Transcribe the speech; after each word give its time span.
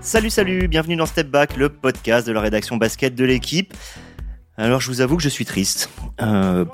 Salut, 0.00 0.30
salut, 0.30 0.68
bienvenue 0.68 0.96
dans 0.96 1.06
Step 1.06 1.28
Back, 1.28 1.56
le 1.56 1.68
podcast 1.68 2.26
de 2.26 2.32
la 2.32 2.40
rédaction 2.40 2.76
basket 2.76 3.14
de 3.14 3.24
l'équipe. 3.24 3.74
Alors 4.56 4.80
je 4.80 4.88
vous 4.88 5.00
avoue 5.00 5.16
que 5.16 5.22
je 5.22 5.28
suis 5.28 5.44
triste. 5.44 5.90
Euh, 6.20 6.64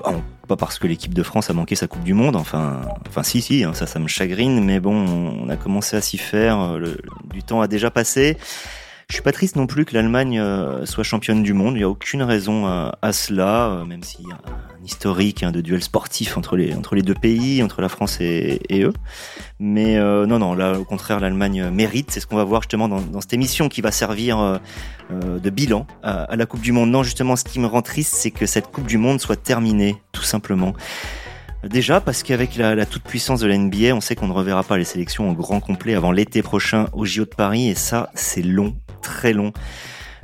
pas 0.47 0.55
parce 0.55 0.79
que 0.79 0.87
l'équipe 0.87 1.13
de 1.13 1.23
France 1.23 1.49
a 1.49 1.53
manqué 1.53 1.75
sa 1.75 1.87
Coupe 1.87 2.03
du 2.03 2.13
Monde, 2.13 2.35
enfin, 2.35 2.81
enfin 3.07 3.23
si, 3.23 3.41
si, 3.41 3.63
hein, 3.63 3.73
ça, 3.73 3.99
me 3.99 4.07
chagrine, 4.07 4.63
mais 4.63 4.79
bon, 4.79 4.93
on 4.93 5.49
a 5.49 5.57
commencé 5.57 5.95
à 5.95 6.01
s'y 6.01 6.17
faire, 6.17 6.77
le, 6.77 6.97
du 7.33 7.43
temps 7.43 7.61
a 7.61 7.67
déjà 7.67 7.91
passé. 7.91 8.37
Je 9.09 9.15
suis 9.15 9.23
pas 9.23 9.33
triste 9.33 9.57
non 9.57 9.67
plus 9.67 9.85
que 9.85 9.93
l'Allemagne 9.93 10.39
euh, 10.39 10.85
soit 10.85 11.03
championne 11.03 11.43
du 11.43 11.53
monde. 11.53 11.75
Il 11.75 11.79
n'y 11.79 11.83
a 11.83 11.89
aucune 11.89 12.23
raison 12.23 12.65
à, 12.65 13.13
cela, 13.13 13.67
euh, 13.67 13.85
même 13.85 14.01
a 14.03 14.70
historique 14.83 15.43
hein, 15.43 15.51
de 15.51 15.61
duel 15.61 15.83
sportif 15.83 16.37
entre 16.37 16.55
les 16.55 16.73
entre 16.73 16.95
les 16.95 17.01
deux 17.01 17.13
pays, 17.13 17.61
entre 17.63 17.81
la 17.81 17.89
France 17.89 18.19
et, 18.21 18.59
eux. 18.71 18.93
Mais 19.59 19.97
euh, 19.97 20.25
non, 20.25 20.39
non, 20.39 20.53
là 20.53 20.79
au 20.79 20.85
contraire, 20.85 21.19
l'Allemagne 21.19 21.69
mérite. 21.69 22.11
C'est 22.11 22.19
ce 22.19 22.27
qu'on 22.27 22.37
va 22.37 22.43
voir 22.43 22.61
justement 22.61 22.87
dans, 22.87 23.01
dans, 23.01 23.21
cette 23.21 23.33
émission 23.33 23.69
qui 23.69 23.81
va 23.81 23.91
servir 23.91 24.59
de 25.09 25.49
bilan 25.49 25.85
à, 26.03 26.23
à 26.23 26.35
la 26.35 26.45
Coupe 26.45 26.61
du 26.61 26.71
Monde. 26.71 26.89
Non, 26.89 27.03
justement, 27.03 27.35
ce 27.35 27.43
qui 27.43 27.59
me 27.59 27.67
rend 27.67 27.81
triste, 27.81 28.15
c'est 28.15 28.31
que 28.31 28.45
cette 28.45 28.67
Coupe 28.67 28.87
du 28.87 28.97
Monde 28.97 29.19
soit 29.19 29.41
terminée, 29.41 29.97
tout 30.11 30.23
simplement. 30.23 30.73
Déjà 31.63 32.01
parce 32.01 32.23
qu'avec 32.23 32.55
la, 32.55 32.73
la 32.73 32.87
toute-puissance 32.87 33.39
de 33.39 33.47
la 33.47 33.55
NBA, 33.55 33.93
on 33.93 34.01
sait 34.01 34.15
qu'on 34.15 34.27
ne 34.27 34.33
reverra 34.33 34.63
pas 34.63 34.77
les 34.77 34.83
sélections 34.83 35.29
au 35.29 35.33
grand 35.33 35.59
complet 35.59 35.93
avant 35.93 36.11
l'été 36.11 36.41
prochain 36.41 36.87
au 36.93 37.05
JO 37.05 37.25
de 37.25 37.29
Paris 37.29 37.69
et 37.69 37.75
ça, 37.75 38.09
c'est 38.15 38.41
long, 38.41 38.75
très 39.03 39.31
long. 39.31 39.53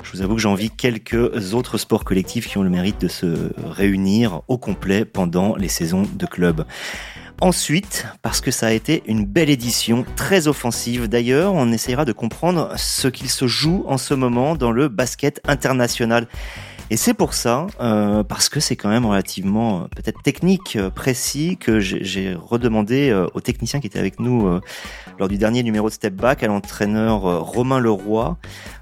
Je 0.08 0.16
vous 0.16 0.22
avoue 0.22 0.36
que 0.36 0.40
j'ai 0.40 0.48
envie 0.48 0.70
quelques 0.70 1.52
autres 1.52 1.76
sports 1.76 2.02
collectifs 2.02 2.48
qui 2.48 2.56
ont 2.56 2.62
le 2.62 2.70
mérite 2.70 2.98
de 2.98 3.08
se 3.08 3.52
réunir 3.62 4.40
au 4.48 4.56
complet 4.56 5.04
pendant 5.04 5.54
les 5.54 5.68
saisons 5.68 6.08
de 6.10 6.24
club. 6.24 6.64
Ensuite, 7.42 8.06
parce 8.22 8.40
que 8.40 8.50
ça 8.50 8.68
a 8.68 8.72
été 8.72 9.02
une 9.06 9.26
belle 9.26 9.50
édition, 9.50 10.06
très 10.16 10.48
offensive 10.48 11.08
d'ailleurs, 11.08 11.52
on 11.52 11.70
essayera 11.72 12.06
de 12.06 12.12
comprendre 12.12 12.72
ce 12.78 13.06
qu'il 13.08 13.28
se 13.28 13.46
joue 13.46 13.84
en 13.86 13.98
ce 13.98 14.14
moment 14.14 14.56
dans 14.56 14.72
le 14.72 14.88
basket 14.88 15.42
international. 15.46 16.26
Et 16.90 16.96
c'est 16.96 17.12
pour 17.12 17.34
ça, 17.34 17.66
euh, 17.80 18.22
parce 18.22 18.48
que 18.48 18.60
c'est 18.60 18.74
quand 18.74 18.88
même 18.88 19.04
relativement 19.04 19.82
euh, 19.82 19.84
peut-être 19.94 20.22
technique, 20.22 20.76
euh, 20.76 20.88
précis, 20.88 21.58
que 21.58 21.80
j'ai 21.80 22.34
redemandé 22.34 23.12
au 23.34 23.40
technicien 23.40 23.80
qui 23.80 23.86
était 23.86 23.98
avec 23.98 24.20
nous 24.20 24.60
lors 25.18 25.28
du 25.28 25.36
dernier 25.36 25.62
numéro 25.62 25.88
de 25.88 25.92
Step 25.92 26.14
Back, 26.14 26.42
à 26.42 26.46
l'entraîneur 26.46 27.22
Romain 27.44 27.78
Leroy, 27.78 28.36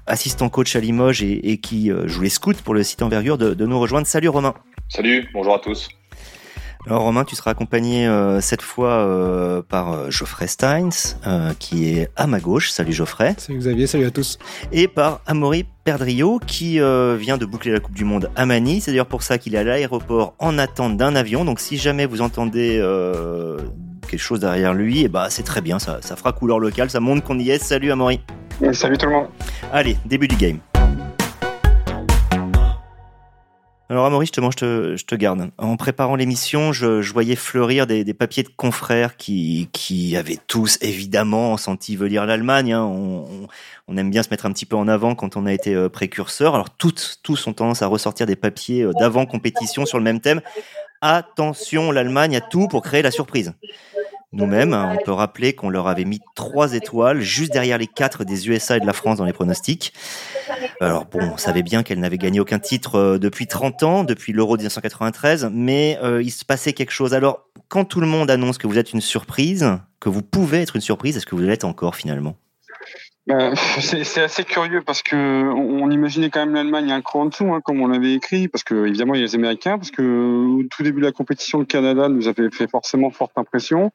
assistant 0.05 0.49
coach 0.49 0.75
à 0.75 0.79
Limoges 0.79 1.21
et, 1.23 1.57
qui 1.57 1.91
joue 2.05 2.21
les 2.21 2.29
scouts 2.29 2.53
pour 2.63 2.73
le 2.73 2.83
site 2.83 3.01
Envergure, 3.01 3.37
de, 3.37 3.53
de 3.53 3.65
nous 3.65 3.79
rejoindre. 3.79 4.07
Salut 4.07 4.29
Romain. 4.29 4.53
Salut, 4.89 5.29
bonjour 5.33 5.55
à 5.55 5.59
tous. 5.59 5.89
Alors 6.89 7.01
Romain, 7.01 7.25
tu 7.25 7.35
seras 7.35 7.51
accompagné 7.51 8.07
euh, 8.07 8.39
cette 8.39 8.61
fois 8.61 8.91
euh, 8.91 9.61
par 9.61 9.91
euh, 9.91 10.09
Geoffrey 10.09 10.47
Steins, 10.47 10.89
qui 11.59 11.89
est 11.89 12.09
à 12.15 12.27
ma 12.27 12.39
gauche. 12.39 12.69
Salut 12.69 12.93
Geoffrey. 12.93 13.35
Salut 13.37 13.59
Xavier, 13.59 13.87
salut 13.87 14.05
à 14.05 14.11
tous. 14.11 14.39
Et 14.71 14.87
par 14.87 15.19
Amaury 15.25 15.65
Perdrio, 15.83 16.39
qui 16.47 16.79
vient 16.79 17.37
de 17.37 17.45
boucler 17.45 17.73
la 17.73 17.81
Coupe 17.81 17.95
du 17.95 18.05
Monde 18.05 18.29
à 18.37 18.45
Manille. 18.45 18.79
C'est 18.79 18.91
d'ailleurs 18.91 19.05
pour 19.05 19.21
ça 19.21 19.37
qu'il 19.37 19.55
est 19.55 19.57
à 19.57 19.63
l'aéroport 19.65 20.33
en 20.39 20.57
attente 20.57 20.95
d'un 20.95 21.15
avion. 21.15 21.43
Donc 21.43 21.59
si 21.59 21.77
jamais 21.77 22.05
vous 22.05 22.21
entendez 22.21 22.81
quelque 24.07 24.21
chose 24.21 24.39
derrière 24.39 24.73
lui, 24.73 25.01
et 25.01 25.03
eh 25.03 25.07
bah 25.09 25.23
ben, 25.23 25.29
c'est 25.29 25.43
très 25.43 25.59
bien, 25.59 25.79
ça, 25.79 25.99
ça 26.01 26.15
fera 26.15 26.31
couleur 26.31 26.59
locale, 26.59 26.89
ça 26.89 27.01
montre 27.01 27.21
qu'on 27.23 27.37
y 27.37 27.49
est. 27.49 27.61
Salut 27.61 27.91
Amaury. 27.91 28.21
salut 28.71 28.97
tout 28.97 29.07
le 29.07 29.11
monde. 29.11 29.27
Allez, 29.73 29.97
début 30.05 30.29
du 30.29 30.37
game. 30.37 30.59
Alors 33.89 34.05
Amaury, 34.05 34.25
justement, 34.25 34.51
je 34.51 35.03
te, 35.03 35.15
garde. 35.15 35.49
En 35.57 35.77
préparant 35.77 36.17
l'émission, 36.17 36.73
je, 36.73 37.01
je, 37.01 37.13
voyais 37.13 37.37
fleurir 37.37 37.87
des, 37.87 38.13
papiers 38.13 38.43
de 38.43 38.49
confrères 38.49 39.15
qui, 39.15 39.69
avaient 40.17 40.39
tous 40.47 40.77
évidemment 40.81 41.55
senti 41.55 41.95
venir 41.95 42.25
l'Allemagne. 42.25 42.73
Hein. 42.73 42.83
On, 43.87 43.97
aime 43.97 44.09
bien 44.09 44.23
se 44.23 44.29
mettre 44.29 44.45
un 44.45 44.51
petit 44.51 44.65
peu 44.65 44.75
en 44.75 44.89
avant 44.89 45.15
quand 45.15 45.37
on 45.37 45.45
a 45.45 45.53
été 45.53 45.73
euh, 45.73 45.87
précurseur. 45.87 46.53
Alors 46.53 46.69
tous 46.69 47.21
ont 47.47 47.53
tendance 47.53 47.81
à 47.81 47.87
ressortir 47.87 48.25
des 48.25 48.35
papiers 48.35 48.83
euh, 48.83 48.91
d'avant 48.99 49.25
compétition 49.25 49.85
sur 49.85 49.97
le 49.97 50.03
même 50.03 50.19
thème. 50.19 50.41
Attention, 50.99 51.91
l'Allemagne 51.91 52.35
a 52.35 52.41
tout 52.41 52.67
pour 52.67 52.81
créer 52.81 53.01
la 53.01 53.11
surprise. 53.11 53.53
Nous-mêmes, 54.37 54.73
on 54.73 55.03
peut 55.03 55.11
rappeler 55.11 55.53
qu'on 55.53 55.69
leur 55.69 55.87
avait 55.87 56.05
mis 56.05 56.19
trois 56.35 56.73
étoiles 56.73 57.21
juste 57.21 57.51
derrière 57.51 57.79
les 57.79 57.87
quatre 57.87 58.23
des 58.23 58.47
USA 58.47 58.77
et 58.77 58.79
de 58.79 58.85
la 58.85 58.93
France 58.93 59.17
dans 59.17 59.25
les 59.25 59.33
pronostics. 59.33 59.93
Alors 60.79 61.05
bon, 61.05 61.31
on 61.33 61.37
savait 61.37 61.63
bien 61.63 61.81
qu'elle 61.81 61.99
n'avait 61.99 62.19
gagné 62.19 62.39
aucun 62.39 62.59
titre 62.59 62.99
euh, 62.99 63.17
depuis 63.17 63.47
30 63.47 63.81
ans, 63.81 64.03
depuis 64.03 64.33
l'Euro 64.33 64.55
1993, 64.55 65.49
mais 65.51 65.97
euh, 66.03 66.21
il 66.21 66.29
se 66.29 66.45
passait 66.45 66.73
quelque 66.73 66.91
chose. 66.91 67.15
Alors, 67.15 67.47
quand 67.67 67.83
tout 67.83 67.99
le 67.99 68.05
monde 68.05 68.29
annonce 68.29 68.59
que 68.59 68.67
vous 68.67 68.77
êtes 68.77 68.93
une 68.93 69.01
surprise, 69.01 69.79
que 69.99 70.09
vous 70.09 70.21
pouvez 70.21 70.61
être 70.61 70.75
une 70.75 70.83
surprise, 70.83 71.17
est-ce 71.17 71.25
que 71.25 71.33
vous 71.33 71.41
l'êtes 71.41 71.63
encore 71.63 71.95
finalement? 71.95 72.35
Ben, 73.25 73.55
c'est 73.81 74.21
assez 74.21 74.43
curieux 74.43 74.83
parce 74.85 75.01
que 75.01 75.15
on, 75.15 75.89
imaginait 75.89 76.29
quand 76.29 76.45
même 76.45 76.53
l'Allemagne 76.53 76.91
un 76.91 77.01
cran 77.01 77.21
en 77.21 77.25
dessous, 77.25 77.51
hein, 77.51 77.61
comme 77.65 77.81
on 77.81 77.87
l'avait 77.87 78.13
écrit, 78.13 78.47
parce 78.47 78.63
que 78.63 78.85
évidemment 78.85 79.15
il 79.15 79.21
y 79.21 79.23
a 79.23 79.25
les 79.25 79.35
Américains, 79.35 79.79
parce 79.79 79.89
que 79.89 80.03
au 80.59 80.63
tout 80.69 80.83
début 80.83 81.01
de 81.01 81.07
la 81.07 81.11
compétition, 81.11 81.57
le 81.57 81.65
Canada 81.65 82.07
nous 82.07 82.27
avait 82.27 82.51
fait 82.51 82.69
forcément 82.69 83.09
forte 83.09 83.35
impression. 83.35 83.91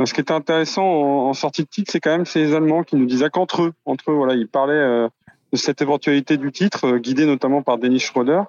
Euh, 0.00 0.06
ce 0.06 0.14
qui 0.14 0.20
est 0.20 0.30
intéressant 0.30 0.84
en, 0.84 1.34
sortie 1.34 1.62
de 1.62 1.68
titre, 1.68 1.92
c'est 1.92 2.00
quand 2.00 2.10
même 2.10 2.26
ces 2.26 2.54
Allemands 2.54 2.82
qui 2.82 2.96
nous 2.96 3.06
disaient 3.06 3.30
qu'entre 3.30 3.62
eux, 3.62 3.72
entre 3.84 4.10
eux, 4.10 4.14
voilà, 4.14 4.34
ils 4.34 4.48
parlaient 4.48 4.72
euh, 4.74 5.08
de 5.52 5.56
cette 5.56 5.82
éventualité 5.82 6.36
du 6.36 6.52
titre, 6.52 6.86
euh, 6.86 6.98
guidé 6.98 7.26
notamment 7.26 7.62
par 7.62 7.78
Denis 7.78 8.00
Schroeder. 8.00 8.42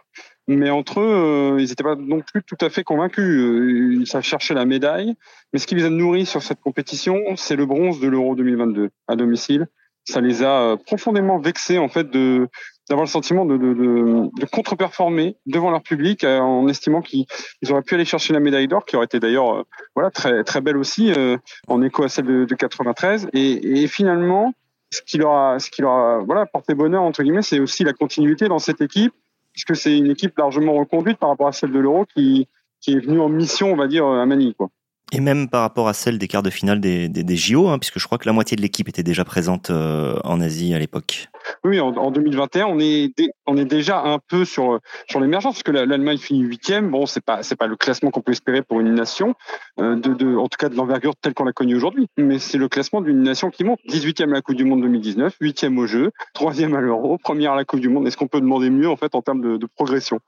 Mais 0.48 0.70
entre 0.70 1.00
eux, 1.02 1.58
ils 1.60 1.70
n'étaient 1.70 1.84
pas 1.84 1.96
non 1.96 2.22
plus 2.22 2.42
tout 2.44 2.58
à 2.62 2.70
fait 2.70 2.84
convaincus. 2.84 4.00
Ils 4.02 4.08
savent 4.08 4.24
chercher 4.24 4.54
la 4.54 4.66
médaille. 4.66 5.14
Mais 5.54 5.60
ce 5.60 5.68
qui 5.68 5.76
les 5.76 5.86
a 5.86 5.90
nourris 5.90 6.26
sur 6.26 6.42
cette 6.42 6.60
compétition, 6.60 7.16
c'est 7.36 7.56
le 7.56 7.66
bronze 7.66 8.00
de 8.00 8.08
l'Euro 8.08 8.36
2022 8.36 8.90
à 9.08 9.16
domicile. 9.16 9.68
Ça 10.12 10.20
les 10.20 10.44
a 10.44 10.76
profondément 10.86 11.40
vexés 11.40 11.78
en 11.78 11.88
fait 11.88 12.10
d'avoir 12.12 13.06
le 13.06 13.10
sentiment 13.10 13.46
de, 13.46 14.30
contre-performer 14.52 15.38
devant 15.46 15.72
leur 15.72 15.82
public 15.82 16.26
euh, 16.26 16.40
en 16.40 16.68
estimant 16.68 17.02
qu'ils 17.02 17.26
auraient 17.70 17.82
pu 17.82 17.96
aller 17.96 18.04
chercher 18.04 18.34
la 18.34 18.42
médaille 18.42 18.68
d'or, 18.68 18.84
qui 18.84 18.98
aurait 18.98 19.06
été 19.06 19.22
d'ailleurs 19.22 19.56
euh, 19.56 19.64
voilà 19.96 20.12
très 20.12 20.44
très 20.44 20.60
belle 20.60 20.76
aussi 20.76 21.14
euh, 21.14 21.38
en 21.70 21.82
écho 21.82 22.04
à 22.04 22.10
celle 22.10 22.26
de, 22.26 22.44
de 22.44 22.56
93. 22.56 23.30
Et, 23.32 23.84
et, 23.84 23.88
finalement, 23.88 24.54
ce 24.92 25.02
qui 25.02 25.18
leur 25.18 25.32
a 25.32 25.60
ce 25.60 25.72
qui 25.72 25.82
leur 25.82 25.94
a 25.94 26.20
voilà 26.20 26.46
porté 26.46 26.74
bonheur 26.74 27.04
entre 27.04 27.24
guillemets, 27.24 27.42
c'est 27.42 27.62
aussi 27.62 27.86
la 27.86 27.94
continuité 27.94 28.50
dans 28.50 28.60
cette 28.60 28.82
équipe, 28.82 29.14
puisque 29.54 29.78
c'est 29.78 29.98
une 29.98 30.12
équipe 30.12 30.38
largement 30.38 30.74
reconduite 30.74 31.20
par 31.20 31.30
rapport 31.30 31.48
à 31.48 31.54
celle 31.54 31.72
de 31.72 31.80
l'Euro 31.80 32.06
qui 32.14 32.50
qui 32.82 32.92
est 32.92 33.00
venue 33.00 33.22
en 33.22 33.30
mission, 33.30 33.72
on 33.72 33.78
va 33.78 33.88
dire, 33.88 34.06
à 34.06 34.26
Manille 34.26 34.56
quoi 34.56 34.70
et 35.12 35.20
même 35.20 35.50
par 35.50 35.62
rapport 35.62 35.88
à 35.88 35.94
celle 35.94 36.18
des 36.18 36.28
quarts 36.28 36.44
de 36.44 36.50
finale 36.50 36.80
des, 36.80 37.10
des, 37.10 37.36
JO, 37.36 37.68
hein, 37.68 37.80
puisque 37.80 38.00
je 38.00 38.06
crois 38.06 38.18
que 38.18 38.26
la 38.26 38.34
moitié 38.34 38.56
de 38.56 38.62
l'équipe 38.62 38.88
était 38.88 39.04
déjà 39.04 39.26
présente 39.26 39.70
euh, 39.70 40.18
en 40.24 40.40
Asie 40.40 40.74
à 40.74 40.80
l'époque. 40.80 41.28
Oui, 41.64 41.80
en, 41.80 41.90
en, 41.98 42.12
2021, 42.12 42.66
on 42.68 42.80
est 42.80 43.14
on 43.46 43.58
est 43.58 43.66
déjà 43.66 44.02
un 44.04 44.20
peu 44.20 44.46
sur 44.46 44.80
sur 45.10 45.20
l'émergence, 45.20 45.56
parce 45.56 45.64
que 45.64 45.72
l'Allemagne 45.72 46.18
finit 46.18 46.42
huitième. 46.42 46.92
Bon, 46.92 47.06
c'est 47.06 47.24
pas 47.24 47.42
pas 47.60 47.68
le 47.68 47.76
classement 47.76 48.10
qu'on 48.10 48.22
peut 48.22 48.32
espérer 48.32 48.62
pour 48.62 48.80
une 48.80 48.94
nation, 48.94 49.36
euh, 49.80 49.96
de, 49.96 50.14
de, 50.14 50.36
en 50.36 50.48
tout 50.48 50.58
cas 50.58 50.70
de 50.70 50.76
l'envergure 50.76 51.16
telle 51.16 51.34
qu'on 51.34 51.44
l'a 51.44 51.52
connue 51.52 51.76
aujourd'hui, 51.76 52.08
mais 52.18 52.40
c'est 52.40 52.58
le 52.58 52.70
classement 52.70 53.02
d'une 53.02 53.22
nation 53.22 53.50
qui 53.50 53.64
monte. 53.64 53.80
18e 53.90 54.30
à 54.30 54.34
la 54.34 54.42
Coupe 54.42 54.56
du 54.56 54.64
Monde 54.64 54.82
2019, 54.82 55.36
8e 55.42 55.78
au 55.78 55.88
jeu, 55.88 56.12
3e 56.36 56.76
à 56.76 56.82
l'Euro, 56.82 57.18
première 57.18 57.54
à 57.54 57.56
la 57.56 57.66
Coupe 57.66 57.82
du 57.82 57.90
Monde. 57.90 58.08
Est-ce 58.08 58.18
qu'on 58.18 58.28
peut 58.28 58.42
demander 58.42 58.70
mieux 58.70 58.90
en 58.90 58.96
fait 58.96 59.14
en 59.14 59.22
termes 59.22 59.58
de 59.58 59.68
progression? 59.76 60.20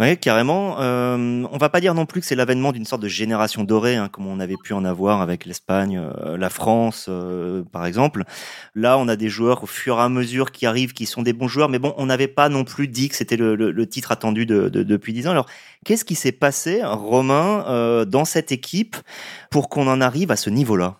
Oui, 0.00 0.16
carrément. 0.18 0.80
Euh, 0.80 1.46
on 1.52 1.56
va 1.56 1.68
pas 1.68 1.80
dire 1.80 1.94
non 1.94 2.04
plus 2.04 2.20
que 2.20 2.26
c'est 2.26 2.34
l'avènement 2.34 2.72
d'une 2.72 2.84
sorte 2.84 3.00
de 3.00 3.06
génération 3.06 3.62
dorée, 3.62 3.94
hein, 3.94 4.08
comme 4.08 4.26
on 4.26 4.40
avait 4.40 4.56
pu 4.56 4.72
en 4.72 4.84
avoir 4.84 5.20
avec 5.20 5.46
l'Espagne, 5.46 5.98
euh, 5.98 6.36
la 6.36 6.50
France, 6.50 7.06
euh, 7.08 7.62
par 7.70 7.86
exemple. 7.86 8.24
Là, 8.74 8.98
on 8.98 9.06
a 9.06 9.14
des 9.14 9.28
joueurs 9.28 9.62
au 9.62 9.66
fur 9.66 9.98
et 9.98 10.02
à 10.02 10.08
mesure 10.08 10.50
qui 10.50 10.66
arrivent, 10.66 10.94
qui 10.94 11.06
sont 11.06 11.22
des 11.22 11.32
bons 11.32 11.46
joueurs, 11.46 11.68
mais 11.68 11.78
bon, 11.78 11.94
on 11.96 12.06
n'avait 12.06 12.26
pas 12.26 12.48
non 12.48 12.64
plus 12.64 12.88
dit 12.88 13.08
que 13.08 13.14
c'était 13.14 13.36
le, 13.36 13.54
le, 13.54 13.86
titre 13.86 14.10
attendu 14.10 14.46
de, 14.46 14.68
de, 14.68 14.82
depuis 14.82 15.12
dix 15.12 15.28
ans. 15.28 15.30
Alors, 15.30 15.46
qu'est-ce 15.84 16.04
qui 16.04 16.16
s'est 16.16 16.32
passé, 16.32 16.80
Romain, 16.82 17.64
euh, 17.68 18.04
dans 18.04 18.24
cette 18.24 18.50
équipe 18.50 18.96
pour 19.50 19.68
qu'on 19.68 19.86
en 19.86 20.00
arrive 20.00 20.32
à 20.32 20.36
ce 20.36 20.50
niveau-là? 20.50 20.98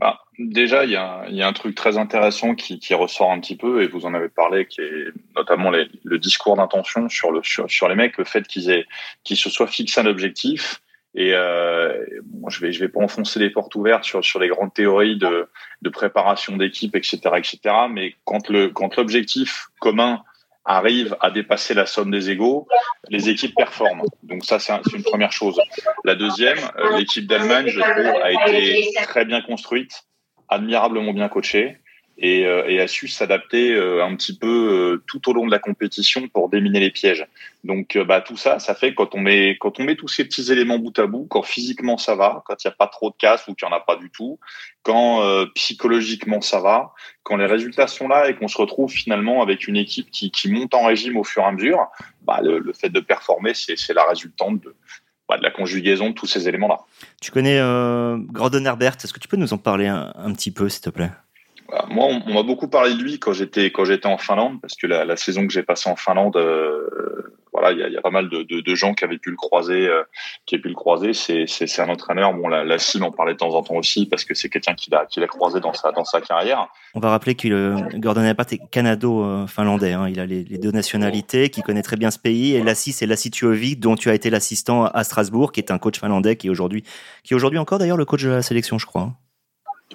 Bah, 0.00 0.20
déjà, 0.38 0.84
il 0.84 0.92
y, 0.92 0.96
a, 0.96 1.26
y, 1.28 1.42
a, 1.42 1.46
un 1.46 1.52
truc 1.52 1.74
très 1.74 1.98
intéressant 1.98 2.54
qui, 2.54 2.78
qui, 2.78 2.94
ressort 2.94 3.30
un 3.30 3.38
petit 3.38 3.56
peu, 3.56 3.82
et 3.82 3.86
vous 3.86 4.06
en 4.06 4.14
avez 4.14 4.30
parlé, 4.30 4.64
qui 4.64 4.80
est 4.80 5.08
notamment 5.36 5.70
les, 5.70 5.88
le 6.04 6.18
discours 6.18 6.56
d'intention 6.56 7.10
sur, 7.10 7.30
le, 7.30 7.42
sur, 7.42 7.70
sur, 7.70 7.86
les 7.86 7.94
mecs, 7.94 8.16
le 8.16 8.24
fait 8.24 8.46
qu'ils 8.48 9.36
se 9.36 9.50
soient 9.50 9.66
fixés 9.66 10.00
un 10.00 10.06
objectif. 10.06 10.80
Et 11.14 11.34
euh, 11.34 12.06
bon, 12.24 12.48
je 12.48 12.60
vais 12.60 12.72
je 12.72 12.78
vais 12.78 12.88
pas 12.88 13.00
enfoncer 13.00 13.40
les 13.40 13.50
portes 13.50 13.74
ouvertes 13.74 14.04
sur 14.04 14.24
sur 14.24 14.38
les 14.38 14.46
grandes 14.46 14.72
théories 14.72 15.18
de, 15.18 15.48
de 15.82 15.90
préparation 15.90 16.56
d'équipe, 16.56 16.94
etc., 16.94 17.18
etc. 17.36 17.58
Mais 17.90 18.14
quand 18.24 18.48
le 18.48 18.68
quand 18.68 18.96
l'objectif 18.96 19.66
commun 19.80 20.22
arrive 20.64 21.16
à 21.20 21.30
dépasser 21.30 21.74
la 21.74 21.86
somme 21.86 22.10
des 22.10 22.30
égaux, 22.30 22.68
les 23.08 23.28
équipes 23.28 23.54
performent. 23.56 24.02
Donc 24.22 24.44
ça, 24.44 24.58
c'est 24.58 24.72
une 24.94 25.02
première 25.02 25.32
chose. 25.32 25.60
La 26.04 26.14
deuxième, 26.14 26.58
euh, 26.78 26.96
l'équipe 26.98 27.26
d'Allemagne, 27.26 27.68
je 27.68 27.80
trouve, 27.80 28.22
a 28.22 28.32
été 28.32 28.90
très 29.02 29.24
bien 29.24 29.40
construite, 29.40 30.02
admirablement 30.48 31.12
bien 31.12 31.28
coachée. 31.28 31.78
Et, 32.20 32.46
a 32.46 32.86
su 32.86 33.08
s'adapter 33.08 33.74
un 33.76 34.14
petit 34.14 34.36
peu 34.36 35.02
tout 35.06 35.28
au 35.28 35.32
long 35.32 35.46
de 35.46 35.50
la 35.50 35.58
compétition 35.58 36.28
pour 36.28 36.48
déminer 36.48 36.80
les 36.80 36.90
pièges. 36.90 37.26
Donc 37.64 37.98
bah, 37.98 38.20
tout 38.20 38.36
ça, 38.36 38.58
ça 38.58 38.74
fait 38.74 38.94
quand 38.94 39.14
on 39.14 39.20
met 39.20 39.56
quand 39.58 39.80
on 39.80 39.84
met 39.84 39.96
tous 39.96 40.08
ces 40.08 40.24
petits 40.24 40.50
éléments 40.52 40.78
bout 40.78 40.98
à 40.98 41.06
bout, 41.06 41.26
quand 41.28 41.42
physiquement 41.42 41.98
ça 41.98 42.14
va, 42.14 42.42
quand 42.46 42.62
il 42.62 42.66
n'y 42.66 42.72
a 42.72 42.76
pas 42.76 42.86
trop 42.86 43.10
de 43.10 43.16
casse 43.16 43.46
ou 43.48 43.54
qu'il 43.54 43.68
n'y 43.68 43.74
en 43.74 43.76
a 43.76 43.80
pas 43.80 43.96
du 43.96 44.10
tout, 44.10 44.38
quand 44.82 45.22
psychologiquement 45.54 46.40
ça 46.40 46.60
va, 46.60 46.92
quand 47.22 47.36
les 47.36 47.46
résultats 47.46 47.86
sont 47.86 48.08
là 48.08 48.28
et 48.28 48.34
qu'on 48.34 48.48
se 48.48 48.58
retrouve 48.58 48.90
finalement 48.90 49.42
avec 49.42 49.68
une 49.68 49.76
équipe 49.76 50.10
qui, 50.10 50.32
monte 50.50 50.74
en 50.74 50.84
régime 50.84 51.16
au 51.16 51.24
fur 51.24 51.42
et 51.42 51.46
à 51.46 51.52
mesure, 51.52 51.86
bah, 52.22 52.40
le, 52.42 52.72
fait 52.72 52.88
de 52.88 53.00
performer, 53.00 53.52
c'est 53.54 53.94
la 53.94 54.04
résultante 54.04 54.60
de, 54.60 54.74
bah, 55.28 55.36
de 55.38 55.42
la 55.42 55.50
conjugaison 55.50 56.10
de 56.10 56.14
tous 56.14 56.26
ces 56.26 56.48
éléments-là. 56.48 56.80
Tu 57.20 57.30
connais 57.30 57.58
euh, 57.58 58.16
Gordon 58.16 58.64
Herbert, 58.64 58.96
est-ce 59.02 59.12
que 59.12 59.20
tu 59.20 59.28
peux 59.28 59.36
nous 59.36 59.52
en 59.52 59.58
parler 59.58 59.86
un 59.86 60.32
petit 60.32 60.50
peu, 60.50 60.68
s'il 60.68 60.82
te 60.82 60.90
plaît? 60.90 61.10
Bah, 61.70 61.86
moi, 61.88 62.06
on, 62.26 62.34
m'a 62.34 62.42
beaucoup 62.42 62.68
parlé 62.68 62.94
de 62.94 63.02
lui 63.02 63.18
quand 63.18 63.32
j'étais 63.32 63.70
quand 63.70 63.84
j'étais 63.84 64.06
en 64.06 64.18
Finlande, 64.18 64.60
parce 64.60 64.74
que 64.74 64.86
la, 64.86 65.16
saison 65.16 65.46
que 65.46 65.52
j'ai 65.52 65.62
passée 65.62 65.88
en 65.88 65.94
Finlande, 65.94 66.36
euh, 66.36 67.36
voilà, 67.52 67.70
il 67.72 67.92
y 67.92 67.96
a, 67.96 68.00
pas 68.00 68.10
mal 68.10 68.28
de, 68.28 68.74
gens 68.74 68.94
qui 68.94 69.04
avaient 69.04 69.18
pu 69.18 69.30
le 69.30 69.36
croiser, 69.36 69.86
euh, 69.86 70.02
qui 70.46 70.54
avaient 70.56 70.62
pu 70.62 70.68
le 70.68 70.74
croiser. 70.74 71.12
C'est 71.12 71.80
un 71.80 71.88
entraîneur. 71.88 72.32
Bon, 72.34 72.48
la, 72.48 72.64
la 72.64 72.76
parlait 73.16 73.34
de 73.34 73.38
temps 73.38 73.54
en 73.54 73.62
temps 73.62 73.76
aussi, 73.76 74.06
parce 74.06 74.24
que 74.24 74.34
c'est 74.34 74.48
quelqu'un 74.48 74.74
qui 74.74 74.90
l'a 74.90 75.06
qui 75.06 75.20
l'a 75.20 75.28
croisé 75.28 75.60
dans 75.60 75.72
sa 75.72 75.92
dans 75.92 76.04
sa 76.04 76.20
carrière. 76.20 76.66
On 76.94 77.00
va 77.00 77.10
rappeler 77.10 77.36
que 77.36 77.98
Gordon 77.98 78.22
Herbert 78.22 78.46
est 78.50 78.70
canado-finlandais. 78.70 79.92
Hein. 79.92 80.08
Il 80.08 80.18
a 80.18 80.26
les, 80.26 80.42
deux 80.42 80.72
nationalités, 80.72 81.50
qui 81.50 81.62
connaît 81.62 81.82
très 81.82 81.96
bien 81.96 82.10
ce 82.10 82.18
pays. 82.18 82.56
Et 82.56 82.62
Lassi, 82.62 82.92
c'est 82.92 83.06
Lassi 83.06 83.30
Tuovi, 83.30 83.76
dont 83.76 83.94
tu 83.94 84.10
as 84.10 84.14
été 84.14 84.28
l'assistant 84.30 84.86
à 84.86 85.04
Strasbourg, 85.04 85.52
qui 85.52 85.60
est 85.60 85.70
un 85.70 85.78
coach 85.78 86.00
finlandais, 86.00 86.36
qui 86.36 86.50
aujourd'hui 86.50 86.82
qui 87.22 87.34
est 87.34 87.36
aujourd'hui 87.36 87.58
encore 87.58 87.78
d'ailleurs 87.78 87.96
le 87.96 88.04
coach 88.04 88.24
de 88.24 88.30
la 88.30 88.42
sélection, 88.42 88.78
je 88.78 88.86
crois. 88.86 89.12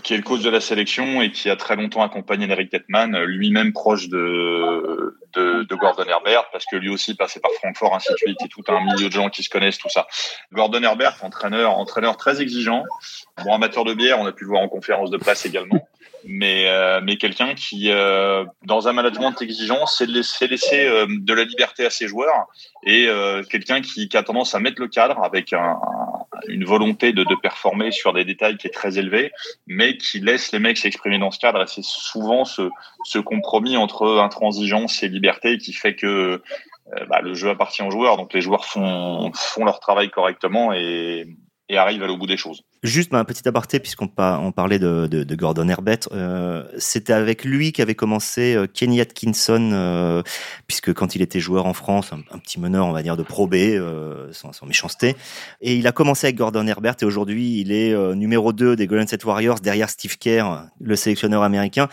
Qui 0.03 0.13
est 0.13 0.17
le 0.17 0.23
coach 0.23 0.41
de 0.41 0.49
la 0.49 0.59
sélection 0.59 1.21
et 1.21 1.31
qui 1.31 1.49
a 1.49 1.55
très 1.55 1.75
longtemps 1.75 2.03
accompagné 2.03 2.49
Eric 2.49 2.69
Tetman, 2.69 3.17
lui-même 3.23 3.71
proche 3.71 4.09
de, 4.09 5.17
de, 5.33 5.63
de, 5.63 5.75
Gordon 5.75 6.03
Herbert, 6.03 6.49
parce 6.51 6.65
que 6.65 6.75
lui 6.75 6.89
aussi 6.89 7.15
passait 7.15 7.39
par 7.39 7.51
Francfort, 7.51 7.95
ainsi 7.95 8.11
de 8.11 8.17
suite, 8.17 8.37
et 8.43 8.49
tout 8.49 8.63
un 8.67 8.83
milieu 8.83 9.07
de 9.07 9.13
gens 9.13 9.29
qui 9.29 9.41
se 9.41 9.49
connaissent, 9.49 9.77
tout 9.77 9.89
ça. 9.89 10.05
Gordon 10.51 10.83
Herbert, 10.83 11.15
entraîneur, 11.21 11.77
entraîneur 11.77 12.17
très 12.17 12.41
exigeant, 12.41 12.83
bon 13.43 13.53
amateur 13.53 13.85
de 13.85 13.93
bière, 13.93 14.19
on 14.19 14.25
a 14.25 14.33
pu 14.33 14.43
le 14.43 14.49
voir 14.49 14.61
en 14.61 14.67
conférence 14.67 15.11
de 15.11 15.17
presse 15.17 15.45
également, 15.45 15.87
mais 16.25 16.67
euh, 16.67 16.99
mais 17.03 17.17
quelqu'un 17.17 17.53
qui, 17.53 17.89
euh, 17.91 18.45
dans 18.63 18.87
un 18.87 18.93
management 18.93 19.33
exigeant, 19.41 19.85
sait 19.85 20.05
laisser, 20.05 20.47
laisser 20.47 20.85
euh, 20.85 21.05
de 21.09 21.33
la 21.33 21.43
liberté 21.43 21.85
à 21.85 21.89
ses 21.89 22.07
joueurs 22.07 22.47
et 22.83 23.07
euh, 23.07 23.43
quelqu'un 23.43 23.81
qui, 23.81 24.09
qui, 24.09 24.17
a 24.17 24.23
tendance 24.23 24.55
à 24.55 24.59
mettre 24.59 24.81
le 24.81 24.87
cadre 24.87 25.23
avec 25.23 25.53
un, 25.53 25.79
une 26.47 26.65
volonté 26.65 27.13
de, 27.13 27.23
de, 27.23 27.35
performer 27.41 27.91
sur 27.91 28.13
des 28.13 28.25
détails 28.25 28.57
qui 28.57 28.67
est 28.67 28.71
très 28.71 28.97
élevé, 28.97 29.31
mais 29.67 29.97
qui 29.97 30.19
laisse 30.19 30.51
les 30.51 30.59
mecs 30.59 30.77
s'exprimer 30.77 31.17
dans 31.19 31.31
ce 31.31 31.39
cadre. 31.39 31.61
Et 31.61 31.67
c'est 31.67 31.83
souvent 31.83 32.45
ce, 32.45 32.69
ce 33.03 33.19
compromis 33.19 33.77
entre 33.77 34.19
intransigeance 34.19 35.03
et 35.03 35.07
liberté 35.07 35.57
qui 35.57 35.73
fait 35.73 35.95
que 35.95 36.41
bah, 37.09 37.19
le 37.21 37.33
jeu 37.33 37.49
appartient 37.49 37.81
aux 37.81 37.91
joueurs, 37.91 38.15
donc 38.15 38.33
les 38.33 38.41
joueurs 38.41 38.65
font, 38.65 39.31
font 39.33 39.65
leur 39.65 39.79
travail 39.79 40.09
correctement 40.11 40.71
et, 40.71 41.25
et 41.69 41.77
arrivent 41.77 42.03
à 42.03 42.07
au 42.07 42.17
bout 42.17 42.27
des 42.27 42.37
choses. 42.37 42.63
Juste 42.83 43.13
un 43.13 43.23
petit 43.23 43.47
aparté, 43.47 43.79
puisqu'on 43.79 44.09
on 44.17 44.51
parlait 44.51 44.77
de, 44.77 45.07
de, 45.07 45.23
de 45.23 45.35
Gordon 45.35 45.67
Herbert, 45.67 45.99
euh, 46.11 46.63
c'était 46.77 47.13
avec 47.13 47.43
lui 47.43 47.71
qu'avait 47.71 47.95
commencé 47.95 48.53
euh, 48.53 48.67
Kenny 48.67 49.01
Atkinson, 49.01 49.71
euh, 49.73 50.21
puisque 50.67 50.93
quand 50.93 51.15
il 51.15 51.21
était 51.21 51.39
joueur 51.39 51.65
en 51.65 51.73
France, 51.73 52.11
un, 52.13 52.37
petit 52.37 52.59
meneur, 52.59 52.85
on 52.85 52.91
va 52.91 53.01
dire, 53.01 53.17
de 53.17 53.23
Pro 53.23 53.47
B, 53.47 53.55
euh, 53.55 54.31
sans, 54.31 54.53
sans, 54.53 54.67
méchanceté, 54.67 55.15
et 55.61 55.75
il 55.75 55.87
a 55.87 55.91
commencé 55.91 56.27
avec 56.27 56.35
Gordon 56.35 56.67
Herbert, 56.67 56.95
et 57.01 57.05
aujourd'hui 57.05 57.59
il 57.59 57.71
est 57.71 57.93
euh, 57.93 58.13
numéro 58.13 58.53
2 58.53 58.75
des 58.75 58.85
Golden 58.85 59.07
State 59.07 59.25
Warriors, 59.25 59.59
derrière 59.59 59.89
Steve 59.89 60.17
Kerr, 60.17 60.65
le 60.79 60.95
sélectionneur 60.95 61.41
américain. 61.41 61.89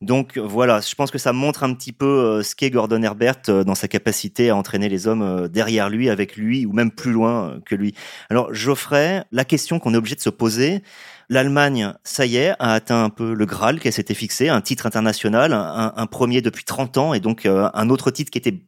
Donc 0.00 0.38
voilà, 0.38 0.80
je 0.80 0.94
pense 0.94 1.10
que 1.10 1.18
ça 1.18 1.32
montre 1.32 1.62
un 1.62 1.72
petit 1.74 1.92
peu 1.92 2.06
euh, 2.06 2.42
ce 2.42 2.54
qu'est 2.54 2.70
Gordon 2.70 3.02
Herbert 3.02 3.36
euh, 3.48 3.64
dans 3.64 3.74
sa 3.74 3.88
capacité 3.88 4.50
à 4.50 4.56
entraîner 4.56 4.88
les 4.88 5.06
hommes 5.06 5.22
euh, 5.22 5.48
derrière 5.48 5.88
lui, 5.88 6.10
avec 6.10 6.36
lui, 6.36 6.66
ou 6.66 6.72
même 6.72 6.90
plus 6.90 7.12
loin 7.12 7.60
que 7.64 7.74
lui. 7.74 7.94
Alors 8.28 8.52
Geoffrey, 8.52 9.24
la 9.32 9.44
question 9.44 9.78
qu'on 9.78 9.94
est 9.94 9.96
obligé 9.96 10.16
de 10.16 10.20
se 10.20 10.30
poser, 10.30 10.82
L'Allemagne, 11.30 11.94
ça 12.04 12.26
y 12.26 12.36
est, 12.36 12.50
a 12.58 12.74
atteint 12.74 13.02
un 13.02 13.08
peu 13.08 13.32
le 13.32 13.46
Graal 13.46 13.80
qu'elle 13.80 13.94
s'était 13.94 14.12
fixé, 14.12 14.50
un 14.50 14.60
titre 14.60 14.84
international, 14.84 15.54
un, 15.54 16.06
premier 16.06 16.42
depuis 16.42 16.64
30 16.64 16.98
ans, 16.98 17.14
et 17.14 17.20
donc 17.20 17.46
un 17.46 17.88
autre 17.88 18.10
titre 18.10 18.30
qui 18.30 18.36
était 18.36 18.60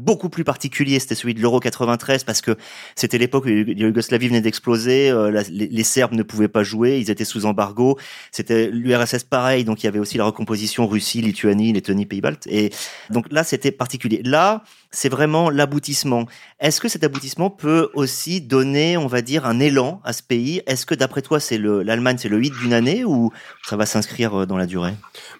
beaucoup 0.00 0.28
plus 0.28 0.44
particulier, 0.44 0.98
c'était 0.98 1.14
celui 1.14 1.34
de 1.34 1.40
l'Euro 1.40 1.60
93, 1.60 2.24
parce 2.24 2.40
que 2.40 2.56
c'était 2.94 3.18
l'époque 3.18 3.44
où 3.44 3.48
Yougoslavie 3.48 4.28
venait 4.28 4.40
d'exploser, 4.40 5.10
euh, 5.10 5.42
les, 5.50 5.84
Serbes 5.84 6.14
ne 6.14 6.22
pouvaient 6.22 6.48
pas 6.48 6.62
jouer, 6.62 6.98
ils 6.98 7.10
étaient 7.10 7.24
sous 7.24 7.46
embargo, 7.46 7.98
c'était 8.32 8.68
l'URSS 8.70 9.24
pareil, 9.24 9.64
donc 9.64 9.82
il 9.82 9.86
y 9.86 9.88
avait 9.88 9.98
aussi 9.98 10.18
la 10.18 10.24
recomposition 10.24 10.86
Russie, 10.86 11.20
Lituanie, 11.20 11.72
Lettonie, 11.72 12.06
Pays-Baltes, 12.06 12.46
et 12.46 12.72
donc 13.10 13.26
là 13.30 13.44
c'était 13.44 13.72
particulier. 13.72 14.22
Là, 14.24 14.64
c'est 14.92 15.08
vraiment 15.08 15.50
l'aboutissement. 15.50 16.26
Est-ce 16.58 16.80
que 16.80 16.88
cet 16.88 17.04
aboutissement 17.04 17.48
peut 17.48 17.90
aussi 17.94 18.40
donner, 18.40 18.96
on 18.96 19.06
va 19.06 19.22
dire, 19.22 19.46
un 19.46 19.60
élan 19.60 20.00
à 20.04 20.12
ce 20.12 20.22
pays? 20.22 20.62
Est-ce 20.66 20.84
que 20.84 20.94
d'après 20.94 21.22
toi, 21.22 21.38
c'est 21.38 21.58
l'Allemagne, 21.58 22.16
c'est 22.18 22.28
le 22.28 22.42
hit 22.42 22.52
d'une 22.60 22.72
année 22.72 23.04
ou 23.04 23.30
ça 23.64 23.76
va 23.76 23.86
s'inscrire 23.86 24.40
euh, 24.40 24.46
dans 24.46 24.56
la 24.56 24.66
durée? 24.66 24.94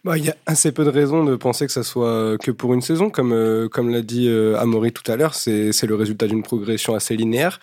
Bah, 0.05 0.17
Il 0.17 0.25
y 0.25 0.31
a 0.31 0.37
assez 0.47 0.71
peu 0.71 0.85
de 0.85 0.91
raisons 0.91 1.25
de 1.25 1.35
penser 1.35 1.67
que 1.67 1.73
ça 1.73 1.83
soit 1.83 2.07
euh, 2.07 2.37
que 2.37 2.53
pour 2.53 2.75
une 2.75 2.81
saison. 2.81 3.11
Comme, 3.11 3.69
comme 3.71 3.91
l'a 3.91 4.03
dit 4.03 4.29
Amaury 4.57 4.93
tout 4.93 5.11
à 5.11 5.17
l'heure, 5.17 5.35
c'est 5.35 5.83
le 5.83 5.95
résultat 5.95 6.27
d'une 6.27 6.43
progression 6.43 6.95
assez 6.95 7.17
linéaire 7.17 7.61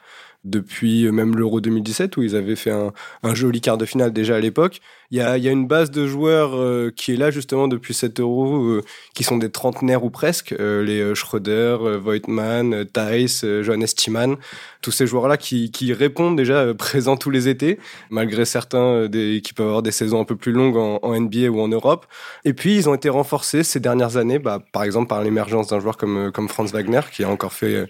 depuis 0.49 1.11
même 1.11 1.35
l'Euro 1.35 1.61
2017 1.61 2.17
où 2.17 2.23
ils 2.23 2.35
avaient 2.35 2.55
fait 2.55 2.71
un, 2.71 2.93
joli 3.33 3.61
quart 3.61 3.77
de 3.77 3.85
finale 3.85 4.13
déjà 4.13 4.35
à 4.35 4.39
l'époque. 4.39 4.81
Il 5.09 5.17
y 5.17 5.21
a, 5.21 5.37
une 5.37 5.67
base 5.67 5.89
de 5.89 6.05
joueurs 6.05 6.57
euh, 6.57 6.91
qui 6.93 7.13
est 7.13 7.15
là 7.15 7.31
justement 7.31 7.69
depuis 7.69 7.93
cet 7.93 8.19
Euro, 8.19 8.65
euh, 8.65 8.83
qui 9.13 9.23
sont 9.23 9.37
des 9.37 9.49
trentenaires 9.49 10.03
ou 10.03 10.09
presque, 10.09 10.53
euh, 10.59 10.83
les 10.83 11.15
Schröder, 11.15 11.77
Voigtman, 12.03 12.85
Thijs, 12.85 13.45
Johannes 13.61 13.85
Thiemann, 13.85 14.35
tous 14.81 14.91
ces 14.91 15.07
joueurs-là 15.07 15.37
qui, 15.37 15.93
répondent 15.93 16.35
déjà 16.35 16.73
présents 16.77 17.15
tous 17.15 17.29
les 17.29 17.47
étés, 17.47 17.79
malgré 18.09 18.43
certains 18.43 19.07
qui 19.07 19.53
peuvent 19.55 19.67
avoir 19.67 19.81
des 19.81 19.91
saisons 19.91 20.19
un 20.19 20.25
peu 20.25 20.35
plus 20.35 20.51
longues 20.51 20.75
en, 20.75 21.17
NBA 21.17 21.47
ou 21.49 21.61
en 21.61 21.69
Europe. 21.69 22.05
Et 22.43 22.53
puis 22.53 22.75
ils 22.75 22.89
ont 22.89 22.93
été 22.93 23.07
renforcés 23.07 23.63
ces 23.63 23.79
dernières 23.79 24.17
années, 24.17 24.39
bah, 24.39 24.61
par 24.73 24.83
exemple 24.83 25.07
par 25.07 25.23
l'émergence 25.23 25.67
d'un 25.67 25.79
joueur 25.79 25.95
comme 25.95 26.49
Franz 26.49 26.73
Wagner, 26.73 27.01
qui 27.13 27.23
a 27.23 27.29
encore 27.29 27.53
fait 27.53 27.87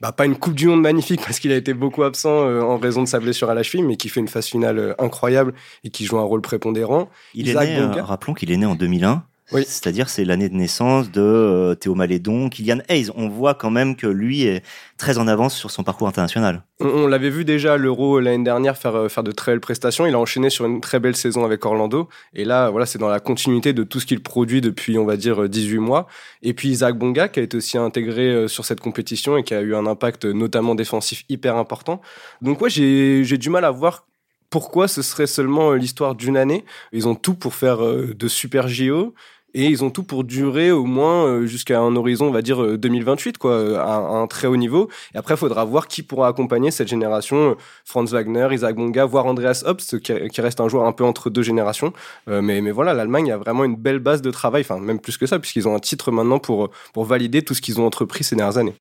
bah, 0.00 0.12
pas 0.12 0.26
une 0.26 0.36
Coupe 0.36 0.54
du 0.54 0.66
Monde 0.66 0.82
magnifique 0.82 1.20
parce 1.24 1.38
qu'il 1.38 1.52
a 1.52 1.56
été 1.56 1.74
beaucoup 1.74 2.02
absent 2.02 2.46
euh, 2.46 2.60
en 2.60 2.78
raison 2.78 3.02
de 3.02 3.08
sa 3.08 3.20
blessure 3.20 3.50
à 3.50 3.54
la 3.54 3.62
cheville, 3.62 3.84
mais 3.84 3.96
qui 3.96 4.08
fait 4.08 4.20
une 4.20 4.28
phase 4.28 4.46
finale 4.46 4.78
euh, 4.78 4.94
incroyable 4.98 5.54
et 5.84 5.90
qui 5.90 6.04
joue 6.04 6.18
un 6.18 6.24
rôle 6.24 6.42
prépondérant. 6.42 7.08
Il 7.34 7.48
est 7.48 7.54
né, 7.54 7.78
euh, 7.78 8.02
rappelons 8.02 8.34
qu'il 8.34 8.50
est 8.50 8.56
né 8.56 8.66
en 8.66 8.74
2001. 8.74 9.24
Oui. 9.52 9.62
C'est-à-dire 9.64 10.08
c'est 10.08 10.24
l'année 10.24 10.48
de 10.48 10.56
naissance 10.56 11.12
de 11.12 11.20
euh, 11.20 11.74
Théo 11.76 11.94
Malédon, 11.94 12.48
Kylian 12.48 12.78
Hayes. 12.88 13.10
On 13.14 13.28
voit 13.28 13.54
quand 13.54 13.70
même 13.70 13.94
que 13.94 14.08
lui 14.08 14.42
est 14.42 14.64
très 14.98 15.18
en 15.18 15.28
avance 15.28 15.54
sur 15.54 15.70
son 15.70 15.84
parcours 15.84 16.08
international. 16.08 16.64
On, 16.80 16.86
on 16.86 17.06
l'avait 17.06 17.30
vu 17.30 17.44
déjà 17.44 17.74
à 17.74 17.76
l'Euro 17.76 18.18
l'année 18.18 18.42
dernière 18.42 18.76
faire, 18.76 18.96
euh, 18.96 19.08
faire 19.08 19.22
de 19.22 19.30
très 19.30 19.52
belles 19.52 19.60
prestations. 19.60 20.04
Il 20.04 20.14
a 20.14 20.18
enchaîné 20.18 20.50
sur 20.50 20.66
une 20.66 20.80
très 20.80 20.98
belle 20.98 21.14
saison 21.14 21.44
avec 21.44 21.64
Orlando. 21.64 22.08
Et 22.34 22.44
là, 22.44 22.70
voilà, 22.70 22.86
c'est 22.86 22.98
dans 22.98 23.08
la 23.08 23.20
continuité 23.20 23.72
de 23.72 23.84
tout 23.84 24.00
ce 24.00 24.06
qu'il 24.06 24.20
produit 24.20 24.60
depuis, 24.60 24.98
on 24.98 25.04
va 25.04 25.16
dire, 25.16 25.48
18 25.48 25.78
mois. 25.78 26.08
Et 26.42 26.52
puis 26.52 26.68
Isaac 26.70 26.98
Bonga, 26.98 27.28
qui 27.28 27.38
a 27.38 27.44
été 27.44 27.56
aussi 27.56 27.78
intégré 27.78 28.28
euh, 28.28 28.48
sur 28.48 28.64
cette 28.64 28.80
compétition 28.80 29.36
et 29.36 29.44
qui 29.44 29.54
a 29.54 29.60
eu 29.60 29.76
un 29.76 29.86
impact 29.86 30.24
notamment 30.24 30.74
défensif 30.74 31.24
hyper 31.28 31.54
important. 31.56 32.00
Donc 32.42 32.60
ouais, 32.60 32.70
j'ai 32.70 33.38
du 33.38 33.48
mal 33.48 33.64
à 33.64 33.70
voir 33.70 34.08
pourquoi 34.50 34.88
ce 34.88 35.02
serait 35.02 35.26
seulement 35.26 35.72
l'histoire 35.72 36.14
d'une 36.16 36.36
année. 36.36 36.64
Ils 36.92 37.06
ont 37.06 37.14
tout 37.14 37.34
pour 37.34 37.54
faire 37.54 37.78
de 37.78 38.28
super 38.28 38.68
JO 38.68 39.14
et 39.56 39.64
ils 39.64 39.82
ont 39.82 39.90
tout 39.90 40.02
pour 40.02 40.22
durer 40.22 40.70
au 40.70 40.84
moins 40.84 41.24
euh, 41.24 41.46
jusqu'à 41.46 41.80
un 41.80 41.96
horizon, 41.96 42.26
on 42.26 42.30
va 42.30 42.42
dire 42.42 42.78
2028, 42.78 43.36
euh, 43.36 43.38
quoi, 43.38 43.50
euh, 43.52 43.78
à, 43.78 43.96
un 43.96 44.26
très 44.26 44.46
haut 44.46 44.56
niveau. 44.56 44.90
Et 45.14 45.18
après, 45.18 45.32
il 45.32 45.38
faudra 45.38 45.64
voir 45.64 45.88
qui 45.88 46.02
pourra 46.02 46.28
accompagner 46.28 46.70
cette 46.70 46.88
génération, 46.88 47.56
Franz 47.86 48.12
Wagner, 48.12 48.48
Isaac 48.52 48.76
Bonga, 48.76 49.06
voire 49.06 49.24
Andreas 49.24 49.64
Hopst, 49.66 49.98
qui, 50.00 50.40
reste 50.40 50.60
un 50.60 50.68
joueur 50.68 50.84
un 50.84 50.92
peu 50.92 51.04
entre 51.04 51.30
deux 51.30 51.42
générations. 51.42 51.94
mais, 52.26 52.60
mais 52.60 52.70
voilà, 52.70 52.92
l'Allemagne 52.92 53.32
a 53.32 53.38
vraiment 53.38 53.64
une 53.64 53.76
belle 53.76 53.98
base 53.98 54.20
de 54.20 54.30
travail, 54.30 54.60
enfin 54.60 54.78
même 54.78 55.00
plus 55.00 55.16
que 55.16 55.26
ça, 55.26 55.38
puisqu'ils 55.38 55.66
ont 55.66 55.74
un 55.74 55.80
titre 55.80 56.12
maintenant 56.12 56.38
pour, 56.38 56.68
pour 56.92 57.04
valider 57.04 57.40
tout 57.40 57.54
ce 57.54 57.62
qu'ils 57.62 57.80
ont 57.80 57.86
entrepris 57.86 58.24
ces 58.24 58.36
dernières 58.36 58.58
années 58.58 58.74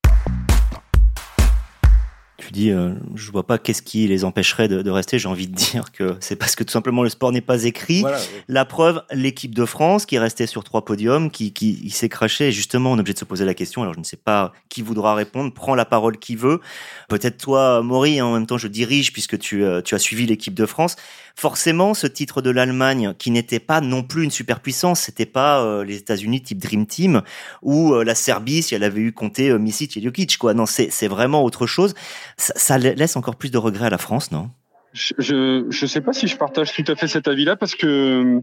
tu 2.45 2.51
dis, 2.51 2.71
euh, 2.71 2.93
je 3.15 3.31
vois 3.31 3.45
pas 3.45 3.57
qu'est-ce 3.57 3.81
qui 3.81 4.07
les 4.07 4.23
empêcherait 4.23 4.67
de, 4.67 4.81
de 4.81 4.89
rester. 4.89 5.19
J'ai 5.19 5.27
envie 5.27 5.47
de 5.47 5.55
dire 5.55 5.91
que 5.91 6.15
c'est 6.19 6.35
parce 6.35 6.55
que 6.55 6.63
tout 6.63 6.71
simplement 6.71 7.03
le 7.03 7.09
sport 7.09 7.31
n'est 7.31 7.41
pas 7.41 7.63
écrit. 7.63 8.01
Voilà, 8.01 8.17
oui. 8.17 8.41
La 8.47 8.65
preuve, 8.65 9.01
l'équipe 9.11 9.53
de 9.53 9.65
France 9.65 10.05
qui 10.05 10.15
est 10.15 10.19
restée 10.19 10.47
sur 10.47 10.63
trois 10.63 10.85
podiums, 10.85 11.29
qui, 11.31 11.53
qui 11.53 11.89
s'est 11.89 12.09
craché. 12.09 12.47
Et 12.47 12.51
justement, 12.51 12.91
on 12.91 12.97
est 12.97 12.99
obligé 12.99 13.13
de 13.13 13.19
se 13.19 13.25
poser 13.25 13.45
la 13.45 13.53
question. 13.53 13.81
Alors, 13.81 13.93
je 13.93 13.99
ne 13.99 14.03
sais 14.03 14.17
pas 14.17 14.53
qui 14.69 14.81
voudra 14.81 15.15
répondre. 15.15 15.53
Prends 15.53 15.75
la 15.75 15.85
parole 15.85 16.17
qui 16.17 16.35
veut. 16.35 16.61
Peut-être 17.09 17.37
toi, 17.37 17.81
Maury. 17.81 18.21
En 18.21 18.33
même 18.33 18.45
temps, 18.45 18.57
je 18.57 18.67
dirige 18.67 19.13
puisque 19.13 19.39
tu, 19.39 19.63
euh, 19.63 19.81
tu 19.81 19.95
as 19.95 19.99
suivi 19.99 20.25
l'équipe 20.25 20.53
de 20.53 20.65
France. 20.65 20.95
Forcément, 21.35 21.93
ce 21.93 22.07
titre 22.07 22.41
de 22.41 22.49
l'Allemagne, 22.49 23.13
qui 23.17 23.29
n'était 23.29 23.59
pas 23.59 23.81
non 23.81 24.03
plus 24.03 24.23
une 24.23 24.31
superpuissance, 24.31 25.01
c'était 25.01 25.25
pas 25.25 25.61
euh, 25.61 25.83
les 25.83 25.97
États-Unis 25.97 26.41
type 26.41 26.59
Dream 26.59 26.85
Team 26.85 27.23
ou 27.61 27.93
euh, 27.93 28.05
la 28.05 28.15
Serbie 28.15 28.63
si 28.63 28.73
elle 28.73 28.83
avait 28.83 29.01
eu 29.01 29.11
compté 29.11 29.51
Misic 29.57 29.97
et 29.97 30.01
Jokic. 30.01 30.37
Quoi. 30.37 30.53
Non, 30.53 30.65
c'est 30.65 31.07
vraiment 31.07 31.43
autre 31.43 31.65
chose 31.65 31.93
ça, 32.37 32.77
laisse 32.77 33.15
encore 33.15 33.35
plus 33.35 33.51
de 33.51 33.57
regrets 33.57 33.87
à 33.87 33.89
la 33.89 33.97
France, 33.97 34.31
non? 34.31 34.49
Je 34.93 35.65
ne 35.65 35.87
sais 35.87 36.01
pas 36.01 36.13
si 36.13 36.27
je 36.27 36.37
partage 36.37 36.73
tout 36.73 36.89
à 36.89 36.95
fait 36.95 37.07
cet 37.07 37.27
avis-là 37.27 37.55
parce 37.57 37.75
que 37.75 38.41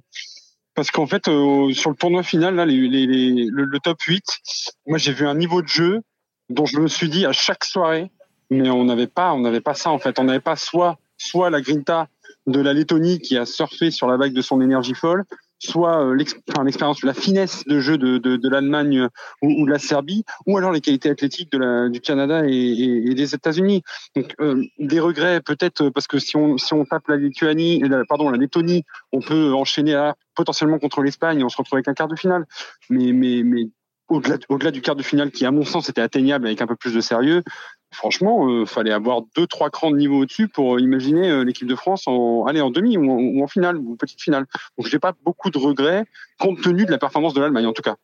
parce 0.75 0.91
qu'en 0.91 1.07
fait, 1.07 1.29
euh, 1.29 1.73
sur 1.73 1.91
le 1.91 1.97
tournoi 1.97 2.23
final, 2.23 2.55
là, 2.55 2.65
les, 2.65 2.89
les, 2.89 3.07
le, 3.07 3.65
le, 3.65 3.79
top 3.81 4.01
8, 4.01 4.23
moi 4.87 4.99
j'ai 4.99 5.13
vu 5.13 5.27
un 5.27 5.35
niveau 5.35 5.61
de 5.61 5.69
jeu 5.69 6.01
dont 6.49 6.65
je 6.65 6.79
me 6.79 6.89
suis 6.89 7.09
dit 7.09 7.27
à 7.27 7.33
chaque 7.33 7.65
soirée, 7.65 8.11
mais 8.51 8.71
on 8.71 8.85
n'avait 8.85 9.07
pas, 9.07 9.33
on 9.33 9.41
n'avait 9.41 9.61
pas 9.61 9.75
ça 9.75 9.91
en 9.91 9.99
fait. 9.99 10.19
On 10.19 10.25
n'avait 10.25 10.41
pas 10.41 10.57
soit, 10.57 10.99
soit 11.19 11.51
la 11.51 11.61
grinta 11.61 12.09
de 12.47 12.61
la 12.61 12.73
Lettonie 12.73 13.19
qui 13.21 13.37
a 13.37 13.47
surfé 13.47 13.91
sur 13.91 14.07
la 14.07 14.17
vague 14.17 14.33
de 14.33 14.43
son 14.43 14.61
énergie 14.61 14.95
folle, 14.95 15.25
soit 15.63 16.05
euh, 16.05 16.15
l'expérience, 16.15 17.03
la 17.03 17.15
finesse 17.15 17.65
de 17.67 17.81
jeu 17.81 17.97
de, 17.99 18.19
de, 18.19 18.37
de 18.37 18.49
l'Allemagne 18.49 19.09
ou, 19.43 19.63
ou, 19.63 19.67
de 19.67 19.71
la 19.71 19.79
Serbie, 19.79 20.25
ou 20.47 20.59
alors 20.59 20.73
les 20.73 20.81
qualités 20.81 21.11
athlétiques 21.11 21.53
de 21.53 21.89
du 21.89 22.01
Canada 22.01 22.43
et, 22.47 23.15
des 23.15 23.35
États-Unis. 23.35 23.83
Donc 24.17 24.35
euh, 24.41 24.65
des 24.79 25.01
regrets 25.01 25.41
peut-être 25.41 25.91
parce 25.91 26.07
que 26.07 26.19
si 26.19 26.37
on 26.37 26.59
si 26.59 26.75
on 26.75 26.85
tape 26.85 27.07
la 27.09 27.17
Lituanie, 27.17 27.83
pardon 28.09 28.31
la 28.31 28.39
Lettonie, 28.39 28.85
on 29.13 29.21
peut 29.21 29.53
enchaîner 29.53 29.95
à, 29.95 30.17
potentiellement 30.35 30.79
contre 30.79 31.03
l'Espagne, 31.03 31.41
et 31.41 31.45
on 31.45 31.49
se 31.49 31.57
retrouve 31.57 31.77
avec 31.77 31.89
un 31.89 31.95
quart 31.95 32.09
de 32.09 32.17
finale. 32.17 32.45
Mais 32.91 33.13
mais 33.13 33.43
mais 33.45 33.69
au-delà 34.09 34.37
au-delà 34.49 34.71
du 34.71 34.83
quart 34.83 34.97
de 34.97 35.03
finale 35.03 35.31
qui 35.31 35.47
à 35.47 35.51
mon 35.51 35.65
sens 35.65 35.89
était 35.89 36.01
atteignable 36.01 36.47
avec 36.47 36.61
un 36.61 36.67
peu 36.67 36.77
plus 36.77 36.95
de 36.95 37.01
sérieux, 37.01 37.43
franchement, 37.93 38.49
euh, 38.51 38.67
fallait 38.67 38.93
avoir 38.93 39.23
deux, 39.37 39.47
trois 39.47 39.71
crans 39.71 39.91
de 39.91 39.97
niveau 39.97 40.23
au-dessus 40.23 40.49
pour 40.49 40.81
imaginer 40.81 41.31
euh, 41.31 41.45
l'équipe 41.45 41.69
de 41.69 41.77
France 41.77 42.05
en 42.07 42.45
aller 42.47 42.61
en 42.61 42.71
demi 42.71 42.97
ou 42.97 43.11
en, 43.11 43.17
ou 43.17 43.43
en, 43.43 43.47
finale 43.47 43.79
petite 43.99 44.21
finale. 44.21 44.47
Donc, 44.77 44.89
j'ai 44.89 44.99
pas 44.99 45.13
beaucoup 45.25 45.51
de 45.51 45.59
regrets 45.59 46.05
compte 46.39 46.61
tenu 46.61 46.85
de 46.85 46.91
la 46.91 46.99
performance 46.99 47.35
de 47.35 47.41
l'Allemagne 47.41 47.67
en 47.67 47.73
tout 47.73 47.83
cas. 47.83 47.97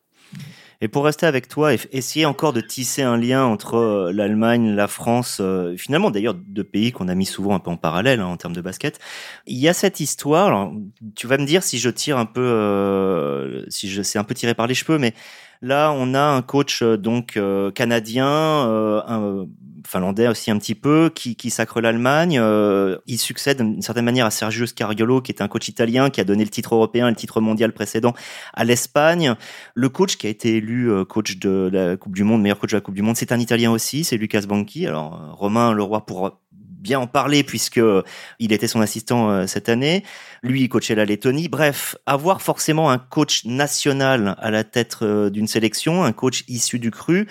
Et 0.81 0.87
pour 0.87 1.03
rester 1.03 1.25
avec 1.25 1.49
toi, 1.49 1.73
essayer 1.73 2.25
encore 2.25 2.53
de 2.53 2.61
tisser 2.61 3.01
un 3.01 3.17
lien 3.17 3.43
entre 3.43 3.75
euh, 3.75 4.13
l'Allemagne, 4.13 4.73
la 4.73 4.87
France, 4.87 5.39
euh, 5.41 5.75
finalement 5.75 6.09
d'ailleurs 6.09 6.35
deux 6.35 6.63
pays 6.63 6.93
qu'on 6.93 7.09
a 7.09 7.15
mis 7.15 7.25
souvent 7.25 7.53
un 7.53 7.59
peu 7.59 7.69
en 7.69 7.75
parallèle 7.75 8.21
hein, 8.21 8.27
en 8.27 8.37
termes 8.37 8.55
de 8.55 8.61
basket. 8.61 8.97
Il 9.45 9.57
y 9.57 9.67
a 9.67 9.73
cette 9.73 9.99
histoire. 9.99 10.71
Tu 11.15 11.27
vas 11.27 11.37
me 11.37 11.45
dire 11.45 11.63
si 11.63 11.79
je 11.79 11.89
tire 11.89 12.17
un 12.17 12.25
peu, 12.25 12.41
euh, 12.41 13.65
si 13.67 13.89
je 13.89 14.01
c'est 14.01 14.19
un 14.19 14.23
peu 14.23 14.33
tiré 14.33 14.53
par 14.53 14.67
les 14.67 14.73
cheveux, 14.73 14.97
mais 14.97 15.13
là 15.61 15.91
on 15.95 16.13
a 16.13 16.21
un 16.21 16.41
coach 16.41 16.83
donc 16.83 17.37
euh, 17.37 17.71
canadien, 17.71 18.27
euh, 18.27 19.01
un 19.07 19.47
finlandais 19.87 20.27
aussi 20.27 20.51
un 20.51 20.57
petit 20.57 20.75
peu, 20.75 21.09
qui, 21.13 21.35
qui 21.35 21.49
sacre 21.49 21.81
l'Allemagne. 21.81 22.37
Euh, 22.39 22.97
il 23.07 23.17
succède 23.17 23.57
d'une 23.57 23.81
certaine 23.81 24.05
manière 24.05 24.25
à 24.25 24.31
Sergio 24.31 24.65
Scariolo, 24.65 25.21
qui 25.21 25.31
est 25.31 25.41
un 25.41 25.47
coach 25.47 25.67
italien 25.67 26.09
qui 26.09 26.21
a 26.21 26.23
donné 26.23 26.43
le 26.43 26.49
titre 26.49 26.75
européen 26.75 27.07
et 27.07 27.09
le 27.09 27.15
titre 27.15 27.41
mondial 27.41 27.71
précédent 27.73 28.13
à 28.53 28.65
l'Espagne. 28.65 29.35
Le 29.73 29.89
coach 29.89 30.17
qui 30.17 30.27
a 30.27 30.29
été 30.29 30.57
élu 30.57 30.91
coach 31.05 31.37
de 31.37 31.69
la 31.71 31.97
Coupe 31.97 32.13
du 32.13 32.23
Monde, 32.23 32.41
meilleur 32.41 32.59
coach 32.59 32.71
de 32.71 32.77
la 32.77 32.81
Coupe 32.81 32.95
du 32.95 33.01
Monde, 33.01 33.15
c'est 33.15 33.31
un 33.31 33.39
Italien 33.39 33.71
aussi, 33.71 34.03
c'est 34.03 34.17
Lucas 34.17 34.43
Banchi. 34.47 34.85
Alors 34.85 35.35
Romain 35.37 35.73
Leroy 35.73 36.05
pour 36.05 36.39
bien 36.79 36.99
en 36.99 37.07
parler 37.07 37.43
puisque 37.43 37.81
il 38.39 38.53
était 38.53 38.67
son 38.67 38.81
assistant 38.81 39.47
cette 39.47 39.69
année. 39.69 40.03
Lui, 40.43 40.61
il 40.63 40.69
coachait 40.69 40.95
la 40.95 41.05
Lettonie. 41.05 41.49
Bref, 41.49 41.95
avoir 42.05 42.41
forcément 42.41 42.89
un 42.89 42.97
coach 42.97 43.45
national 43.45 44.35
à 44.39 44.51
la 44.51 44.63
tête 44.63 45.03
d'une 45.03 45.47
sélection, 45.47 46.03
un 46.03 46.11
coach 46.11 46.43
issu 46.47 46.79
du 46.79 46.91
cru, 46.91 47.27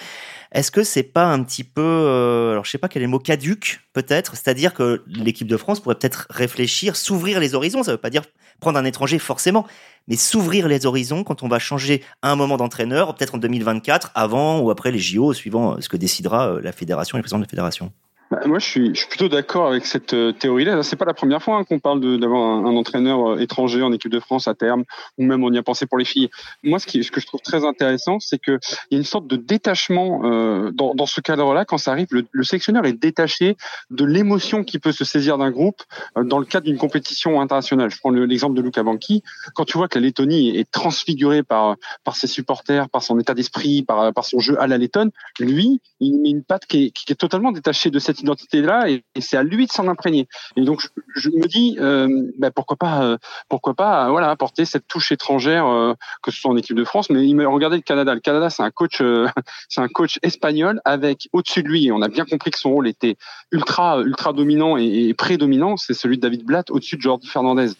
est-ce 0.52 0.71
que 0.71 0.83
c'est 0.83 1.02
pas 1.02 1.26
un 1.26 1.43
petit 1.43 1.64
peu, 1.64 1.83
euh, 1.83 2.52
alors 2.52 2.64
je 2.64 2.71
sais 2.71 2.78
pas 2.78 2.88
quel 2.88 3.02
est 3.02 3.05
le 3.05 3.11
mot, 3.11 3.19
caduque 3.19 3.81
peut-être, 3.93 4.35
c'est-à-dire 4.35 4.73
que 4.73 5.05
l'équipe 5.07 5.47
de 5.47 5.57
France 5.59 5.81
pourrait 5.81 5.97
peut-être 5.97 6.26
réfléchir, 6.31 6.97
s'ouvrir 6.97 7.38
les 7.38 7.55
horizons. 7.55 7.83
Ça 7.83 7.93
veut 7.93 7.99
pas 7.99 8.11
dire 8.11 8.23
prendre 8.61 8.78
un 8.78 8.85
étranger 8.85 9.19
forcément, 9.19 9.67
mais 10.09 10.17
s'ouvrir 10.17 10.67
les 10.67 10.87
horizons 10.87 11.23
quand 11.23 11.43
on 11.43 11.49
va 11.49 11.59
changer 11.59 12.02
à 12.23 12.33
un 12.33 12.37
moment 12.37 12.57
d'entraîneur, 12.57 13.14
peut-être 13.14 13.35
en 13.35 13.38
2024, 13.38 14.12
avant 14.14 14.61
ou 14.61 14.71
après 14.71 14.90
les 14.90 14.99
JO, 14.99 15.35
suivant 15.35 15.81
ce 15.81 15.88
que 15.88 15.99
décidera 15.99 16.59
la 16.62 16.73
fédération 16.73 17.19
et 17.19 17.21
le 17.21 17.23
président 17.23 17.38
de 17.38 17.45
la 17.45 17.49
fédération. 17.49 17.93
Bah, 18.31 18.41
moi, 18.45 18.59
je 18.59 18.67
suis, 18.67 18.89
je 18.95 19.01
suis 19.01 19.09
plutôt 19.09 19.29
d'accord 19.29 19.69
avec 19.69 19.87
cette 19.87 20.13
euh, 20.13 20.33
théorie-là. 20.33 20.83
C'est 20.83 20.97
pas 20.97 21.07
la 21.07 21.15
première 21.15 21.43
fois 21.43 21.57
hein, 21.57 21.65
qu'on 21.65 21.79
parle 21.79 22.19
d'avoir 22.21 22.43
un, 22.43 22.77
entraîneur 22.77 23.33
euh, 23.33 23.39
étranger 23.39 23.83
en 23.83 23.91
équipe 23.93 24.13
de 24.13 24.21
France 24.21 24.49
à 24.49 24.55
terme, 24.55 24.85
ou 25.17 25.25
même 25.25 25.43
on 25.45 25.51
y 25.51 25.57
a 25.57 25.63
pensé 25.63 25.87
pour 25.87 25.97
les 25.97 26.05
filles. 26.05 26.29
Moi, 26.63 26.79
ce, 26.79 26.87
qui, 26.87 27.03
ce 27.03 27.11
que 27.11 27.21
je 27.21 27.27
trouve 27.27 27.41
très 27.41 27.65
intéressant, 27.65 28.21
c'est 28.21 28.39
qu'il 28.39 28.59
y 28.91 28.95
a 28.97 28.99
une 28.99 29.05
sorte 29.05 29.27
de 29.27 29.37
détachement 29.37 30.21
euh, 30.25 30.71
dans, 30.73 30.95
dans, 30.95 31.07
ce 31.07 31.23
cadre-là. 31.23 31.65
Quand 31.65 31.79
ça 31.79 31.93
arrive, 31.93 32.09
le, 32.11 32.27
le 32.31 32.45
sélectionneur 32.45 32.85
est 32.85 32.93
détaché 32.93 33.57
de 33.91 34.05
l'émotion 34.05 34.63
qui 34.63 34.79
peut 34.79 34.93
se 34.93 35.05
saisir 35.05 35.39
d'un 35.39 35.51
groupe 35.51 35.83
euh, 36.19 36.23
dans 36.23 36.39
le 36.39 36.45
cadre 36.45 36.67
d'une 36.67 36.79
compétition 36.79 37.41
internationale. 37.41 37.91
Je 37.91 37.99
prends 37.99 38.11
l'exemple 38.11 38.55
de 38.55 38.61
Luca 38.61 38.83
Banchi. 38.83 39.23
Quand 39.55 39.65
tu 39.65 39.79
vois 39.79 39.89
que 39.89 39.99
la 39.99 40.05
Lettonie 40.05 40.55
est 40.59 40.71
transfigurée 40.71 41.43
par 41.43 41.77
par 42.05 42.17
ses 42.17 42.27
supporters, 42.27 42.91
par 42.91 43.03
son 43.03 43.19
état 43.19 43.33
d'esprit, 43.33 43.83
par 43.83 44.13
par 44.13 44.27
son 44.27 44.39
jeu 44.39 44.61
à 44.61 44.67
la 44.67 44.77
lettonne, 44.77 45.11
lui, 45.41 45.81
il 46.01 46.21
met 46.21 46.31
une 46.31 46.43
patte 46.43 46.67
qui 46.67 46.87
est, 46.87 46.91
qui 46.91 47.11
est 47.11 47.17
totalement 47.17 47.53
détachée 47.53 47.91
de 47.91 47.99
cette 47.99 48.18
identité-là 48.21 48.91
et, 48.91 49.05
et 49.15 49.21
c'est 49.21 49.37
à 49.37 49.43
lui 49.43 49.67
de 49.67 49.73
s'en 49.73 49.89
imprégner. 49.89 50.29
Et 50.57 50.63
donc 50.63 50.81
je, 51.15 51.31
me 51.31 51.47
dis 51.47 51.77
euh, 51.81 52.31
bah, 52.39 52.51
pourquoi 52.51 52.77
pas, 52.77 53.03
euh, 53.03 53.17
pourquoi 53.49 53.75
pas, 53.75 54.07
euh, 54.07 54.11
voilà, 54.11 54.31
apporter 54.31 54.65
cette 54.65 54.87
touche 54.87 55.13
étrangère, 55.13 55.67
euh, 55.67 55.95
que 56.23 56.31
ce 56.31 56.41
soit 56.41 56.51
en 56.51 56.57
équipe 56.57 56.77
de 56.77 56.85
France. 56.85 57.11
Mais 57.11 57.27
il 57.27 57.35
me 57.35 57.47
regardait 57.49 57.77
le 57.77 57.83
Canada. 57.83 58.15
Le 58.15 58.21
Canada, 58.21 58.51
c'est 58.51 58.63
un 58.63 58.71
coach, 58.71 59.03
c'est 59.69 59.81
un 59.81 59.89
coach 59.89 60.19
espagnol 60.23 60.81
avec 60.85 61.29
au-dessus 61.33 61.63
de 61.63 61.69
lui. 61.69 61.91
On 61.93 62.03
a 62.03 62.09
bien 62.09 62.25
compris 62.25 62.51
que 62.51 62.59
son 62.59 62.71
rôle 62.71 62.89
était 62.89 63.17
ultra, 63.53 64.01
ultra 64.01 64.33
dominant 64.33 64.77
et 64.77 65.15
prédominant. 65.15 65.77
C'est 65.77 65.95
celui 65.95 66.17
de 66.17 66.23
David 66.23 66.45
Blatt 66.45 66.71
au-dessus 66.71 66.97
de 66.97 67.03
Jordi 67.03 67.27
Fernandez. 67.27 67.71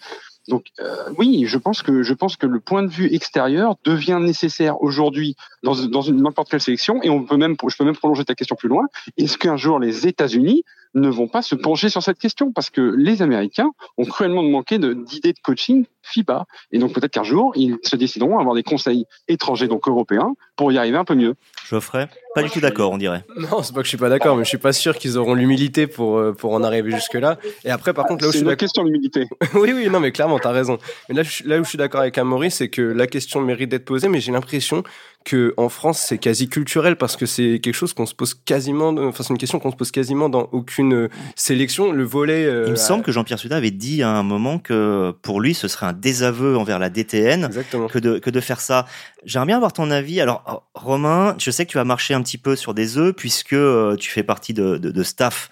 Donc 0.49 0.67
euh, 0.81 0.97
oui, 1.19 1.45
je 1.47 1.59
pense 1.59 1.83
que 1.83 2.03
je 2.03 2.15
pense 2.15 2.37
que 2.37 2.47
le 2.47 2.59
point 2.59 2.83
de 2.83 2.89
vue 2.89 3.13
extérieur 3.15 3.77
devient 3.85 4.19
nécessaire 4.21 4.83
aujourd'hui 4.83 5.37
dans, 5.63 5.75
dans 5.87 6.01
une 6.01 6.23
n'importe 6.23 6.51
quelle 6.51 6.61
sélection 6.61 7.03
et 7.03 7.11
on 7.11 7.25
peut 7.25 7.37
même 7.37 7.55
je 7.69 7.77
peux 7.77 7.85
même 7.85 7.97
prolonger 7.97 8.25
ta 8.25 8.35
question 8.35 8.57
plus 8.57 8.69
loin. 8.69 8.87
Est-ce 9.17 9.37
qu'un 9.37 9.57
jour 9.57 9.79
les 9.79 10.07
États-Unis 10.07 10.65
ne 10.95 11.09
vont 11.09 11.29
pas 11.29 11.43
se 11.43 11.55
pencher 11.55 11.91
sur 11.91 12.03
cette 12.03 12.19
question? 12.19 12.51
Parce 12.51 12.71
que 12.71 12.81
les 12.81 13.21
Américains 13.21 13.71
ont 13.99 14.05
cruellement 14.07 14.43
manqué 14.43 14.79
d'idées 14.79 15.33
de, 15.33 15.39
coaching 15.43 15.85
FIBA 16.03 16.47
et 16.73 16.79
donc 16.79 16.95
peut-être 16.95 17.13
qu'un 17.13 17.25
jour 17.25 17.53
ils 17.55 17.77
se 17.83 17.97
décideront 17.97 18.39
à 18.39 18.41
avoir 18.41 18.55
des 18.55 18.63
conseils 18.63 19.05
étrangers 19.29 19.69
donc 19.69 19.87
européens 19.87 20.33
pour 20.57 20.73
y 20.73 20.79
arriver 20.79 20.97
un 20.97 21.05
peu 21.05 21.15
mieux. 21.15 21.35
Geoffrey, 21.69 22.09
pas 22.35 22.43
du 22.43 22.51
tout 22.51 22.61
d'accord, 22.61 22.93
on 22.93 22.99
dirait. 22.99 23.25
Non, 23.37 23.63
c'est 23.63 23.75
pas 23.75 23.81
que 23.81 23.85
je 23.85 23.91
suis 23.91 23.99
pas 23.99 24.09
d'accord, 24.09 24.37
mais 24.37 24.45
je 24.45 24.49
suis 24.49 24.59
pas 24.59 24.73
sûr 24.73 24.97
qu'ils 24.97 25.19
auront 25.19 25.35
l'humilité 25.35 25.87
pour 25.87 26.23
pour 26.37 26.53
en 26.53 26.63
arriver 26.63 26.91
jusque 26.91 27.15
là. 27.15 27.39
Et 27.65 27.71
après, 27.71 27.93
par 27.93 28.07
contre, 28.07 28.23
là 28.25 28.29
où 28.29 28.33
je 28.33 28.39
suis 28.39 28.47
la 28.47 28.57
question 28.57 28.85
l'humilité. 28.85 29.27
oui, 29.55 29.73
oui, 29.75 29.89
non, 29.89 30.01
mais 30.01 30.13
clairement, 30.13 30.39
t'as 30.39 30.53
raison. 30.53 30.79
Mais 31.09 31.15
là, 31.15 31.23
je, 31.23 31.45
là 31.45 31.59
où 31.59 31.65
je 31.65 31.69
suis 31.69 31.79
d'accord 31.79 32.01
avec 32.01 32.17
Amaury, 32.19 32.51
c'est 32.51 32.69
que 32.69 32.83
la 32.83 33.07
question 33.07 33.41
mérite 33.41 33.71
d'être 33.71 33.85
posée, 33.85 34.09
mais 34.09 34.21
j'ai 34.21 34.33
l'impression 34.33 34.83
que 35.25 35.53
en 35.57 35.69
France, 35.69 36.05
c'est 36.07 36.19
quasi 36.19 36.49
culturel 36.49 36.97
parce 36.97 37.17
que 37.17 37.27
c'est 37.27 37.61
quelque 37.61 37.75
chose 37.75 37.93
qu'on 37.93 38.07
se 38.07 38.15
pose 38.15 38.35
quasiment, 38.35 38.89
enfin, 38.89 39.23
c'est 39.23 39.31
une 39.31 39.39
question 39.39 39.59
qu'on 39.59 39.71
se 39.71 39.77
pose 39.77 39.91
quasiment 39.91 40.29
dans 40.29 40.49
aucune 40.53 41.09
sélection. 41.35 41.93
Le 41.93 42.05
volet. 42.05 42.47
Euh, 42.47 42.65
Il 42.67 42.71
me 42.71 42.77
semble 42.77 43.03
que 43.03 43.13
Jean-Pierre 43.13 43.39
Suda 43.39 43.57
avait 43.57 43.71
dit 43.71 44.03
à 44.03 44.11
un 44.11 44.23
moment 44.23 44.59
que 44.59 45.13
pour 45.23 45.41
lui, 45.41 45.55
ce 45.55 45.69
serait 45.69 45.87
un 45.87 45.93
désaveu 45.93 46.57
envers 46.57 46.79
la 46.79 46.89
DTN 46.89 47.45
Exactement. 47.45 47.89
que 47.89 47.99
de 47.99 48.19
que 48.19 48.31
de 48.31 48.41
faire 48.41 48.61
ça. 48.61 48.87
J'aimerais 49.25 49.49
bien 49.49 49.57
avoir 49.57 49.73
ton 49.73 49.91
avis. 49.91 50.21
Alors, 50.21 50.69
Romain, 50.75 51.35
je 51.39 51.51
sais 51.51 51.67
que 51.67 51.71
tu 51.73 51.77
vas 51.77 51.85
marcher 51.85 52.15
un 52.19 52.23
petit 52.23 52.39
peu 52.39 52.57
sur 52.57 52.75
des 52.75 52.99
œufs 52.99 53.15
puisque 53.15 53.55
euh, 53.55 53.97
tu 53.97 54.11
fais 54.11 54.23
partie 54.23 54.53
de, 54.53 54.77
de, 54.77 55.03
staff 55.03 55.49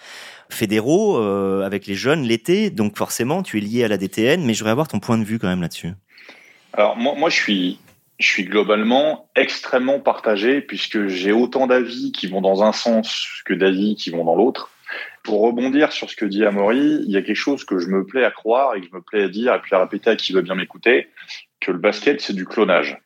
fédéraux 0.51 1.19
euh, 1.19 1.65
avec 1.65 1.87
les 1.87 1.95
jeunes 1.95 2.23
l'été, 2.23 2.71
donc 2.71 2.97
forcément 2.97 3.43
tu 3.43 3.59
es 3.59 3.61
lié 3.61 3.85
à 3.85 3.89
la 3.89 3.97
DTN, 3.97 4.45
mais 4.45 4.53
je 4.53 4.61
voudrais 4.61 4.73
avoir 4.73 4.89
ton 4.89 5.01
point 5.01 5.19
de 5.19 5.25
vue 5.25 5.39
quand 5.39 5.49
même 5.49 5.63
là-dessus. 5.63 5.93
Alors 6.73 6.97
moi, 6.97 7.15
moi 7.17 7.31
je 7.31 7.37
suis 7.37 7.79
je 8.19 8.27
suis 8.27 8.45
globalement 8.45 9.29
extrêmement 9.37 10.01
partagé 10.01 10.61
puisque 10.63 11.07
j'ai 11.07 11.33
autant 11.33 11.67
d'avis 11.67 12.13
qui 12.13 12.27
vont 12.27 12.41
dans 12.41 12.63
un 12.63 12.73
sens 12.73 13.27
que 13.45 13.53
d'avis 13.53 13.95
qui 13.95 14.11
vont 14.11 14.25
dans 14.25 14.37
l'autre. 14.37 14.71
Pour 15.23 15.43
rebondir 15.43 15.93
sur 15.93 16.09
ce 16.09 16.17
que 16.17 16.25
dit 16.25 16.45
Amaury, 16.45 17.03
il 17.05 17.11
y 17.11 17.17
a 17.17 17.23
quelque 17.23 17.35
chose 17.35 17.65
que 17.65 17.79
je 17.79 17.89
me 17.89 18.07
plais 18.07 18.25
à 18.25 18.31
croire 18.31 18.75
et 18.75 18.81
que 18.81 18.87
je 18.87 18.95
me 18.95 19.03
plais 19.03 19.25
à 19.25 19.29
dire 19.29 19.55
et 19.55 19.61
puis 19.61 19.75
à 19.75 19.81
répéter 19.81 20.11
à 20.11 20.17
qui 20.17 20.33
veut 20.33 20.43
bien 20.43 20.55
m'écouter, 20.55 21.09
que 21.61 21.73
le 21.73 21.79
basket 21.79 22.21
c'est 22.21 22.33
du 22.33 22.47
clonage 22.47 22.97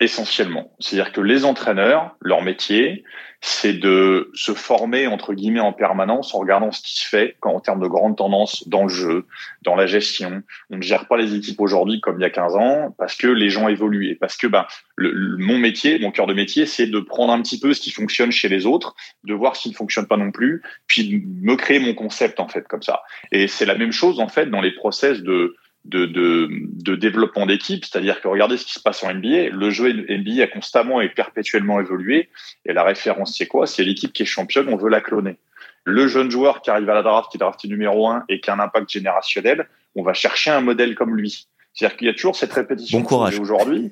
essentiellement. 0.00 0.72
C'est-à-dire 0.78 1.12
que 1.12 1.20
les 1.20 1.44
entraîneurs, 1.44 2.16
leur 2.20 2.42
métier, 2.42 3.04
c'est 3.40 3.72
de 3.72 4.30
se 4.34 4.52
former 4.52 5.06
entre 5.06 5.32
guillemets 5.32 5.60
en 5.60 5.72
permanence 5.72 6.34
en 6.34 6.38
regardant 6.38 6.72
ce 6.72 6.82
qui 6.82 6.96
se 6.96 7.06
fait 7.06 7.36
quand, 7.40 7.52
en 7.52 7.60
termes 7.60 7.80
de 7.80 7.86
grandes 7.86 8.16
tendances 8.16 8.68
dans 8.68 8.84
le 8.84 8.88
jeu, 8.88 9.26
dans 9.62 9.76
la 9.76 9.86
gestion. 9.86 10.42
On 10.70 10.76
ne 10.76 10.82
gère 10.82 11.06
pas 11.06 11.16
les 11.16 11.34
équipes 11.34 11.60
aujourd'hui 11.60 12.00
comme 12.00 12.18
il 12.18 12.22
y 12.22 12.26
a 12.26 12.30
15 12.30 12.56
ans 12.56 12.94
parce 12.98 13.16
que 13.16 13.26
les 13.28 13.50
gens 13.50 13.68
évoluent 13.68 14.08
et 14.08 14.14
parce 14.14 14.36
que 14.36 14.46
ben 14.46 14.66
le, 14.96 15.10
le, 15.12 15.36
mon 15.36 15.58
métier, 15.58 15.98
mon 15.98 16.10
cœur 16.10 16.26
de 16.26 16.34
métier, 16.34 16.66
c'est 16.66 16.86
de 16.86 17.00
prendre 17.00 17.32
un 17.32 17.42
petit 17.42 17.60
peu 17.60 17.72
ce 17.74 17.80
qui 17.80 17.90
fonctionne 17.90 18.32
chez 18.32 18.48
les 18.48 18.66
autres, 18.66 18.94
de 19.24 19.34
voir 19.34 19.56
ce 19.56 19.62
qui 19.62 19.70
ne 19.70 19.74
fonctionne 19.74 20.06
pas 20.06 20.16
non 20.16 20.32
plus, 20.32 20.62
puis 20.86 21.08
de 21.08 21.22
me 21.42 21.56
créer 21.56 21.78
mon 21.78 21.94
concept 21.94 22.40
en 22.40 22.48
fait 22.48 22.66
comme 22.66 22.82
ça. 22.82 23.02
Et 23.30 23.46
c'est 23.46 23.66
la 23.66 23.76
même 23.76 23.92
chose 23.92 24.20
en 24.20 24.28
fait 24.28 24.46
dans 24.46 24.60
les 24.60 24.72
process 24.72 25.22
de 25.22 25.56
de, 25.88 26.04
de, 26.04 26.48
de 26.50 26.94
développement 26.94 27.46
d'équipe, 27.46 27.84
c'est-à-dire 27.84 28.20
que 28.20 28.28
regardez 28.28 28.56
ce 28.56 28.66
qui 28.66 28.74
se 28.74 28.80
passe 28.80 29.02
en 29.02 29.12
NBA, 29.12 29.48
le 29.50 29.70
jeu 29.70 29.92
NBA 29.92 30.42
a 30.42 30.46
constamment 30.46 31.00
et 31.00 31.08
perpétuellement 31.08 31.80
évolué, 31.80 32.28
et 32.66 32.72
la 32.72 32.84
référence 32.84 33.36
c'est 33.36 33.46
quoi? 33.46 33.66
C'est 33.66 33.84
l'équipe 33.84 34.12
qui 34.12 34.22
est 34.22 34.26
championne, 34.26 34.68
on 34.68 34.76
veut 34.76 34.90
la 34.90 35.00
cloner. 35.00 35.38
Le 35.84 36.06
jeune 36.06 36.30
joueur 36.30 36.60
qui 36.60 36.70
arrive 36.70 36.90
à 36.90 36.94
la 36.94 37.02
draft, 37.02 37.30
qui 37.30 37.38
est 37.38 37.40
drafté 37.40 37.68
numéro 37.68 38.08
un 38.08 38.24
et 38.28 38.40
qui 38.40 38.50
a 38.50 38.54
un 38.54 38.60
impact 38.60 38.90
générationnel, 38.90 39.66
on 39.94 40.02
va 40.02 40.12
chercher 40.12 40.50
un 40.50 40.60
modèle 40.60 40.94
comme 40.94 41.16
lui. 41.16 41.48
C'est-à-dire 41.72 41.96
qu'il 41.96 42.06
y 42.06 42.10
a 42.10 42.14
toujours 42.14 42.36
cette 42.36 42.52
répétition 42.52 43.00
bon 43.00 43.06
courage. 43.06 43.38
aujourd'hui. 43.38 43.90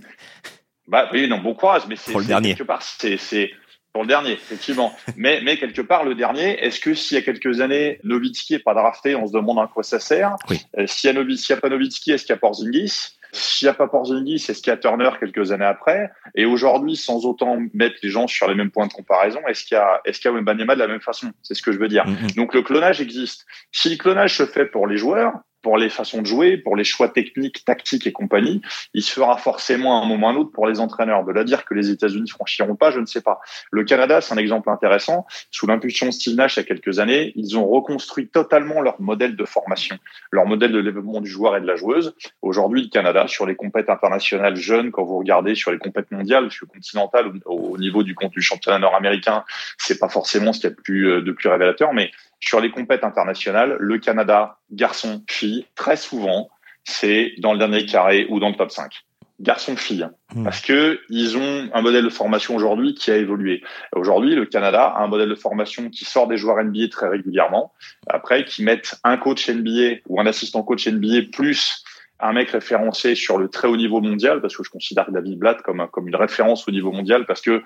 Bah 0.87 1.09
oui, 1.12 1.29
non, 1.29 1.38
bon 1.38 1.55
courage, 1.55 1.83
mais 1.88 1.97
c'est 1.97 2.12
quelque 2.12 2.62
part, 2.62 2.83
c'est 2.83 3.50
pour 3.97 4.03
le 4.03 4.09
dernier, 4.09 4.33
effectivement. 4.33 4.95
mais, 5.17 5.41
mais 5.43 5.57
quelque 5.57 5.81
part, 5.81 6.05
le 6.05 6.15
dernier, 6.15 6.62
est-ce 6.62 6.81
que 6.81 6.93
s'il 6.93 7.15
y 7.15 7.19
a 7.19 7.23
quelques 7.23 7.62
années, 7.62 7.99
Nowitzki 8.05 8.53
n'est 8.53 8.59
pas 8.59 8.75
drafté, 8.75 9.17
on 9.17 9.26
se 9.26 9.33
demande 9.33 9.59
à 9.59 9.71
quoi 9.73 9.83
ça 9.83 9.99
sert? 9.99 10.37
Oui. 10.50 10.61
euh, 10.79 10.87
S'il 10.87 11.09
a 11.09 11.15
n'y 11.15 11.38
a 11.50 11.57
pas 11.57 11.71
Nowitzki, 11.71 12.12
est-ce 12.12 12.26
qu'il 12.26 12.35
y 12.35 12.37
a 12.37 12.38
Porzingis? 12.38 13.17
S'il 13.33 13.65
n'y 13.65 13.71
a 13.71 13.73
pas 13.73 13.88
Porzingis, 13.88 14.38
c'est 14.38 14.53
ce 14.53 14.61
qu'il 14.61 14.71
y 14.71 14.75
a 14.75 14.76
Turner 14.76 15.09
quelques 15.19 15.50
années 15.50 15.65
après? 15.65 16.11
Et 16.35 16.45
aujourd'hui, 16.45 16.95
sans 16.95 17.25
autant 17.25 17.57
mettre 17.73 17.97
les 18.03 18.11
gens 18.11 18.26
sur 18.26 18.49
les 18.49 18.55
mêmes 18.55 18.71
points 18.71 18.87
de 18.87 18.93
comparaison, 18.93 19.41
est-ce 19.49 19.65
qu'il 19.65 19.76
y 19.76 19.81
a, 19.81 20.03
est-ce 20.05 20.21
qu'il 20.21 20.31
y 20.31 20.35
a 20.35 20.37
Wembanyama 20.37 20.75
de 20.75 20.81
la 20.81 20.88
même 20.88 21.00
façon? 21.00 21.33
C'est 21.43 21.55
ce 21.55 21.62
que 21.62 21.73
je 21.73 21.79
veux 21.79 21.88
dire. 21.88 22.05
Mm-hmm. 22.05 22.37
Donc 22.37 22.53
le 22.53 22.61
clonage 22.61 23.00
existe. 23.00 23.47
Si 23.73 23.88
le 23.88 23.97
clonage 23.97 24.37
se 24.37 24.45
fait 24.45 24.67
pour 24.67 24.87
les 24.87 24.99
joueurs, 24.99 25.33
pour 25.67 25.79
les 25.79 25.89
façons 25.89 26.23
de 26.23 26.27
jouer, 26.29 26.59
pour 26.59 26.77
les 26.77 26.85
choix 26.85 27.09
techniques, 27.09 27.65
tactiques 27.65 28.07
et 28.07 28.13
compagnie, 28.13 28.63
il 28.95 29.03
se 29.03 29.13
fera 29.13 29.37
forcément 29.37 30.01
à 30.01 30.05
un 30.05 30.07
moment 30.07 30.29
ou 30.29 30.31
à 30.31 30.33
un 30.33 30.37
autre 30.37 30.53
pour 30.53 30.69
les 30.69 30.79
entraîneurs. 30.79 31.25
De 31.25 31.33
la 31.33 31.43
dire 31.43 31.65
que 31.65 31.75
les 31.75 31.91
États-Unis 31.91 32.31
franchiront 32.31 32.77
pas, 32.77 32.93
je 32.93 33.01
ne 33.01 33.05
sais 33.05 33.21
pas. 33.21 33.41
Le 33.73 33.83
Canada, 33.83 34.21
c'est 34.21 34.33
un 34.33 34.37
exemple 34.37 34.71
intéressant. 34.71 35.27
Sous 35.51 35.67
l'impulsion 35.67 36.07
de 36.07 36.13
Steve 36.13 36.37
Nash 36.37 36.57
il 36.57 36.61
y 36.61 36.63
a 36.63 36.67
quelques 36.67 37.01
années, 37.01 37.33
ils 37.35 37.59
ont 37.59 37.67
reconstruit 37.67 38.29
totalement 38.29 38.81
leur 38.81 39.01
modèle 39.01 39.35
de 39.35 39.45
formation, 39.45 39.99
leur 40.31 40.47
modèle 40.47 40.71
de 40.71 40.83
développement 40.83 41.21
du 41.21 41.29
joueur 41.29 41.57
et 41.57 41.61
de 41.61 41.67
la 41.67 41.75
joueuse. 41.75 42.15
Aujourd'hui, 42.43 42.83
le 42.83 42.89
Canada, 42.89 43.27
sur 43.27 43.45
les 43.45 43.57
compétitions 43.57 43.95
internationales 43.95 44.55
jeunes, 44.55 44.93
quand 44.93 45.03
vous 45.03 45.19
regardez 45.19 45.57
sur 45.57 45.73
les 45.73 45.79
compétitions 45.79 46.19
mondiales, 46.19 46.49
sur 46.53 46.69
continentales, 46.69 47.33
au 47.45 47.77
niveau 47.77 48.05
du, 48.05 48.15
du 48.15 48.41
championnat 48.41 48.79
nord-américain, 48.79 49.43
c'est 49.79 49.99
pas 49.99 50.09
forcément 50.09 50.53
ce 50.53 50.61
qu'il 50.61 50.71
y 50.71 50.73
a 50.73 50.77
de 50.77 50.81
plus, 50.81 51.11
euh, 51.11 51.23
de 51.23 51.33
plus 51.33 51.49
révélateur, 51.49 51.93
mais 51.93 52.13
sur 52.47 52.61
les 52.61 52.71
compètes 52.71 53.03
internationales, 53.03 53.76
le 53.81 53.99
Canada, 53.99 54.59
garçon, 54.71 55.23
fille, 55.29 55.67
très 55.75 55.97
souvent, 55.97 56.49
c'est 56.85 57.33
dans 57.38 57.53
le 57.53 57.59
dernier 57.59 57.87
carré 57.87 58.26
ou 58.31 58.38
dans 58.38 58.49
le 58.49 58.55
top 58.55 58.71
5. 58.71 58.93
Garçon, 59.41 59.76
fille. 59.76 60.07
Hmm. 60.33 60.45
Parce 60.45 60.61
que 60.61 61.00
ils 61.11 61.37
ont 61.37 61.69
un 61.75 61.83
modèle 61.83 62.05
de 62.05 62.09
formation 62.09 62.55
aujourd'hui 62.55 62.95
qui 62.95 63.11
a 63.11 63.17
évolué. 63.17 63.62
Aujourd'hui, 63.95 64.35
le 64.35 64.47
Canada 64.47 64.85
a 64.85 65.03
un 65.03 65.09
modèle 65.09 65.29
de 65.29 65.35
formation 65.35 65.91
qui 65.91 66.05
sort 66.05 66.29
des 66.29 66.38
joueurs 66.38 66.62
NBA 66.62 66.88
très 66.91 67.09
régulièrement. 67.09 67.73
Après, 68.07 68.45
qui 68.45 68.62
mettent 68.62 68.97
un 69.03 69.17
coach 69.19 69.50
NBA 69.50 70.03
ou 70.09 70.21
un 70.21 70.26
assistant 70.26 70.62
coach 70.62 70.87
NBA 70.87 71.33
plus 71.33 71.85
un 72.19 72.33
mec 72.33 72.51
référencé 72.51 73.15
sur 73.15 73.39
le 73.39 73.49
très 73.49 73.69
haut 73.69 73.77
niveau 73.77 74.01
mondial, 74.01 74.41
parce 74.41 74.57
que 74.57 74.65
je 74.65 74.71
considère 74.71 75.11
David 75.11 75.39
Blatt 75.39 75.63
comme, 75.63 75.87
comme 75.93 76.09
une 76.09 76.17
référence 76.17 76.67
au 76.67 76.71
niveau 76.71 76.91
mondial, 76.91 77.27
parce 77.27 77.41
que 77.41 77.63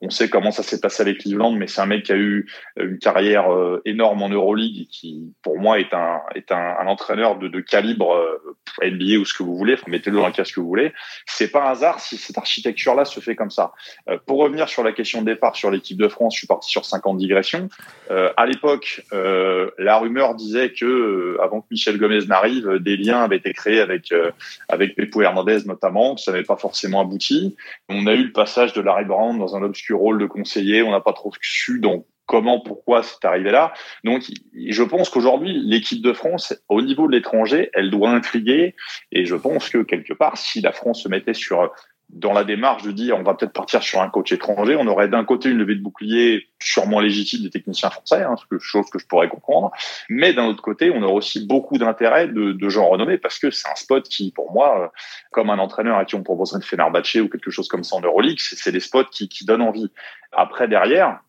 on 0.00 0.10
sait 0.10 0.28
comment 0.28 0.50
ça 0.50 0.62
s'est 0.62 0.80
passé 0.80 1.02
avec 1.02 1.18
Cleveland, 1.18 1.52
mais 1.52 1.66
c'est 1.66 1.80
un 1.80 1.86
mec 1.86 2.04
qui 2.04 2.12
a 2.12 2.16
eu 2.16 2.46
une 2.76 2.98
carrière 2.98 3.52
euh, 3.52 3.80
énorme 3.84 4.22
en 4.22 4.28
Euroleague, 4.28 4.88
qui 4.90 5.32
pour 5.42 5.58
moi 5.58 5.78
est 5.80 5.94
un, 5.94 6.20
est 6.34 6.52
un, 6.52 6.86
entraîneur 6.86 7.38
de, 7.38 7.60
calibre 7.60 8.14
euh, 8.14 8.38
NBA 8.82 9.18
ou 9.18 9.24
ce 9.24 9.32
que 9.32 9.42
vous 9.42 9.56
voulez, 9.56 9.76
mettez-le 9.86 10.16
dans 10.16 10.26
le 10.26 10.32
cas 10.32 10.44
ce 10.44 10.52
que 10.52 10.60
vous 10.60 10.68
voulez. 10.68 10.92
C'est 11.26 11.50
pas 11.50 11.68
un 11.68 11.70
hasard 11.70 12.00
si 12.00 12.18
cette 12.18 12.36
architecture-là 12.36 13.04
se 13.04 13.20
fait 13.20 13.34
comme 13.34 13.50
ça. 13.50 13.72
Euh, 14.08 14.18
pour 14.26 14.38
revenir 14.38 14.68
sur 14.68 14.82
la 14.82 14.92
question 14.92 15.22
de 15.22 15.26
départ 15.26 15.56
sur 15.56 15.70
l'équipe 15.70 15.96
de 15.96 16.08
France, 16.08 16.34
je 16.34 16.38
suis 16.40 16.46
parti 16.46 16.70
sur 16.70 16.84
50 16.84 17.16
digressions. 17.16 17.68
À 18.10 18.46
l'époque, 18.46 19.02
la 19.12 19.98
rumeur 19.98 20.34
disait 20.34 20.72
que 20.72 21.38
avant 21.42 21.60
que 21.60 21.66
Michel 21.70 21.98
Gomez 21.98 22.26
n'arrive, 22.26 22.78
des 22.80 22.96
liens 22.96 23.22
avaient 23.22 23.36
été 23.36 23.52
créés 23.52 23.80
avec 23.80 23.93
avec 23.94 24.12
euh, 24.12 24.30
avec 24.68 24.96
Pepou 24.96 25.22
Hernandez 25.22 25.60
notamment, 25.66 26.14
que 26.14 26.20
ça 26.20 26.32
n'avait 26.32 26.44
pas 26.44 26.56
forcément 26.56 27.00
abouti. 27.00 27.56
On 27.88 28.06
a 28.06 28.14
eu 28.14 28.24
le 28.24 28.32
passage 28.32 28.72
de 28.72 28.80
Larry 28.80 29.04
Brown 29.04 29.38
dans 29.38 29.56
un 29.56 29.62
obscur 29.62 29.98
rôle 29.98 30.18
de 30.18 30.26
conseiller. 30.26 30.82
On 30.82 30.90
n'a 30.90 31.00
pas 31.00 31.12
trop 31.12 31.32
su 31.40 31.80
donc 31.80 32.06
comment, 32.26 32.60
pourquoi 32.60 33.02
c'est 33.02 33.24
arrivé 33.24 33.50
là. 33.50 33.72
Donc, 34.02 34.22
je 34.54 34.82
pense 34.82 35.10
qu'aujourd'hui, 35.10 35.60
l'équipe 35.62 36.02
de 36.02 36.12
France, 36.12 36.54
au 36.68 36.80
niveau 36.80 37.06
de 37.06 37.12
l'étranger, 37.12 37.70
elle 37.74 37.90
doit 37.90 38.10
intriguer. 38.10 38.74
Et 39.12 39.26
je 39.26 39.34
pense 39.34 39.68
que 39.68 39.78
quelque 39.82 40.14
part, 40.14 40.36
si 40.38 40.60
la 40.60 40.72
France 40.72 41.02
se 41.02 41.08
mettait 41.08 41.34
sur 41.34 41.70
dans 42.14 42.32
la 42.32 42.44
démarche 42.44 42.82
de 42.84 42.92
dire 42.92 43.16
on 43.18 43.22
va 43.22 43.34
peut-être 43.34 43.52
partir 43.52 43.82
sur 43.82 44.00
un 44.00 44.08
coach 44.08 44.32
étranger, 44.32 44.76
on 44.76 44.86
aurait 44.86 45.08
d'un 45.08 45.24
côté 45.24 45.50
une 45.50 45.58
levée 45.58 45.74
de 45.74 45.82
bouclier 45.82 46.48
sûrement 46.60 47.00
légitime 47.00 47.42
des 47.42 47.50
techniciens 47.50 47.90
français, 47.90 48.22
hein, 48.22 48.36
chose 48.60 48.88
que 48.88 48.98
je 48.98 49.06
pourrais 49.06 49.28
comprendre, 49.28 49.72
mais 50.08 50.32
d'un 50.32 50.46
autre 50.46 50.62
côté, 50.62 50.90
on 50.94 51.02
aurait 51.02 51.12
aussi 51.12 51.44
beaucoup 51.44 51.76
d'intérêt 51.76 52.28
de, 52.28 52.52
de, 52.52 52.68
gens 52.68 52.88
renommés 52.88 53.18
parce 53.18 53.38
que 53.38 53.50
c'est 53.50 53.68
un 53.68 53.74
spot 53.74 54.08
qui, 54.08 54.30
pour 54.30 54.52
moi, 54.52 54.80
euh, 54.80 54.88
comme 55.32 55.50
un 55.50 55.58
entraîneur 55.58 55.98
à 55.98 56.04
qui 56.04 56.14
on 56.14 56.22
proposerait 56.22 56.60
de 56.60 56.64
Fenerbahce 56.64 57.16
ou 57.16 57.28
quelque 57.28 57.50
chose 57.50 57.68
comme 57.68 57.84
ça 57.84 57.96
en 57.96 58.00
Euroleague, 58.00 58.38
c'est 58.40 58.72
des 58.72 58.80
spots 58.80 59.04
qui, 59.10 59.28
qui 59.28 59.44
donnent 59.44 59.62
envie. 59.62 59.90
Après, 60.32 60.68
derrière, 60.68 61.20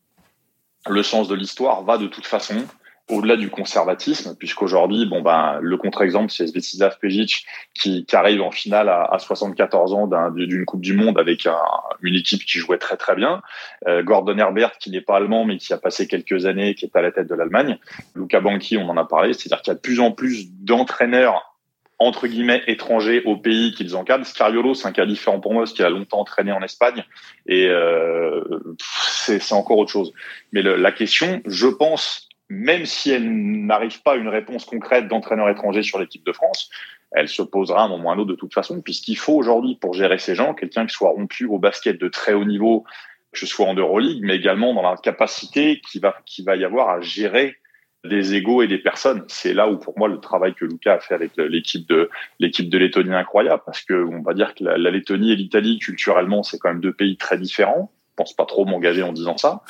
le 0.88 1.02
sens 1.02 1.28
de 1.28 1.36
l'histoire 1.36 1.84
va 1.84 1.98
de 1.98 2.08
toute 2.08 2.28
façon 2.28 2.66
au-delà 3.10 3.38
du 3.38 3.50
conservatisme, 3.50 4.36
puisqu'aujourd'hui, 4.36 5.06
bon 5.06 5.22
ben, 5.22 5.60
le 5.62 5.78
contre-exemple, 5.78 6.32
c'est 6.32 6.48
Svetislav 6.48 6.98
Pejic 7.00 7.46
qui, 7.76 8.06
qui, 8.06 8.16
arrive 8.16 8.42
en 8.42 8.50
finale 8.50 8.90
à, 8.90 9.04
à 9.04 9.20
74 9.20 9.94
ans 9.94 10.10
d'une 10.32 10.66
Coupe 10.66 10.82
du 10.82 10.94
Monde 10.94 11.20
avec 11.20 11.46
un, 11.46 11.60
une 12.02 12.16
équipe 12.16 12.44
qui 12.44 12.58
jouait 12.58 12.80
très 12.80 12.98
très 12.98 13.16
bien. 13.16 13.44
Euh, 13.88 14.02
Gordon 14.02 14.38
Herbert, 14.38 14.78
qui 14.80 14.90
n'est 14.90 15.02
pas 15.02 15.18
allemand, 15.18 15.46
mais 15.46 15.58
qui 15.58 15.72
a 15.72 15.78
passé 15.78 16.08
quelques 16.08 16.48
années, 16.48 16.74
qui 16.74 16.86
est 16.86 16.96
à 16.96 17.02
la 17.02 17.12
tête 17.12 17.28
de 17.28 17.36
l'Allemagne. 17.36 17.78
Luca 18.16 18.40
Banchi, 18.40 18.78
on 18.78 18.90
en 18.90 18.98
a 18.98 19.06
parlé, 19.06 19.34
c'est-à-dire 19.34 19.62
qu'il 19.62 19.72
y 19.72 19.76
a 19.76 19.76
de 19.76 19.82
plus 19.82 20.00
en 20.00 20.12
plus 20.12 20.52
d'entraîneurs 20.52 21.56
entre 21.98 22.28
guillemets 22.28 22.62
étrangers 22.68 23.22
au 23.24 23.38
pays 23.38 23.72
qu'ils 23.72 23.96
encadrent. 23.96 24.26
Scariolo, 24.26 24.74
c'est 24.74 24.88
un 24.88 24.92
cas 24.92 25.06
différent 25.06 25.40
pour 25.40 25.54
moi 25.54 25.62
parce 25.64 25.74
qu'il 25.74 25.86
a 25.86 25.90
longtemps 25.90 26.20
entraîné 26.20 26.52
en 26.52 26.62
Espagne 26.62 27.06
et 27.46 27.68
euh, 27.68 28.44
c'est 28.78 29.54
encore 29.54 29.78
autre 29.78 29.92
chose. 29.92 30.12
Mais 30.52 30.62
le, 30.62 30.76
la 30.76 30.92
question, 30.92 31.42
je 31.46 31.68
pense, 31.68 32.25
même 32.50 32.86
si 32.86 33.12
elle 33.12 33.66
n'arrive 33.66 34.02
pas 34.02 34.14
à 34.14 34.16
une 34.16 34.28
réponse 34.28 34.66
concrète 34.66 35.08
d'entraîneur 35.08 35.50
étranger 35.50 35.84
sur 35.84 36.00
l'équipe 36.00 36.26
de 36.26 36.32
France, 36.32 36.70
elle 37.12 37.28
se 37.28 37.42
posera 37.42 37.84
un 37.84 37.88
moment 37.88 38.10
ou 38.10 38.12
un 38.12 38.18
autre 38.18 38.32
de 38.32 38.36
toute 38.36 38.54
façon, 38.54 38.82
puisqu'il 38.82 39.18
faut 39.18 39.34
aujourd'hui, 39.34 39.78
pour 39.80 39.94
gérer 39.94 40.18
ces 40.18 40.36
gens, 40.36 40.54
quelqu'un 40.54 40.86
qui 40.86 40.94
soit 40.94 41.10
rompu 41.10 41.46
au 41.46 41.60
basket 41.60 42.00
de 42.00 42.08
très 42.08 42.34
haut 42.34 42.46
niveau, 42.46 42.84
que 43.32 43.40
ce 43.40 43.46
soit 43.46 43.66
en 43.66 43.74
Euroleague, 43.74 44.20
mais 44.22 44.36
également 44.36 44.74
dans 44.74 44.82
la 44.82 44.98
capacité 44.98 45.82
qui 45.90 46.00
va, 46.00 46.16
qui 46.26 46.44
va 46.44 46.56
y 46.56 46.64
avoir 46.64 46.90
à 46.90 47.02
gérer 47.02 47.58
des 48.04 48.36
égaux 48.36 48.62
et 48.62 48.68
des 48.68 48.78
personnes. 48.78 49.24
C'est 49.28 49.54
là 49.54 49.68
où, 49.68 49.78
pour 49.78 49.98
moi, 49.98 50.08
le 50.08 50.20
travail 50.20 50.54
que 50.54 50.66
Luca 50.66 50.94
a 50.94 51.00
fait 51.00 51.16
avec 51.16 51.32
l'équipe 51.38 51.88
de 51.88 52.10
l'équipe 52.40 52.70
de 52.70 52.78
Lettonie 52.78 53.10
est 53.10 53.16
incroyable, 53.16 53.64
parce 53.66 53.82
que 53.82 53.94
on 53.94 54.22
va 54.22 54.34
dire 54.34 54.54
que 54.54 54.64
la 54.64 54.92
Lettonie 54.92 55.32
et 55.32 55.36
l'Italie, 55.36 55.80
culturellement, 55.80 56.44
c'est 56.44 56.60
quand 56.60 56.70
même 56.70 56.82
deux 56.82 56.94
pays 56.94 57.18
très 57.18 57.38
différents 57.38 57.92
pense 58.16 58.34
pas 58.34 58.46
trop 58.46 58.66
m'engager 58.66 59.04
en 59.04 59.14
disant 59.14 59.38
ça, 59.38 59.62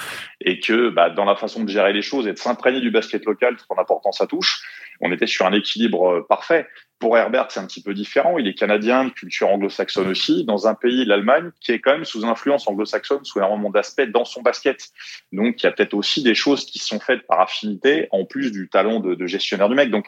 et 0.42 0.60
que 0.60 0.90
bah, 0.90 1.10
dans 1.10 1.26
la 1.26 1.36
façon 1.36 1.64
de 1.64 1.70
gérer 1.70 1.94
les 1.94 2.02
choses 2.02 2.28
et 2.28 2.34
de 2.34 2.38
s'imprégner 2.38 2.82
du 2.82 2.92
basket 2.92 3.26
local 3.26 3.58
tout 3.58 3.66
en 3.70 3.76
apportant 3.76 4.12
sa 4.12 4.28
touche, 4.28 4.64
on 5.02 5.12
était 5.12 5.28
sur 5.28 5.46
un 5.46 5.54
équilibre 5.54 6.18
euh, 6.18 6.26
parfait. 6.28 6.68
Pour 7.00 7.18
Herbert, 7.18 7.48
c'est 7.50 7.60
un 7.60 7.68
petit 7.68 7.84
peu 7.84 7.94
différent. 7.94 8.38
Il 8.38 8.48
est 8.48 8.54
canadien, 8.54 9.06
de 9.06 9.10
culture 9.10 9.50
anglo-saxonne 9.50 10.08
aussi, 10.08 10.46
dans 10.46 10.68
un 10.68 10.76
pays, 10.76 11.04
l'Allemagne, 11.06 11.52
qui 11.60 11.74
est 11.74 11.80
quand 11.80 11.92
même 11.92 12.06
sous 12.06 12.26
influence 12.26 12.68
anglo-saxonne, 12.68 13.26
sous 13.26 13.40
énormément 13.40 13.70
d'aspects 13.70 14.10
dans 14.10 14.24
son 14.24 14.42
basket. 14.42 14.92
Donc, 15.34 15.62
il 15.62 15.66
y 15.66 15.68
a 15.68 15.74
peut-être 15.74 15.94
aussi 15.94 16.24
des 16.24 16.36
choses 16.36 16.66
qui 16.66 16.80
sont 16.80 17.00
faites 17.02 17.28
par 17.28 17.42
affinité, 17.42 18.08
en 18.12 18.24
plus 18.24 18.52
du 18.52 18.70
talent 18.70 19.02
de, 19.02 19.14
de 19.14 19.28
gestionnaire 19.28 19.68
du 19.68 19.76
mec. 19.76 19.92
Donc, 19.92 20.06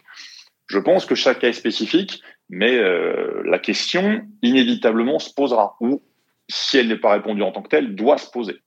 je 0.67 0.79
pense 0.79 1.05
que 1.05 1.15
chaque 1.15 1.39
cas 1.39 1.49
est 1.49 1.53
spécifique, 1.53 2.21
mais 2.49 2.77
euh, 2.77 3.41
la 3.45 3.59
question 3.59 4.21
inévitablement 4.41 5.19
se 5.19 5.33
posera. 5.33 5.75
Ou 5.81 6.01
si 6.49 6.77
elle 6.77 6.87
n'est 6.87 6.97
pas 6.97 7.11
répondue 7.13 7.41
en 7.41 7.51
tant 7.51 7.61
que 7.61 7.69
telle, 7.69 7.95
doit 7.95 8.17
se 8.17 8.29
poser. 8.29 8.61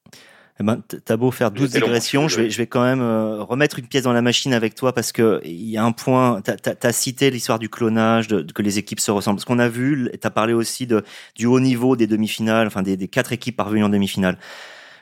Eh 0.61 0.62
ben, 0.62 0.83
t'as 1.07 1.16
beau 1.16 1.31
faire 1.31 1.51
12 1.51 1.71
digressions, 1.71 2.29
je 2.29 2.38
vais, 2.38 2.51
je 2.51 2.59
vais 2.59 2.66
quand 2.66 2.83
même 2.83 3.01
euh, 3.01 3.43
remettre 3.43 3.79
une 3.79 3.87
pièce 3.87 4.03
dans 4.03 4.12
la 4.12 4.21
machine 4.21 4.53
avec 4.53 4.75
toi 4.75 4.93
parce 4.93 5.11
que 5.11 5.40
il 5.43 5.71
y 5.71 5.79
a 5.79 5.85
un 5.85 5.93
point, 5.93 6.43
t'as 6.43 6.75
as, 6.83 6.93
cité 6.93 7.31
l'histoire 7.31 7.59
du 7.59 7.71
clonage, 7.71 8.29
de, 8.29 8.43
que 8.43 8.61
les 8.61 8.79
équipes 8.79 9.01
se 9.01 9.11
ressemblent. 9.11 9.40
Ce 9.40 9.47
qu'on 9.47 9.59
a 9.59 9.69
vu, 9.69 10.11
t'as 10.21 10.29
parlé 10.29 10.53
aussi 10.53 10.87
de, 10.87 11.03
du 11.35 11.47
haut 11.47 11.61
niveau 11.61 11.97
des 11.97 12.07
demi-finales, 12.07 12.66
enfin 12.66 12.83
des, 12.83 12.99
des 12.99 13.09
quatre 13.09 13.33
équipes 13.33 13.57
parvenues 13.57 13.85
en 13.85 13.88
demi-finale. 13.88 14.37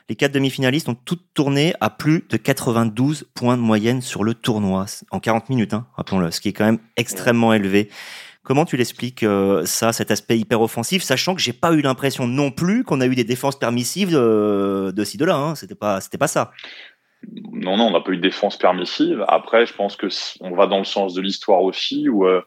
Les 0.07 0.15
quatre 0.15 0.31
demi-finalistes 0.31 0.87
ont 0.87 0.95
toutes 0.95 1.25
tourné 1.33 1.73
à 1.81 1.89
plus 1.89 2.23
de 2.29 2.37
92 2.37 3.27
points 3.35 3.57
de 3.57 3.61
moyenne 3.61 4.01
sur 4.01 4.23
le 4.23 4.33
tournoi 4.33 4.85
en 5.11 5.19
40 5.19 5.49
minutes, 5.49 5.73
hein, 5.73 5.87
rappelons-le, 5.97 6.31
ce 6.31 6.39
qui 6.39 6.49
est 6.49 6.53
quand 6.53 6.65
même 6.65 6.79
extrêmement 6.95 7.53
élevé. 7.53 7.89
Comment 8.49 8.65
tu 8.65 8.77
l'expliques 8.77 9.21
euh, 9.21 9.63
ça, 9.67 9.93
cet 9.93 10.09
aspect 10.09 10.39
hyper 10.39 10.59
offensif, 10.59 11.03
sachant 11.03 11.35
que 11.35 11.39
j'ai 11.39 11.53
pas 11.53 11.71
eu 11.73 11.81
l'impression 11.81 12.25
non 12.25 12.49
plus 12.49 12.83
qu'on 12.83 12.99
a 12.99 13.05
eu 13.05 13.13
des 13.13 13.23
défenses 13.23 13.59
permissives 13.59 14.11
de, 14.11 14.91
de 14.91 15.03
ci 15.03 15.17
de 15.17 15.25
là. 15.25 15.35
Hein. 15.35 15.53
C'était 15.53 15.75
pas, 15.75 16.01
c'était 16.01 16.17
pas 16.17 16.25
ça. 16.25 16.51
Non, 17.53 17.77
non, 17.77 17.89
on 17.89 17.91
n'a 17.91 17.99
pas 17.99 18.09
eu 18.09 18.17
de 18.17 18.23
défense 18.23 18.57
permissive. 18.57 19.23
Après, 19.27 19.67
je 19.67 19.73
pense 19.75 19.95
que 19.95 20.07
on 20.39 20.55
va 20.55 20.65
dans 20.65 20.79
le 20.79 20.83
sens 20.83 21.13
de 21.13 21.21
l'histoire 21.21 21.61
aussi, 21.61 22.09
où 22.09 22.25
euh, 22.25 22.41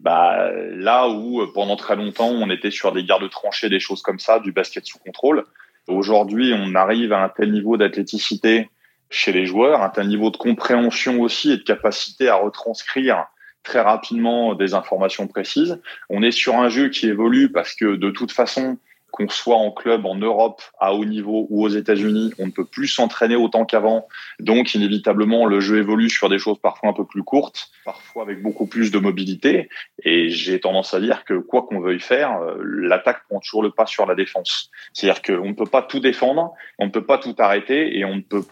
bah, 0.00 0.50
là 0.72 1.08
où 1.08 1.40
euh, 1.40 1.46
pendant 1.54 1.76
très 1.76 1.94
longtemps 1.94 2.30
on 2.30 2.50
était 2.50 2.72
sur 2.72 2.90
des 2.90 3.04
gardes 3.04 3.30
tranchées, 3.30 3.68
des 3.68 3.78
choses 3.78 4.02
comme 4.02 4.18
ça, 4.18 4.40
du 4.40 4.50
basket 4.50 4.84
sous 4.84 4.98
contrôle. 4.98 5.44
Aujourd'hui, 5.86 6.52
on 6.52 6.74
arrive 6.74 7.12
à 7.12 7.22
un 7.22 7.28
tel 7.28 7.52
niveau 7.52 7.76
d'athléticité 7.76 8.70
chez 9.08 9.30
les 9.30 9.46
joueurs, 9.46 9.82
un 9.82 9.90
tel 9.90 10.08
niveau 10.08 10.30
de 10.32 10.36
compréhension 10.36 11.20
aussi 11.20 11.52
et 11.52 11.58
de 11.58 11.62
capacité 11.62 12.28
à 12.28 12.34
retranscrire 12.34 13.26
très 13.64 13.80
rapidement 13.80 14.54
des 14.54 14.74
informations 14.74 15.26
précises. 15.26 15.80
On 16.08 16.22
est 16.22 16.30
sur 16.30 16.56
un 16.56 16.68
jeu 16.68 16.88
qui 16.90 17.08
évolue 17.08 17.50
parce 17.50 17.74
que 17.74 17.96
de 17.96 18.10
toute 18.10 18.30
façon, 18.30 18.78
qu'on 19.14 19.28
soit 19.28 19.56
en 19.56 19.70
club 19.70 20.06
en 20.06 20.16
Europe 20.16 20.60
à 20.80 20.92
haut 20.92 21.04
niveau 21.04 21.46
ou 21.48 21.64
aux 21.64 21.68
États-Unis, 21.68 22.32
on 22.40 22.46
ne 22.46 22.50
peut 22.50 22.64
plus 22.64 22.88
s'entraîner 22.88 23.36
autant 23.36 23.64
qu'avant. 23.64 24.08
Donc, 24.40 24.74
inévitablement, 24.74 25.46
le 25.46 25.60
jeu 25.60 25.78
évolue 25.78 26.10
sur 26.10 26.28
des 26.28 26.40
choses 26.40 26.58
parfois 26.58 26.88
un 26.88 26.92
peu 26.92 27.06
plus 27.06 27.22
courtes, 27.22 27.70
parfois 27.84 28.24
avec 28.24 28.42
beaucoup 28.42 28.66
plus 28.66 28.90
de 28.90 28.98
mobilité. 28.98 29.68
Et 30.02 30.30
j'ai 30.30 30.58
tendance 30.58 30.94
à 30.94 31.00
dire 31.00 31.24
que 31.24 31.34
quoi 31.34 31.62
qu'on 31.62 31.78
veuille 31.78 32.00
faire, 32.00 32.40
euh, 32.42 32.56
l'attaque 32.60 33.22
prend 33.28 33.38
toujours 33.38 33.62
le 33.62 33.70
pas 33.70 33.86
sur 33.86 34.04
la 34.04 34.16
défense. 34.16 34.72
C'est-à-dire 34.92 35.22
qu'on 35.22 35.48
ne 35.48 35.54
peut 35.54 35.64
pas 35.64 35.82
tout 35.82 36.00
défendre, 36.00 36.52
on 36.80 36.86
ne 36.86 36.90
peut 36.90 37.04
pas 37.04 37.18
tout 37.18 37.36
arrêter 37.38 37.96
et 37.96 38.04
on 38.04 38.16
ne 38.16 38.20
peut 38.20 38.42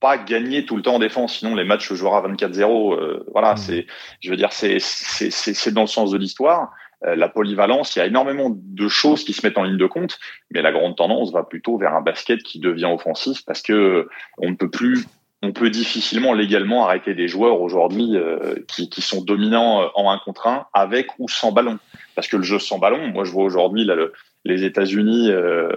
pas 0.00 0.18
gagner 0.18 0.64
tout 0.64 0.76
le 0.76 0.82
temps 0.82 0.96
en 0.96 0.98
défense, 0.98 1.38
sinon 1.38 1.54
les 1.54 1.64
matchs 1.64 1.88
se 1.88 1.94
jouera 1.94 2.26
24-0. 2.28 2.94
Euh, 2.94 3.24
voilà, 3.32 3.54
mmh. 3.54 3.56
c'est, 3.56 3.86
je 4.20 4.30
veux 4.30 4.36
dire, 4.36 4.52
c'est 4.52 5.72
dans 5.72 5.82
le 5.82 5.86
sens 5.86 6.10
de 6.10 6.18
l'histoire. 6.18 6.70
la 7.02 7.28
polyvalence, 7.28 7.94
il 7.94 8.00
y 8.00 8.02
a 8.02 8.06
énormément 8.06 8.50
de 8.52 8.88
choses 8.88 9.24
qui 9.24 9.32
se 9.32 9.46
mettent 9.46 9.58
en 9.58 9.64
ligne 9.64 9.78
de 9.78 9.86
compte, 9.86 10.18
mais 10.50 10.62
la 10.62 10.72
grande 10.72 10.96
tendance 10.96 11.32
va 11.32 11.44
plutôt 11.44 11.78
vers 11.78 11.94
un 11.94 12.02
basket 12.02 12.42
qui 12.42 12.58
devient 12.58 12.86
offensif 12.86 13.44
parce 13.46 13.62
que 13.62 14.08
on 14.38 14.50
ne 14.50 14.56
peut 14.56 14.70
plus 14.70 15.06
on 15.42 15.52
peut 15.52 15.70
difficilement 15.70 16.32
légalement 16.32 16.86
arrêter 16.86 17.14
des 17.14 17.28
joueurs 17.28 17.60
aujourd'hui 17.60 18.16
euh, 18.16 18.56
qui, 18.66 18.88
qui, 18.88 19.02
sont 19.02 19.22
dominants 19.22 19.82
euh, 19.82 19.86
en 19.94 20.10
un 20.10 20.18
contre 20.18 20.48
un 20.48 20.66
avec 20.72 21.06
ou 21.18 21.28
sans 21.28 21.52
ballon. 21.52 21.78
Parce 22.16 22.26
que 22.26 22.36
le 22.36 22.42
jeu 22.42 22.58
sans 22.58 22.78
ballon, 22.78 23.06
moi 23.08 23.24
je 23.24 23.30
vois 23.30 23.44
aujourd'hui 23.44 23.84
le, 23.84 24.12
les 24.44 24.64
États-Unis, 24.64 25.30
euh, 25.30 25.70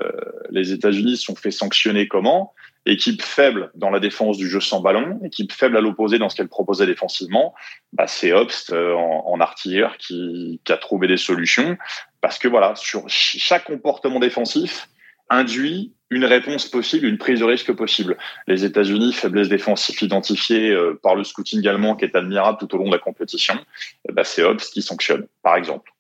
les 0.50 0.72
États-Unis 0.72 1.18
sont 1.18 1.36
fait 1.36 1.52
sanctionner 1.52 2.08
comment? 2.08 2.54
Équipe 2.86 3.22
faible 3.22 3.72
dans 3.76 3.92
la 3.92 4.00
défense 4.00 4.38
du 4.38 4.50
jeu 4.50 4.60
sans 4.60 4.82
ballon, 4.82 5.20
équipe 5.24 5.52
faible 5.52 5.78
à 5.78 5.82
l'opposé 5.82 6.18
dans 6.18 6.30
ce 6.30 6.36
qu'elle 6.36 6.48
proposait 6.48 6.88
défensivement, 6.88 7.54
bah 7.94 8.08
c'est 8.08 8.32
Obst 8.32 8.74
en, 8.74 9.28
en, 9.28 9.40
artilleur 9.40 9.98
qui, 9.98 10.60
a 10.68 10.78
trouvé 10.78 11.08
des 11.08 11.18
solutions. 11.18 11.78
Parce 12.22 12.40
que 12.40 12.48
voilà, 12.48 12.76
sur 12.76 13.04
chaque 13.08 13.66
comportement 13.66 14.20
défensif, 14.20 14.88
induit 15.32 15.94
une 16.10 16.26
réponse 16.26 16.68
possible, 16.68 17.08
une 17.08 17.18
prise 17.18 17.40
de 17.40 17.46
risque 17.46 17.72
possible. 17.72 18.18
Les 18.48 18.66
États-Unis, 18.66 19.14
faiblesse 19.14 19.48
défensive 19.48 20.04
identifiée 20.04 20.70
euh, 20.70 21.00
par 21.02 21.16
le 21.16 21.24
scouting 21.24 21.66
allemand 21.68 21.96
qui 21.96 22.06
est 22.06 22.16
admirable 22.16 22.58
tout 22.60 22.76
au 22.76 22.78
long 22.78 22.88
de 22.88 22.92
la 22.92 23.00
compétition, 23.00 23.56
ben, 24.12 24.24
c'est 24.24 24.44
Hobbs 24.44 24.60
qui 24.60 24.82
sanctionne, 24.82 25.26
par 25.42 25.56
exemple. 25.56 25.92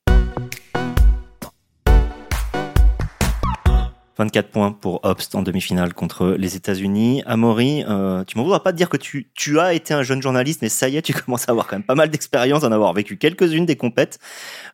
24 4.21 4.49
points 4.49 4.71
pour 4.71 4.99
Obst 5.03 5.33
en 5.33 5.41
demi-finale 5.41 5.95
contre 5.95 6.35
les 6.37 6.55
États-Unis. 6.55 7.23
Amaury, 7.25 7.83
euh, 7.87 8.23
tu 8.23 8.37
m'en 8.37 8.43
voudras 8.43 8.59
pas 8.59 8.71
de 8.71 8.77
dire 8.77 8.87
que 8.87 8.97
tu, 8.97 9.59
as 9.59 9.73
été 9.73 9.95
un 9.95 10.03
jeune 10.03 10.21
journaliste, 10.21 10.61
mais 10.61 10.69
ça 10.69 10.89
y 10.89 10.97
est, 10.97 11.01
tu 11.01 11.13
commences 11.25 11.49
à 11.49 11.51
avoir 11.51 11.65
quand 11.65 11.75
même 11.75 11.83
pas 11.83 11.95
mal 11.95 12.11
d'expérience, 12.11 12.63
en 12.63 12.71
avoir 12.71 12.93
vécu 12.93 13.17
quelques-unes 13.17 13.65
des 13.65 13.75
compètes. 13.75 14.19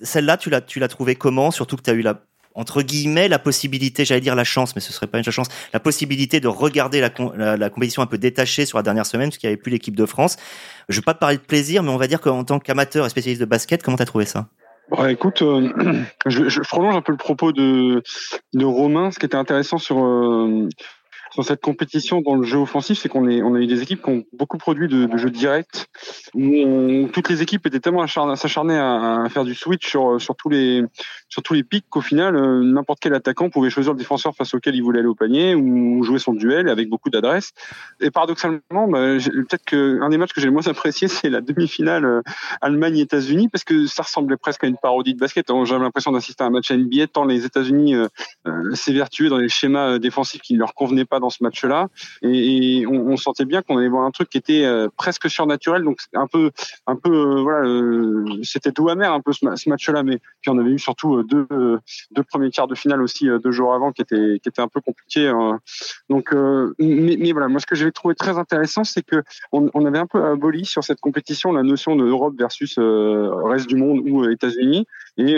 Celle-là, 0.01 0.35
tu 0.35 0.49
l'as, 0.49 0.87
trouvée 0.89 1.15
comment? 1.15 1.51
Surtout 1.51 1.77
que 1.77 1.81
tu 1.81 1.89
as 1.89 1.93
eu 1.93 2.01
la 2.01 2.21
entre 2.55 2.81
guillemets 2.81 3.27
la 3.27 3.37
possibilité, 3.37 4.03
j'allais 4.03 4.19
dire 4.19 4.33
la 4.33 4.43
chance, 4.43 4.75
mais 4.75 4.81
ce 4.81 4.91
serait 4.91 5.05
pas 5.05 5.19
une 5.19 5.23
chance, 5.23 5.47
la 5.73 5.79
possibilité 5.79 6.39
de 6.39 6.47
regarder 6.47 6.99
la, 6.99 7.55
la, 7.55 7.69
compétition 7.69 8.01
un 8.01 8.07
peu 8.07 8.17
détachée 8.17 8.65
sur 8.65 8.79
la 8.79 8.81
dernière 8.81 9.05
semaine, 9.05 9.29
parce 9.29 9.37
qu'il 9.37 9.47
n'y 9.47 9.53
avait 9.53 9.61
plus 9.61 9.71
l'équipe 9.71 9.95
de 9.95 10.07
France. 10.07 10.37
Je 10.89 10.95
vais 10.95 11.03
pas 11.03 11.13
te 11.13 11.19
parler 11.19 11.37
de 11.37 11.43
plaisir, 11.43 11.83
mais 11.83 11.91
on 11.91 11.97
va 11.97 12.07
dire 12.07 12.19
qu'en 12.19 12.43
tant 12.43 12.57
qu'amateur 12.57 13.05
et 13.05 13.09
spécialiste 13.09 13.41
de 13.41 13.45
basket, 13.45 13.83
comment 13.83 13.97
tu 13.97 14.01
as 14.01 14.07
trouvé 14.07 14.25
ça? 14.25 14.47
Bon, 14.89 15.05
écoute, 15.07 15.41
euh, 15.41 15.69
je, 16.25 16.47
je, 16.47 16.61
prolonge 16.61 16.95
un 16.95 17.01
peu 17.01 17.11
le 17.11 17.17
propos 17.17 17.51
de, 17.51 18.01
de 18.53 18.65
Romain. 18.65 19.11
Ce 19.11 19.19
qui 19.19 19.25
était 19.25 19.35
intéressant 19.35 19.77
sur 19.77 20.03
euh, 20.03 20.69
sur 21.31 21.43
cette 21.43 21.61
compétition 21.61 22.21
dans 22.21 22.35
le 22.35 22.43
jeu 22.43 22.57
offensif, 22.57 22.97
c'est 22.97 23.09
qu'on 23.09 23.27
on 23.27 23.55
a 23.55 23.59
eu 23.59 23.67
des 23.67 23.81
équipes 23.81 24.01
qui 24.01 24.09
ont 24.09 24.23
beaucoup 24.33 24.57
produit 24.57 24.87
de, 24.87 25.05
de 25.05 25.17
jeux 25.17 25.29
directs, 25.29 25.87
où 26.33 27.07
toutes 27.11 27.29
les 27.29 27.41
équipes 27.41 27.65
étaient 27.67 27.81
tellement 27.81 28.07
s'acharner 28.07 28.77
à, 28.77 29.23
à, 29.23 29.29
faire 29.29 29.43
du 29.43 29.53
switch 29.53 29.87
sur, 29.87 30.21
sur 30.21 30.35
tous 30.35 30.49
les, 30.49 30.83
sur 31.29 31.43
tous 31.43 31.53
les 31.53 31.63
pics 31.63 31.85
qu'au 31.89 32.01
final, 32.01 32.35
euh, 32.35 32.63
n'importe 32.63 32.99
quel 33.01 33.13
attaquant 33.13 33.49
pouvait 33.49 33.69
choisir 33.69 33.93
le 33.93 33.97
défenseur 33.97 34.33
face 34.35 34.53
auquel 34.53 34.75
il 34.75 34.81
voulait 34.81 34.99
aller 34.99 35.07
au 35.07 35.15
panier 35.15 35.55
ou 35.55 36.03
jouer 36.03 36.19
son 36.19 36.33
duel 36.33 36.69
avec 36.69 36.89
beaucoup 36.89 37.09
d'adresse. 37.09 37.51
Et 37.99 38.11
paradoxalement, 38.11 38.87
bah, 38.87 39.17
peut-être 39.19 39.65
qu'un 39.65 40.09
des 40.09 40.17
matchs 40.17 40.33
que 40.33 40.39
j'ai 40.41 40.47
le 40.47 40.53
moins 40.53 40.67
apprécié, 40.67 41.07
c'est 41.07 41.29
la 41.29 41.41
demi-finale 41.41 42.05
euh, 42.05 42.21
Allemagne-États-Unis, 42.61 43.49
parce 43.49 43.63
que 43.63 43.87
ça 43.87 44.03
ressemblait 44.03 44.37
presque 44.37 44.63
à 44.63 44.67
une 44.67 44.77
parodie 44.77 45.13
de 45.13 45.19
basket. 45.19 45.47
J'avais 45.65 45.83
l'impression 45.83 46.11
d'assister 46.11 46.43
à 46.43 46.47
un 46.47 46.49
match 46.49 46.71
NBA, 46.71 47.07
tant 47.07 47.25
les 47.25 47.45
États-Unis 47.45 47.95
euh, 47.95 48.07
s'évertuaient 48.73 49.29
dans 49.29 49.37
les 49.37 49.49
schémas 49.49 49.99
défensifs 49.99 50.41
qui 50.41 50.53
ne 50.53 50.59
leur 50.59 50.73
convenaient 50.73 51.05
pas 51.05 51.19
dans 51.19 51.29
ce 51.29 51.43
match-là. 51.43 51.87
Et, 52.21 52.85
on, 52.87 53.17
sentait 53.17 53.45
bien 53.45 53.63
qu'on 53.63 53.77
allait 53.77 53.89
voir 53.89 54.05
un 54.05 54.11
truc 54.11 54.29
qui 54.29 54.37
était 54.37 54.65
presque 54.95 55.29
surnaturel. 55.29 55.83
Donc 55.83 55.97
un 56.13 56.27
peu, 56.27 56.51
un 56.85 56.95
peu, 56.95 57.41
voilà, 57.41 57.67
c'était 58.43 58.71
tout 58.71 58.89
amer 58.89 59.11
un 59.11 59.21
peu 59.21 59.33
ce, 59.33 59.39
ce 59.55 59.69
match-là. 59.69 60.03
Mais 60.03 60.19
puis 60.41 60.51
on 60.51 60.57
avait 60.59 60.69
eu 60.69 60.79
surtout 60.79 61.16
deux, 61.23 61.47
deux 62.11 62.23
premiers 62.23 62.51
quarts 62.51 62.67
de 62.67 62.75
finale 62.75 63.01
aussi 63.01 63.29
deux 63.43 63.51
jours 63.51 63.73
avant 63.73 63.91
qui 63.91 64.01
étaient, 64.01 64.39
qui 64.41 64.49
étaient 64.49 64.61
un 64.61 64.67
peu 64.67 64.81
compliqués. 64.81 65.27
Hein. 65.27 65.59
Donc, 66.09 66.33
mais, 66.79 67.31
voilà, 67.31 67.47
moi 67.47 67.59
ce 67.59 67.65
que 67.65 67.75
j'ai 67.75 67.91
trouvé 67.91 68.15
très 68.15 68.37
intéressant, 68.37 68.83
c'est 68.83 69.03
que 69.03 69.23
on, 69.51 69.85
avait 69.85 69.99
un 69.99 70.07
peu 70.07 70.23
aboli 70.23 70.65
sur 70.65 70.83
cette 70.83 70.99
compétition 70.99 71.51
la 71.51 71.63
notion 71.63 71.95
de 71.95 72.05
Europe 72.05 72.35
versus 72.37 72.77
reste 72.77 73.67
du 73.67 73.75
monde 73.75 74.01
ou 74.05 74.29
États-Unis. 74.29 74.85
Et 75.17 75.35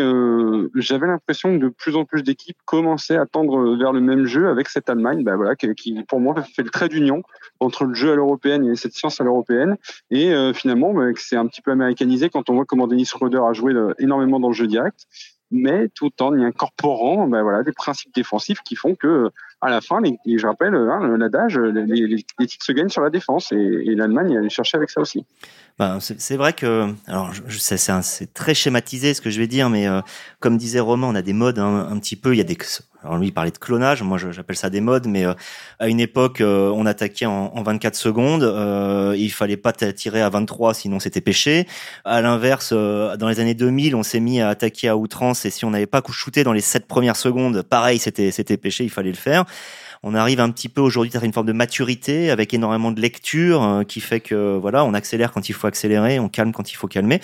j'avais 0.76 1.08
l'impression 1.08 1.58
que 1.58 1.64
de 1.64 1.70
plus 1.70 1.96
en 1.96 2.06
plus 2.06 2.24
d'équipes 2.24 2.58
commençaient 2.66 3.18
à 3.18 3.26
tendre 3.26 3.76
vers 3.76 3.94
le 3.94 4.02
même 4.02 4.26
jeu 4.26 4.50
avec 4.50 4.70
cette 4.70 4.90
Allemagne, 4.90 5.24
bah 5.24 5.36
voilà, 5.36 5.56
qui, 5.56 6.04
pour 6.08 6.20
moi, 6.20 6.36
fait 6.56 6.64
le 6.64 6.70
trait 6.70 6.90
d'union 6.90 7.24
entre 7.60 7.86
le 7.86 7.94
jeu 7.94 8.12
à 8.12 8.16
l'européenne 8.16 8.66
et 8.66 8.76
cette 8.76 8.94
science 8.94 9.20
à 9.22 9.24
l'européenne. 9.24 9.78
Et 10.12 10.34
euh, 10.34 10.54
finalement, 10.54 10.94
bah, 10.94 11.06
c'est 11.16 11.36
un 11.36 11.48
petit 11.48 11.62
peu 11.62 11.72
américanisé 11.72 12.30
quand 12.30 12.50
on 12.50 12.56
voit 12.56 12.66
comment 12.66 12.88
Dennis 12.88 13.06
Schroeder 13.06 13.42
a 13.48 13.54
joué 13.54 13.74
euh, 13.74 13.94
énormément 14.00 14.40
dans 14.40 14.50
le 14.50 14.54
jeu 14.54 14.68
direct, 14.68 15.08
mais 15.52 15.90
tout 15.90 16.12
en 16.22 16.38
y 16.38 16.44
incorporant 16.44 17.28
bah, 17.28 17.42
voilà, 17.42 17.64
des 17.64 17.72
principes 17.72 18.14
défensifs 18.14 18.62
qui 18.62 18.76
font 18.76 18.96
que 18.96 19.32
à 19.62 19.70
la 19.70 19.82
fin, 19.82 20.00
je 20.26 20.48
rappelle, 20.48 20.74
hein, 20.74 21.18
l'adage, 21.18 21.58
les, 21.60 22.24
titres 22.24 22.66
se 22.66 22.72
gagnent 22.72 22.90
sur 22.90 23.02
la 23.02 23.10
défense 23.10 23.52
et, 23.52 23.56
et 23.58 23.96
l'Allemagne 23.96 24.38
allait 24.38 24.50
chercher 24.50 24.78
avec 24.78 24.90
ça 24.90 25.02
aussi. 25.02 25.26
Ben, 25.78 26.00
c'est 26.00 26.36
vrai 26.36 26.52
que, 26.52 26.94
alors, 27.08 27.32
c'est 27.48 28.34
très 28.34 28.54
schématisé 28.54 29.14
ce 29.14 29.22
que 29.22 29.30
je 29.30 29.40
vais 29.40 29.48
dire, 29.48 29.70
mais 29.70 29.88
euh, 29.88 30.02
comme 30.40 30.58
disait 30.58 30.82
Romain, 30.82 31.08
on 31.08 31.16
a 31.16 31.22
des 31.22 31.34
modes 31.34 31.60
hein, 31.60 31.88
un 31.90 32.00
petit 32.00 32.18
peu. 32.18 32.34
Il 32.34 32.38
y 32.38 32.42
a 32.42 32.46
des, 32.46 32.58
alors 33.04 33.18
lui 33.18 33.28
il 33.28 33.32
parlait 33.32 33.52
de 33.52 33.58
clonage, 33.58 34.04
moi 34.04 34.18
j'appelle 34.18 34.58
ça 34.58 34.70
des 34.70 34.82
modes, 34.82 35.08
mais 35.08 35.26
euh, 35.26 35.34
à 35.80 35.88
une 35.88 36.02
époque 36.02 36.42
euh, 36.42 36.70
on 36.76 36.86
attaquait 36.86 37.26
en, 37.26 37.52
en 37.56 37.64
24 37.64 37.96
secondes, 37.96 38.44
euh, 38.44 39.16
il 39.18 39.32
fallait 39.32 39.58
pas 39.58 39.72
tirer 39.72 40.22
à 40.22 40.30
23 40.30 40.74
sinon 40.74 41.00
c'était 41.00 41.22
péché. 41.22 41.66
À 42.04 42.22
l'inverse, 42.22 42.74
dans 42.74 43.30
les 43.30 43.40
années 43.40 43.54
2000 43.54 43.96
on 43.96 44.04
s'est 44.04 44.20
mis 44.20 44.42
à 44.42 44.50
attaquer 44.50 44.90
à 44.90 44.98
outrance. 44.98 45.46
Et 45.46 45.50
si 45.50 45.64
on 45.64 45.70
n'avait 45.70 45.86
pas 45.86 46.02
shooté 46.12 46.44
dans 46.44 46.54
les 46.54 46.62
7 46.62 46.88
premières 46.88 47.16
secondes, 47.16 47.62
pareil 47.62 48.00
c'était 48.00 48.32
c'était 48.32 48.58
péché, 48.58 48.84
il 48.84 48.90
fallait 48.90 49.12
le 49.12 49.18
faire 49.18 49.46
on 50.02 50.16
arrive 50.16 50.40
un 50.40 50.50
petit 50.50 50.70
peu 50.70 50.80
aujourd'hui 50.82 51.12
à 51.14 51.26
une 51.26 51.34
forme 51.34 51.48
de 51.48 51.54
maturité 51.54 52.32
avec 52.32 52.54
énormément 52.54 52.92
de 52.92 53.02
lecture 53.02 53.64
euh, 53.64 53.84
qui 53.84 54.00
fait 54.00 54.22
que 54.22 54.58
voilà, 54.58 54.86
on 54.86 54.94
accélère 54.94 55.32
quand 55.32 55.50
il 55.50 55.54
faut 55.54 55.68
accélérer, 55.68 56.20
on 56.20 56.30
calme 56.30 56.54
quand 56.54 56.72
il 56.72 56.76
faut 56.76 56.88
calmer. 56.88 57.20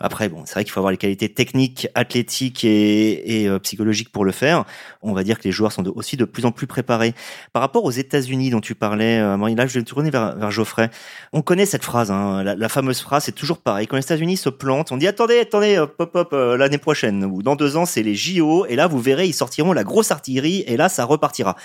Après, 0.00 0.28
bon, 0.28 0.42
c'est 0.44 0.54
vrai 0.54 0.64
qu'il 0.64 0.72
faut 0.72 0.80
avoir 0.80 0.90
les 0.90 0.96
qualités 0.96 1.28
techniques, 1.28 1.86
athlétiques 1.94 2.64
et, 2.64 3.42
et 3.42 3.48
euh, 3.48 3.58
psychologiques 3.60 4.10
pour 4.10 4.24
le 4.24 4.32
faire. 4.32 4.64
On 5.02 5.12
va 5.12 5.22
dire 5.22 5.38
que 5.38 5.44
les 5.44 5.52
joueurs 5.52 5.70
sont 5.70 5.86
aussi 5.96 6.16
de 6.16 6.24
plus 6.24 6.44
en 6.46 6.50
plus 6.50 6.66
préparés. 6.66 7.14
Par 7.52 7.62
rapport 7.62 7.84
aux 7.84 7.92
États-Unis 7.92 8.50
dont 8.50 8.60
tu 8.60 8.74
parlais, 8.74 9.18
euh, 9.20 9.36
là, 9.36 9.66
je 9.66 9.74
vais 9.74 9.80
me 9.80 9.84
tourner 9.84 10.10
vers, 10.10 10.36
vers 10.36 10.50
Geoffrey. 10.50 10.90
On 11.32 11.42
connaît 11.42 11.66
cette 11.66 11.84
phrase, 11.84 12.10
hein, 12.10 12.42
la, 12.42 12.68
fameuse 12.68 13.00
phrase, 13.00 13.24
c'est 13.24 13.32
toujours 13.32 13.58
pareil. 13.58 13.86
Quand 13.86 13.96
les 13.96 14.02
États-Unis 14.02 14.36
se 14.36 14.48
plantent, 14.48 14.90
on 14.90 14.96
dit 14.96 15.06
attendez, 15.06 15.38
attendez, 15.38 15.78
hop, 15.78 15.94
hop, 15.98 16.10
hop, 16.14 16.32
l'année 16.32 16.78
prochaine 16.78 17.24
ou 17.24 17.42
dans 17.42 17.54
deux 17.54 17.76
ans, 17.76 17.86
c'est 17.86 18.02
les 18.02 18.16
JO 18.16 18.66
et 18.66 18.74
là, 18.74 18.88
vous 18.88 18.98
verrez, 18.98 19.26
ils 19.26 19.32
sortiront 19.32 19.72
la 19.72 19.84
grosse 19.84 20.10
artillerie 20.10 20.64
et 20.66 20.76
là, 20.76 20.88
ça 20.88 21.04
repartira 21.04 21.56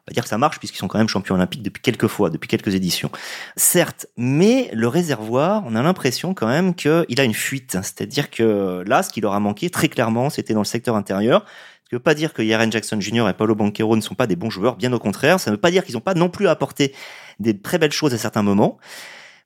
on 0.00 0.10
va 0.10 0.14
dire 0.14 0.22
que 0.22 0.28
ça 0.28 0.38
marche 0.38 0.58
puisqu'ils 0.58 0.78
sont 0.78 0.88
quand 0.88 0.98
même 0.98 1.08
champions 1.08 1.34
olympiques 1.34 1.62
depuis 1.62 1.82
quelques 1.82 2.06
fois, 2.06 2.30
depuis 2.30 2.48
quelques 2.48 2.74
éditions. 2.74 3.10
Certes, 3.56 4.06
mais 4.16 4.70
le 4.72 4.88
réservoir, 4.88 5.62
on 5.66 5.74
a 5.74 5.82
l'impression 5.82 6.34
quand 6.34 6.48
même 6.48 6.74
qu'il 6.74 7.20
a 7.20 7.24
une 7.24 7.34
fuite. 7.34 7.72
C'est-à-dire 7.82 8.30
que 8.30 8.82
là, 8.86 9.02
ce 9.02 9.10
qui 9.10 9.20
leur 9.20 9.34
a 9.34 9.40
manqué 9.40 9.70
très 9.70 9.88
clairement, 9.88 10.30
c'était 10.30 10.54
dans 10.54 10.60
le 10.60 10.66
secteur 10.66 10.96
intérieur. 10.96 11.44
Ce 11.84 11.88
qui 11.90 11.94
veut 11.96 12.00
pas 12.00 12.14
dire 12.14 12.32
que 12.32 12.42
Yaren 12.42 12.70
Jackson 12.70 13.00
Jr. 13.00 13.28
et 13.28 13.34
Paulo 13.34 13.54
Banquero 13.54 13.96
ne 13.96 14.00
sont 14.00 14.14
pas 14.14 14.26
des 14.26 14.36
bons 14.36 14.50
joueurs, 14.50 14.76
bien 14.76 14.92
au 14.92 14.98
contraire. 14.98 15.40
Ça 15.40 15.50
ne 15.50 15.56
veut 15.56 15.60
pas 15.60 15.70
dire 15.70 15.84
qu'ils 15.84 15.94
n'ont 15.94 16.00
pas 16.00 16.14
non 16.14 16.28
plus 16.28 16.48
apporté 16.48 16.94
des 17.40 17.58
très 17.58 17.78
belles 17.78 17.92
choses 17.92 18.14
à 18.14 18.18
certains 18.18 18.42
moments. 18.42 18.78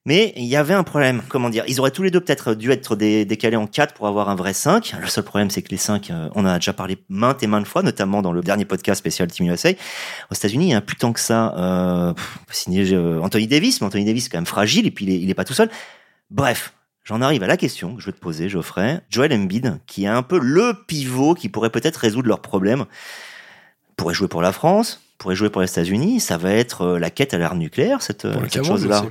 Mais 0.06 0.34
il 0.36 0.44
y 0.44 0.56
avait 0.56 0.74
un 0.74 0.82
problème, 0.82 1.22
comment 1.30 1.48
dire, 1.48 1.64
ils 1.66 1.80
auraient 1.80 1.90
tous 1.90 2.02
les 2.02 2.10
deux 2.10 2.20
peut-être 2.20 2.54
dû 2.54 2.70
être 2.70 2.94
décalés 2.94 3.56
en 3.56 3.66
4 3.66 3.94
pour 3.94 4.06
avoir 4.06 4.28
un 4.28 4.34
vrai 4.34 4.52
5. 4.52 4.96
Le 5.00 5.06
seul 5.06 5.24
problème, 5.24 5.48
c'est 5.48 5.62
que 5.62 5.70
les 5.70 5.78
5, 5.78 6.10
euh, 6.10 6.28
on 6.34 6.42
en 6.42 6.48
a 6.48 6.56
déjà 6.56 6.74
parlé 6.74 6.98
maintes 7.08 7.42
et 7.42 7.46
maintes 7.46 7.66
fois, 7.66 7.82
notamment 7.82 8.20
dans 8.20 8.32
le 8.32 8.42
dernier 8.42 8.66
podcast 8.66 8.98
spécial 8.98 9.28
Team 9.28 9.46
USA. 9.46 9.70
Aux 10.30 10.34
États-Unis, 10.34 10.66
il 10.66 10.70
y 10.72 10.74
a 10.74 10.82
plus 10.82 10.96
tant 10.96 11.14
que 11.14 11.20
ça. 11.20 11.54
Euh, 11.56 12.12
signé 12.50 12.92
euh, 12.92 13.18
Anthony 13.22 13.46
Davis, 13.46 13.80
mais 13.80 13.86
Anthony 13.86 14.04
Davis 14.04 14.26
est 14.26 14.28
quand 14.28 14.36
même 14.36 14.44
fragile 14.44 14.86
et 14.86 14.90
puis 14.90 15.06
il 15.06 15.10
est, 15.10 15.20
il 15.20 15.30
est 15.30 15.34
pas 15.34 15.44
tout 15.44 15.54
seul. 15.54 15.70
Bref, 16.30 16.74
J'en 17.04 17.20
arrive 17.20 17.42
à 17.42 17.46
la 17.46 17.58
question 17.58 17.94
que 17.94 18.00
je 18.00 18.06
vais 18.06 18.12
te 18.12 18.18
poser, 18.18 18.48
Geoffrey. 18.48 18.98
Joel 19.10 19.30
Embiid, 19.34 19.78
qui 19.86 20.04
est 20.04 20.08
un 20.08 20.22
peu 20.22 20.38
le 20.38 20.72
pivot 20.86 21.34
qui 21.34 21.50
pourrait 21.50 21.68
peut-être 21.68 21.98
résoudre 21.98 22.28
leurs 22.28 22.40
problèmes, 22.40 22.86
pourrait 23.96 24.14
jouer 24.14 24.26
pour 24.26 24.40
la 24.40 24.52
France, 24.52 25.02
pourrait 25.18 25.36
jouer 25.36 25.50
pour 25.50 25.60
les 25.60 25.68
États-Unis. 25.70 26.20
Ça 26.20 26.38
va 26.38 26.52
être 26.52 26.80
euh, 26.80 26.98
la 26.98 27.10
quête 27.10 27.34
à 27.34 27.38
l'ère 27.38 27.56
nucléaire, 27.56 28.00
cette, 28.00 28.26
cette 28.48 28.64
chose-là. 28.64 29.04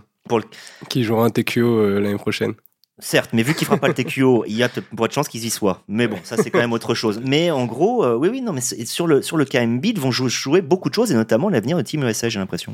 Qui 0.90 1.04
jouera 1.04 1.26
un 1.26 1.30
TQO 1.30 1.80
euh, 1.80 2.00
l'année 2.00 2.18
prochaine. 2.18 2.54
Certes, 3.00 3.32
mais 3.34 3.42
vu 3.42 3.56
qu'il 3.56 3.66
fera 3.66 3.78
pas 3.78 3.88
le 3.88 3.94
TQO, 3.96 4.46
il 4.48 4.56
y 4.56 4.64
a 4.64 4.70
pour 4.96 5.08
de 5.08 5.12
chance 5.14 5.28
qu'ils 5.28 5.46
y 5.46 5.50
soient. 5.50 5.82
Mais 5.88 6.08
bon, 6.08 6.18
ça 6.24 6.38
c'est 6.38 6.52
quand 6.52 6.60
même 6.60 6.74
autre 6.74 6.94
chose. 6.94 7.22
Mais 7.26 7.50
en 7.50 7.66
gros, 7.66 8.06
euh, 8.06 8.16
oui, 8.16 8.30
oui, 8.30 8.42
non, 8.42 8.54
mais 8.54 8.62
sur 8.62 9.08
le 9.08 9.22
sur 9.22 9.36
le 9.36 9.46
KMB, 9.46 9.84
ils 9.86 10.00
vont 10.00 10.12
jouer, 10.12 10.62
beaucoup 10.62 10.90
de 10.90 10.96
choses 10.96 11.12
et 11.12 11.16
notamment 11.16 11.50
l'avenir 11.50 11.76
de 11.76 11.82
Team 11.82 12.04
USA, 12.04 12.30
j'ai 12.30 12.40
l'impression. 12.40 12.74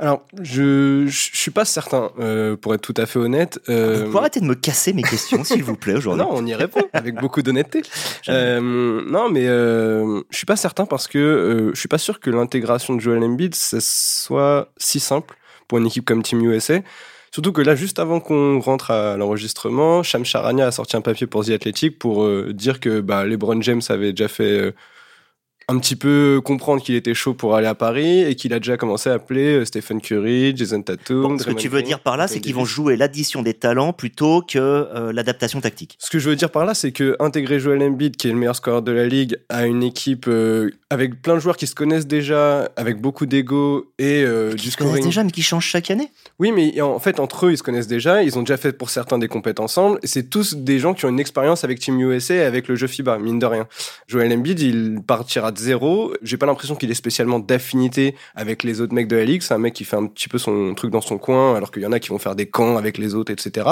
Alors, 0.00 0.22
je, 0.40 1.04
je 1.08 1.36
suis 1.36 1.50
pas 1.50 1.66
certain, 1.66 2.10
euh, 2.18 2.56
pour 2.56 2.72
être 2.72 2.80
tout 2.80 2.94
à 2.96 3.04
fait 3.04 3.18
honnête. 3.18 3.60
Euh... 3.68 3.98
Vous 3.98 4.04
pouvez 4.06 4.18
arrêter 4.20 4.40
de 4.40 4.46
me 4.46 4.54
casser 4.54 4.94
mes 4.94 5.02
questions, 5.02 5.44
s'il 5.44 5.62
vous 5.62 5.76
plaît, 5.76 5.94
aujourd'hui. 5.94 6.24
Non, 6.24 6.30
on 6.32 6.46
y 6.46 6.54
répond 6.54 6.80
avec 6.94 7.16
beaucoup 7.16 7.42
d'honnêteté. 7.42 7.82
Euh, 8.28 9.02
non, 9.06 9.28
mais 9.28 9.46
euh, 9.48 10.20
je 10.30 10.36
suis 10.36 10.46
pas 10.46 10.56
certain 10.56 10.86
parce 10.86 11.08
que 11.08 11.18
euh, 11.18 11.70
je 11.74 11.80
suis 11.80 11.88
pas 11.88 11.98
sûr 11.98 12.20
que 12.20 12.30
l'intégration 12.30 12.94
de 12.94 13.00
Joel 13.00 13.24
Embiid 13.24 13.54
ce 13.54 13.80
soit 13.80 14.68
si 14.76 15.00
simple 15.00 15.36
pour 15.70 15.78
une 15.78 15.86
équipe 15.86 16.04
comme 16.04 16.24
Team 16.24 16.44
USA. 16.44 16.80
Surtout 17.32 17.52
que 17.52 17.62
là, 17.62 17.76
juste 17.76 18.00
avant 18.00 18.18
qu'on 18.18 18.58
rentre 18.58 18.90
à 18.90 19.16
l'enregistrement, 19.16 20.02
Sham 20.02 20.24
Charania 20.24 20.66
a 20.66 20.72
sorti 20.72 20.96
un 20.96 21.00
papier 21.00 21.28
pour 21.28 21.44
The 21.44 21.50
Athletic 21.50 21.96
pour 21.96 22.24
euh, 22.24 22.52
dire 22.52 22.80
que 22.80 23.00
bah, 23.00 23.24
LeBron 23.24 23.62
James 23.62 23.80
avait 23.88 24.10
déjà 24.10 24.26
fait 24.26 24.58
euh, 24.58 24.72
un 25.70 25.78
petit 25.78 25.94
peu 25.94 26.40
comprendre 26.44 26.82
qu'il 26.82 26.96
était 26.96 27.14
chaud 27.14 27.32
pour 27.32 27.54
aller 27.54 27.68
à 27.68 27.76
Paris 27.76 28.22
et 28.22 28.34
qu'il 28.34 28.52
a 28.52 28.58
déjà 28.58 28.76
commencé 28.76 29.08
à 29.08 29.14
appeler 29.14 29.58
euh, 29.58 29.64
Stephen 29.64 30.00
Curry, 30.00 30.52
Jason 30.56 30.82
Tatum. 30.82 31.22
Bon, 31.22 31.38
ce 31.38 31.44
que 31.44 31.52
tu 31.52 31.68
veux 31.68 31.82
dire 31.82 32.00
par 32.00 32.16
là, 32.16 32.26
c'est 32.26 32.40
qu'ils 32.40 32.54
vont 32.54 32.64
jouer 32.64 32.96
l'addition 32.96 33.42
des 33.42 33.54
talents 33.54 33.92
plutôt 33.92 34.42
que 34.42 34.58
euh, 34.58 35.12
l'adaptation 35.12 35.60
tactique. 35.60 35.96
Ce 36.00 36.10
que 36.10 36.18
je 36.18 36.28
veux 36.28 36.34
dire 36.34 36.50
par 36.50 36.64
là, 36.64 36.74
c'est 36.74 36.90
que 36.90 37.16
intégrer 37.20 37.60
Joel 37.60 37.82
Embiid, 37.82 38.16
qui 38.16 38.28
est 38.28 38.32
le 38.32 38.38
meilleur 38.38 38.56
scoreur 38.56 38.82
de 38.82 38.90
la 38.90 39.06
ligue, 39.06 39.36
à 39.48 39.66
une 39.66 39.84
équipe 39.84 40.26
euh, 40.26 40.70
avec 40.90 41.22
plein 41.22 41.34
de 41.34 41.40
joueurs 41.40 41.56
qui 41.56 41.68
se 41.68 41.76
connaissent 41.76 42.08
déjà, 42.08 42.68
avec 42.76 43.00
beaucoup 43.00 43.24
d'ego 43.24 43.92
et 44.00 44.24
euh, 44.24 44.50
Qui 44.56 44.64
du 44.64 44.70
se 44.72 44.76
connaissent 44.76 45.04
déjà, 45.04 45.22
mais 45.22 45.30
qui 45.30 45.42
changent 45.42 45.66
chaque 45.66 45.88
année. 45.90 46.10
Oui, 46.40 46.50
mais 46.50 46.80
en 46.80 46.98
fait, 46.98 47.20
entre 47.20 47.46
eux, 47.46 47.52
ils 47.52 47.58
se 47.58 47.62
connaissent 47.62 47.86
déjà. 47.86 48.24
Ils 48.24 48.36
ont 48.36 48.42
déjà 48.42 48.56
fait 48.56 48.72
pour 48.72 48.90
certains 48.90 49.18
des 49.18 49.28
compètes 49.28 49.60
ensemble. 49.60 50.00
C'est 50.02 50.28
tous 50.28 50.56
des 50.56 50.80
gens 50.80 50.94
qui 50.94 51.04
ont 51.04 51.08
une 51.08 51.20
expérience 51.20 51.62
avec 51.62 51.78
Team 51.78 52.00
USA 52.00 52.34
et 52.34 52.42
avec 52.42 52.66
le 52.66 52.74
jeu 52.74 52.88
FIBA, 52.88 53.18
mine 53.18 53.38
de 53.38 53.46
rien. 53.46 53.68
Joel 54.08 54.32
Embiid, 54.32 54.58
il 54.58 55.00
partira 55.06 55.52
de 55.52 55.59
zéro. 55.60 56.12
J'ai 56.22 56.36
pas 56.36 56.46
l'impression 56.46 56.74
qu'il 56.74 56.90
ait 56.90 56.94
spécialement 56.94 57.38
d'affinité 57.38 58.14
avec 58.34 58.62
les 58.64 58.80
autres 58.80 58.94
mecs 58.94 59.08
de 59.08 59.16
la 59.16 59.24
ligue. 59.24 59.42
C'est 59.42 59.54
un 59.54 59.58
mec 59.58 59.74
qui 59.74 59.84
fait 59.84 59.96
un 59.96 60.06
petit 60.06 60.28
peu 60.28 60.38
son 60.38 60.74
truc 60.74 60.90
dans 60.90 61.00
son 61.00 61.18
coin, 61.18 61.54
alors 61.56 61.70
qu'il 61.70 61.82
y 61.82 61.86
en 61.86 61.92
a 61.92 62.00
qui 62.00 62.08
vont 62.08 62.18
faire 62.18 62.34
des 62.34 62.46
camps 62.48 62.76
avec 62.76 62.98
les 62.98 63.14
autres, 63.14 63.32
etc. 63.32 63.68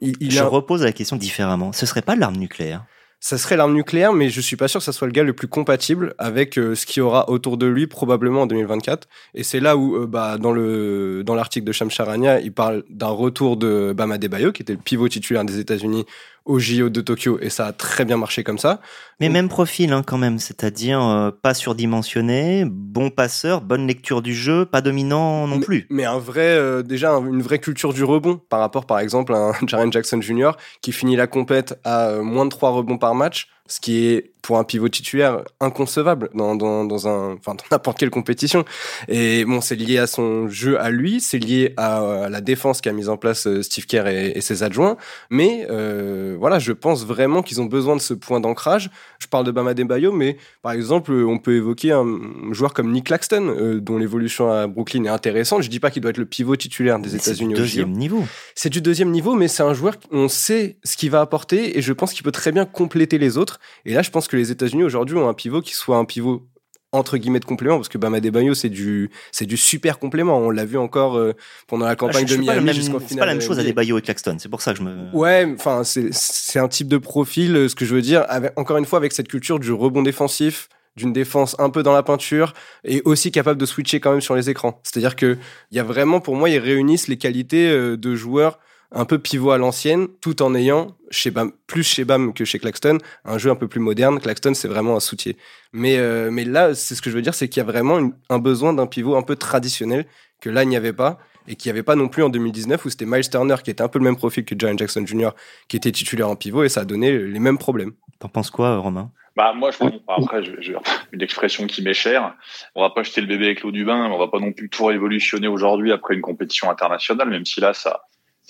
Il, 0.00 0.14
il 0.20 0.30
Je 0.30 0.40
a- 0.40 0.46
repose 0.46 0.82
la 0.82 0.92
question 0.92 1.16
différemment. 1.16 1.72
Ce 1.72 1.86
serait 1.86 2.02
pas 2.02 2.14
l'arme 2.16 2.36
nucléaire? 2.36 2.84
Ça 3.22 3.36
serait 3.36 3.58
l'arme 3.58 3.74
nucléaire, 3.74 4.14
mais 4.14 4.30
je 4.30 4.40
suis 4.40 4.56
pas 4.56 4.66
sûr 4.66 4.80
que 4.80 4.84
ça 4.84 4.92
soit 4.92 5.06
le 5.06 5.12
gars 5.12 5.22
le 5.24 5.34
plus 5.34 5.46
compatible 5.46 6.14
avec 6.16 6.56
euh, 6.58 6.74
ce 6.74 6.86
qu'il 6.86 7.00
y 7.00 7.02
aura 7.02 7.28
autour 7.28 7.58
de 7.58 7.66
lui 7.66 7.86
probablement 7.86 8.42
en 8.42 8.46
2024. 8.46 9.06
Et 9.34 9.42
c'est 9.42 9.60
là 9.60 9.76
où, 9.76 9.94
euh, 9.94 10.06
bah, 10.06 10.38
dans 10.38 10.52
le 10.52 11.22
dans 11.22 11.34
l'article 11.34 11.66
de 11.66 11.72
Sham 11.72 11.90
Charania, 11.90 12.40
il 12.40 12.50
parle 12.54 12.82
d'un 12.88 13.08
retour 13.10 13.58
de 13.58 13.92
Bama 13.94 14.16
Debayo, 14.16 14.52
qui 14.52 14.62
était 14.62 14.72
le 14.72 14.78
pivot 14.78 15.06
titulaire 15.10 15.44
des 15.44 15.58
États-Unis 15.58 16.06
au 16.50 16.58
JO 16.58 16.88
de 16.88 17.00
Tokyo, 17.00 17.38
et 17.40 17.48
ça 17.48 17.66
a 17.66 17.72
très 17.72 18.04
bien 18.04 18.16
marché 18.16 18.42
comme 18.42 18.58
ça. 18.58 18.80
Mais 19.20 19.28
même 19.28 19.48
profil 19.48 19.92
hein, 19.92 20.02
quand 20.04 20.18
même, 20.18 20.38
c'est-à-dire 20.38 21.00
euh, 21.02 21.30
pas 21.30 21.54
surdimensionné, 21.54 22.64
bon 22.66 23.10
passeur, 23.10 23.60
bonne 23.60 23.86
lecture 23.86 24.22
du 24.22 24.34
jeu, 24.34 24.64
pas 24.64 24.80
dominant 24.80 25.46
non 25.46 25.60
plus. 25.60 25.86
Mais 25.90 26.04
un 26.04 26.18
vrai, 26.18 26.40
euh, 26.48 26.82
déjà 26.82 27.12
un- 27.12 27.24
une 27.26 27.42
vraie 27.42 27.58
culture 27.58 27.92
du 27.92 28.04
rebond 28.04 28.40
par 28.48 28.60
rapport, 28.60 28.86
par 28.86 28.98
exemple, 29.00 29.34
à 29.34 29.38
un 29.50 29.52
Jaren 29.66 29.92
Jackson 29.92 30.20
Jr. 30.20 30.52
qui 30.82 30.92
finit 30.92 31.16
la 31.16 31.26
compète 31.26 31.78
à 31.84 32.08
euh, 32.08 32.22
moins 32.22 32.44
de 32.46 32.50
3 32.50 32.70
rebonds 32.70 32.98
par 32.98 33.14
match, 33.14 33.48
ce 33.70 33.80
qui 33.80 34.04
est 34.04 34.32
pour 34.42 34.58
un 34.58 34.64
pivot 34.64 34.88
titulaire 34.88 35.42
inconcevable 35.60 36.30
dans, 36.34 36.56
dans, 36.56 36.84
dans 36.84 37.06
un, 37.06 37.34
enfin, 37.34 37.54
dans 37.54 37.64
n'importe 37.70 37.98
quelle 37.98 38.10
compétition. 38.10 38.64
Et 39.06 39.44
bon, 39.44 39.60
c'est 39.60 39.76
lié 39.76 39.98
à 39.98 40.06
son 40.06 40.48
jeu 40.48 40.80
à 40.80 40.90
lui, 40.90 41.20
c'est 41.20 41.38
lié 41.38 41.74
à, 41.76 42.02
euh, 42.02 42.28
la 42.28 42.40
défense 42.40 42.80
qu'a 42.80 42.92
mise 42.92 43.08
en 43.08 43.16
place 43.16 43.46
euh, 43.46 43.62
Steve 43.62 43.86
Kerr 43.86 44.08
et, 44.08 44.32
et 44.36 44.40
ses 44.40 44.62
adjoints. 44.62 44.96
Mais 45.28 45.66
euh, 45.70 46.36
voilà, 46.38 46.58
je 46.58 46.72
pense 46.72 47.04
vraiment 47.04 47.42
qu'ils 47.42 47.60
ont 47.60 47.66
besoin 47.66 47.94
de 47.96 48.00
ce 48.00 48.14
point 48.14 48.40
d'ancrage. 48.40 48.90
Je 49.20 49.26
parle 49.28 49.44
de 49.44 49.50
Bama 49.52 49.74
Debayo, 49.74 50.10
mais 50.10 50.36
par 50.62 50.72
exemple, 50.72 51.12
on 51.12 51.38
peut 51.38 51.54
évoquer 51.54 51.92
un 51.92 52.06
joueur 52.50 52.72
comme 52.72 52.90
Nick 52.90 53.04
Claxton, 53.06 53.54
euh, 53.56 53.80
dont 53.80 53.98
l'évolution 53.98 54.50
à 54.50 54.66
Brooklyn 54.66 55.04
est 55.04 55.08
intéressante. 55.08 55.62
Je 55.62 55.68
dis 55.68 55.80
pas 55.80 55.90
qu'il 55.90 56.02
doit 56.02 56.10
être 56.10 56.18
le 56.18 56.26
pivot 56.26 56.56
titulaire 56.56 56.98
des 56.98 57.10
Mais 57.12 57.18
c'est 57.18 57.30
États-Unis 57.32 57.54
du 57.54 57.60
deuxième 57.60 57.92
JO. 57.92 57.98
niveau. 57.98 58.24
C'est 58.54 58.70
du 58.70 58.80
deuxième 58.80 59.10
niveau, 59.10 59.34
mais 59.34 59.46
c'est 59.48 59.62
un 59.62 59.74
joueur, 59.74 59.94
on 60.10 60.28
sait 60.28 60.78
ce 60.82 60.96
qu'il 60.96 61.10
va 61.10 61.20
apporter 61.20 61.78
et 61.78 61.82
je 61.82 61.92
pense 61.92 62.14
qu'il 62.14 62.24
peut 62.24 62.32
très 62.32 62.52
bien 62.52 62.64
compléter 62.64 63.18
les 63.18 63.36
autres. 63.36 63.59
Et 63.84 63.94
là, 63.94 64.02
je 64.02 64.10
pense 64.10 64.28
que 64.28 64.36
les 64.36 64.50
États-Unis 64.50 64.82
aujourd'hui 64.84 65.16
ont 65.16 65.28
un 65.28 65.34
pivot 65.34 65.60
qui 65.62 65.74
soit 65.74 65.96
un 65.96 66.04
pivot 66.04 66.46
entre 66.92 67.16
guillemets 67.18 67.38
de 67.38 67.44
complément 67.44 67.76
parce 67.76 67.88
que 67.88 67.98
Bama 67.98 68.18
Debayo 68.18 68.52
c'est 68.52 68.68
du 68.68 69.10
c'est 69.30 69.46
du 69.46 69.56
super 69.56 70.00
complément 70.00 70.36
on 70.38 70.50
l'a 70.50 70.64
vu 70.64 70.76
encore 70.76 71.16
euh, 71.16 71.34
pendant 71.68 71.84
la 71.84 71.92
Ah, 71.92 71.96
campagne 71.96 72.26
je- 72.26 72.32
je 72.32 72.36
de 72.36 72.40
Miami 72.40 72.64
même- 72.64 72.74
jusqu'au 72.74 72.98
C'est 73.06 73.16
pas 73.16 73.26
la 73.26 73.32
même 73.34 73.40
chose 73.40 73.60
à. 73.60 73.62
Debayo 73.62 73.96
et 73.98 74.02
Claxton, 74.02 74.36
c'est 74.40 74.48
pour 74.48 74.60
ça 74.60 74.72
que 74.72 74.78
je 74.80 74.82
me. 74.82 74.96
Ouais, 75.14 75.46
enfin, 75.54 75.84
c'est, 75.84 76.12
c'est 76.12 76.58
un 76.58 76.66
type 76.66 76.88
de 76.88 76.98
profil, 76.98 77.54
euh, 77.54 77.68
ce 77.68 77.76
que 77.76 77.84
je 77.84 77.94
veux 77.94 78.02
dire, 78.02 78.24
avec, 78.28 78.52
encore 78.58 78.76
une 78.76 78.86
fois, 78.86 78.98
avec 78.98 79.12
cette 79.12 79.28
culture 79.28 79.60
du 79.60 79.70
rebond 79.72 80.02
défensif, 80.02 80.68
d'une 80.96 81.12
défense 81.12 81.54
un 81.60 81.70
peu 81.70 81.84
dans 81.84 81.92
la 81.92 82.02
peinture, 82.02 82.54
et 82.82 83.02
aussi 83.04 83.30
capable 83.30 83.60
de 83.60 83.66
switcher 83.66 84.00
quand 84.00 84.10
même 84.10 84.20
sur 84.20 84.34
les 84.34 84.50
écrans. 84.50 84.80
C'est-à-dire 84.82 85.14
que 85.14 85.38
il 85.70 85.76
y 85.76 85.80
a 85.80 85.84
vraiment, 85.84 86.18
pour 86.18 86.34
moi, 86.34 86.50
ils 86.50 86.58
réunissent 86.58 87.06
les 87.06 87.18
qualités 87.18 87.70
euh, 87.70 87.96
de 87.96 88.16
joueurs 88.16 88.58
un 88.92 89.04
peu 89.04 89.18
pivot 89.18 89.50
à 89.52 89.58
l'ancienne, 89.58 90.08
tout 90.20 90.42
en 90.42 90.54
ayant, 90.54 90.96
chez 91.10 91.30
Bam, 91.30 91.52
plus 91.66 91.82
chez 91.84 92.04
Bam 92.04 92.32
que 92.34 92.44
chez 92.44 92.58
Claxton, 92.58 92.98
un 93.24 93.38
jeu 93.38 93.50
un 93.50 93.54
peu 93.56 93.68
plus 93.68 93.80
moderne. 93.80 94.20
Claxton, 94.20 94.54
c'est 94.54 94.68
vraiment 94.68 94.96
un 94.96 95.00
soutier. 95.00 95.36
Mais, 95.72 95.96
euh, 95.98 96.30
mais 96.30 96.44
là, 96.44 96.74
c'est 96.74 96.94
ce 96.94 97.02
que 97.02 97.10
je 97.10 97.14
veux 97.16 97.22
dire, 97.22 97.34
c'est 97.34 97.48
qu'il 97.48 97.60
y 97.60 97.64
a 97.66 97.70
vraiment 97.70 97.98
une- 97.98 98.12
un 98.28 98.38
besoin 98.38 98.72
d'un 98.72 98.86
pivot 98.86 99.16
un 99.16 99.22
peu 99.22 99.36
traditionnel, 99.36 100.06
que 100.40 100.50
là, 100.50 100.62
il 100.64 100.68
n'y 100.68 100.76
avait 100.76 100.92
pas, 100.92 101.18
et 101.46 101.54
qu'il 101.56 101.68
n'y 101.68 101.72
avait 101.78 101.82
pas 101.82 101.94
non 101.96 102.08
plus 102.08 102.22
en 102.22 102.28
2019, 102.30 102.84
où 102.84 102.90
c'était 102.90 103.06
Miles 103.06 103.28
Turner, 103.28 103.56
qui 103.62 103.70
était 103.70 103.82
un 103.82 103.88
peu 103.88 103.98
le 103.98 104.04
même 104.04 104.16
profil 104.16 104.44
que 104.44 104.54
Jaren 104.58 104.78
Jackson 104.78 105.04
Jr., 105.06 105.30
qui 105.68 105.76
était 105.76 105.92
titulaire 105.92 106.28
en 106.28 106.36
pivot, 106.36 106.64
et 106.64 106.68
ça 106.68 106.80
a 106.80 106.84
donné 106.84 107.16
les 107.16 107.38
mêmes 107.38 107.58
problèmes. 107.58 107.92
T'en 108.18 108.28
penses 108.28 108.50
quoi, 108.50 108.76
Romain? 108.78 109.10
Bah 109.36 109.52
moi, 109.54 109.70
je 109.70 109.78
pense, 109.78 109.92
après, 110.08 110.42
je, 110.44 110.52
je- 110.60 110.72
une 111.12 111.22
expression 111.22 111.66
qui 111.66 111.82
m'est 111.82 111.94
chère. 111.94 112.34
On 112.74 112.82
va 112.82 112.90
pas 112.90 113.04
jeter 113.04 113.20
le 113.20 113.26
bébé 113.28 113.46
avec 113.46 113.62
l'eau 113.62 113.70
du 113.70 113.84
bain, 113.84 114.08
mais 114.08 114.14
on 114.14 114.18
va 114.18 114.26
pas 114.28 114.40
non 114.40 114.52
plus 114.52 114.68
tout 114.68 114.84
révolutionner 114.86 115.46
aujourd'hui 115.46 115.92
après 115.92 116.14
une 116.14 116.20
compétition 116.20 116.68
internationale, 116.68 117.28
même 117.30 117.46
si 117.46 117.60
là, 117.60 117.72
ça, 117.72 118.02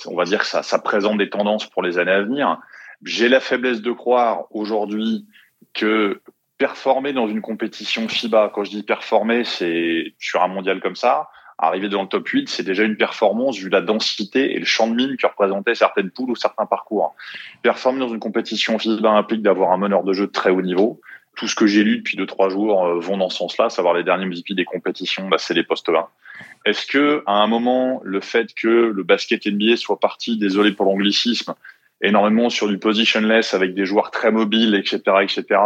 on 0.06 0.16
va 0.16 0.24
dire 0.24 0.40
que 0.40 0.46
ça, 0.46 0.78
présente 0.78 1.18
des 1.18 1.30
tendances 1.30 1.66
pour 1.66 1.82
les 1.82 1.98
années 1.98 2.12
à 2.12 2.22
venir. 2.22 2.58
J'ai 3.02 3.28
la 3.28 3.40
faiblesse 3.40 3.80
de 3.80 3.92
croire 3.92 4.44
aujourd'hui 4.50 5.26
que 5.72 6.20
performer 6.58 7.12
dans 7.12 7.26
une 7.26 7.40
compétition 7.40 8.08
FIBA, 8.08 8.50
quand 8.54 8.64
je 8.64 8.70
dis 8.70 8.82
performer, 8.82 9.44
c'est 9.44 10.14
sur 10.18 10.42
un 10.42 10.48
mondial 10.48 10.80
comme 10.80 10.96
ça, 10.96 11.28
arriver 11.58 11.88
dans 11.88 12.02
le 12.02 12.08
top 12.08 12.28
8, 12.28 12.48
c'est 12.48 12.62
déjà 12.62 12.84
une 12.84 12.96
performance 12.96 13.58
vu 13.58 13.68
la 13.68 13.80
densité 13.80 14.54
et 14.54 14.58
le 14.58 14.64
champ 14.64 14.86
de 14.88 14.94
mine 14.94 15.16
que 15.16 15.26
représentaient 15.26 15.74
certaines 15.74 16.10
poules 16.10 16.30
ou 16.30 16.36
certains 16.36 16.66
parcours. 16.66 17.14
Performer 17.62 18.00
dans 18.00 18.08
une 18.08 18.18
compétition 18.18 18.78
FIBA 18.78 19.10
implique 19.10 19.42
d'avoir 19.42 19.72
un 19.72 19.76
meneur 19.76 20.02
de 20.02 20.12
jeu 20.12 20.26
de 20.26 20.32
très 20.32 20.50
haut 20.50 20.62
niveau. 20.62 21.00
Tout 21.36 21.48
ce 21.48 21.54
que 21.54 21.66
j'ai 21.66 21.84
lu 21.84 21.98
depuis 21.98 22.16
deux 22.16 22.26
trois 22.26 22.48
jours 22.48 22.84
euh, 22.84 22.98
vont 22.98 23.16
dans 23.16 23.30
ce 23.30 23.38
sens-là, 23.38 23.70
savoir 23.70 23.94
les 23.94 24.04
derniers 24.04 24.26
MVP 24.26 24.54
des 24.54 24.64
compétitions, 24.64 25.28
bah, 25.28 25.38
c'est 25.38 25.54
les 25.54 25.62
postes 25.62 25.88
20. 25.88 26.08
Est-ce 26.64 26.86
que 26.86 27.22
à 27.26 27.32
un 27.32 27.46
moment, 27.46 28.00
le 28.04 28.20
fait 28.20 28.54
que 28.54 28.68
le 28.68 29.02
basket 29.02 29.46
NBA 29.46 29.76
soit 29.76 29.98
parti, 29.98 30.36
désolé 30.36 30.72
pour 30.72 30.86
l'anglicisme, 30.86 31.54
énormément 32.02 32.50
sur 32.50 32.68
du 32.68 32.78
positionless 32.78 33.54
avec 33.54 33.74
des 33.74 33.84
joueurs 33.84 34.10
très 34.10 34.30
mobiles, 34.30 34.74
etc., 34.74 35.00
etc., 35.22 35.60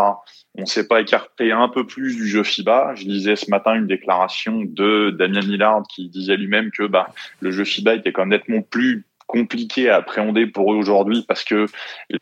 on 0.57 0.63
ne 0.63 0.67
s'est 0.67 0.87
pas 0.87 1.01
écarté 1.01 1.51
un 1.51 1.69
peu 1.69 1.85
plus 1.85 2.15
du 2.15 2.29
jeu 2.29 2.45
FIBA? 2.45 2.95
Je 2.95 3.05
lisais 3.05 3.35
ce 3.35 3.51
matin 3.51 3.75
une 3.75 3.89
déclaration 3.89 4.63
de 4.65 5.11
Damien 5.11 5.41
Lillard 5.41 5.83
qui 5.93 6.09
disait 6.09 6.37
lui-même 6.37 6.71
que 6.71 6.87
bah, 6.87 7.09
le 7.41 7.51
jeu 7.51 7.65
FIBA 7.65 7.97
était 7.97 8.13
quand 8.13 8.23
même 8.23 8.39
nettement 8.39 8.63
plus 8.63 9.05
compliqué 9.27 9.89
à 9.89 9.97
appréhender 9.97 10.47
pour 10.47 10.73
eux 10.73 10.77
aujourd'hui 10.77 11.25
parce 11.27 11.43
que 11.43 11.67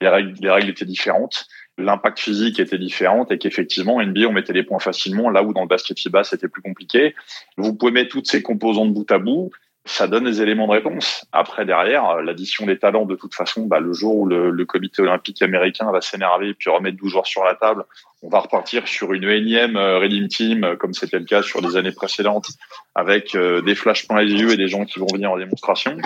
les 0.00 0.08
règles 0.08 0.70
étaient 0.70 0.86
différentes, 0.86 1.46
l'impact 1.78 2.20
physique 2.20 2.60
était 2.60 2.78
différent 2.78 3.26
et 3.30 3.38
qu'effectivement, 3.38 4.02
NBA, 4.02 4.26
on 4.28 4.32
mettait 4.32 4.52
les 4.52 4.62
points 4.62 4.78
facilement, 4.78 5.30
là 5.30 5.42
où 5.42 5.52
dans 5.52 5.62
le 5.62 5.68
basket 5.68 5.98
FIBA, 5.98 6.24
c'était 6.24 6.48
plus 6.48 6.62
compliqué. 6.62 7.14
Vous 7.56 7.74
pouvez 7.74 7.92
mettre 7.92 8.10
toutes 8.10 8.26
ces 8.26 8.42
composantes 8.42 8.92
bout 8.92 9.10
à 9.10 9.18
bout, 9.18 9.50
ça 9.84 10.06
donne 10.06 10.24
des 10.24 10.42
éléments 10.42 10.66
de 10.66 10.72
réponse. 10.72 11.26
Après, 11.32 11.64
derrière, 11.64 12.22
l'addition 12.22 12.66
des 12.66 12.78
talents, 12.78 13.04
de 13.04 13.16
toute 13.16 13.34
façon, 13.34 13.66
bah, 13.66 13.80
le 13.80 13.92
jour 13.92 14.16
où 14.16 14.26
le, 14.26 14.50
le 14.50 14.64
comité 14.64 15.02
olympique 15.02 15.42
américain 15.42 15.90
va 15.90 16.00
s'énerver 16.00 16.50
et 16.50 16.54
puis 16.54 16.70
remettre 16.70 16.98
12 16.98 17.10
joueurs 17.10 17.26
sur 17.26 17.42
la 17.44 17.54
table, 17.54 17.84
on 18.22 18.28
va 18.28 18.38
repartir 18.38 18.86
sur 18.86 19.12
une 19.12 19.24
énième 19.24 19.76
euh, 19.76 19.98
Redeem 19.98 20.28
Team, 20.28 20.62
euh, 20.62 20.76
comme 20.76 20.94
c'était 20.94 21.18
le 21.18 21.24
cas 21.24 21.42
sur 21.42 21.60
les 21.60 21.76
années 21.76 21.92
précédentes, 21.92 22.50
avec 22.94 23.34
euh, 23.34 23.62
des 23.62 23.74
flashs 23.74 24.06
les 24.08 24.32
yeux 24.32 24.52
et 24.52 24.56
des 24.56 24.68
gens 24.68 24.84
qui 24.84 25.00
vont 25.00 25.08
venir 25.12 25.32
en 25.32 25.38
démonstration. 25.38 25.96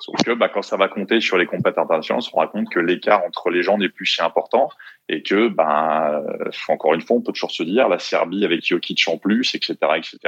Sauf 0.00 0.16
que 0.24 0.32
bah, 0.32 0.48
quand 0.48 0.62
ça 0.62 0.78
va 0.78 0.88
compter 0.88 1.20
sur 1.20 1.36
les 1.36 1.44
compétences 1.44 1.84
internationales, 1.84 2.18
on 2.18 2.22
se 2.22 2.30
rend 2.30 2.46
compte 2.48 2.70
que 2.70 2.80
l'écart 2.80 3.22
entre 3.24 3.50
les 3.50 3.62
gens 3.62 3.76
n'est 3.76 3.90
plus 3.90 4.06
si 4.06 4.22
important 4.22 4.70
et 5.08 5.22
que, 5.22 5.48
ben, 5.48 6.24
encore 6.68 6.94
une 6.94 7.02
fois, 7.02 7.16
on 7.16 7.20
peut 7.20 7.32
toujours 7.32 7.50
se 7.50 7.62
dire, 7.62 7.88
la 7.88 7.98
Serbie 7.98 8.44
avec 8.44 8.66
Jokic 8.66 9.04
en 9.08 9.18
plus, 9.18 9.54
etc., 9.54 9.76
etc. 9.96 10.18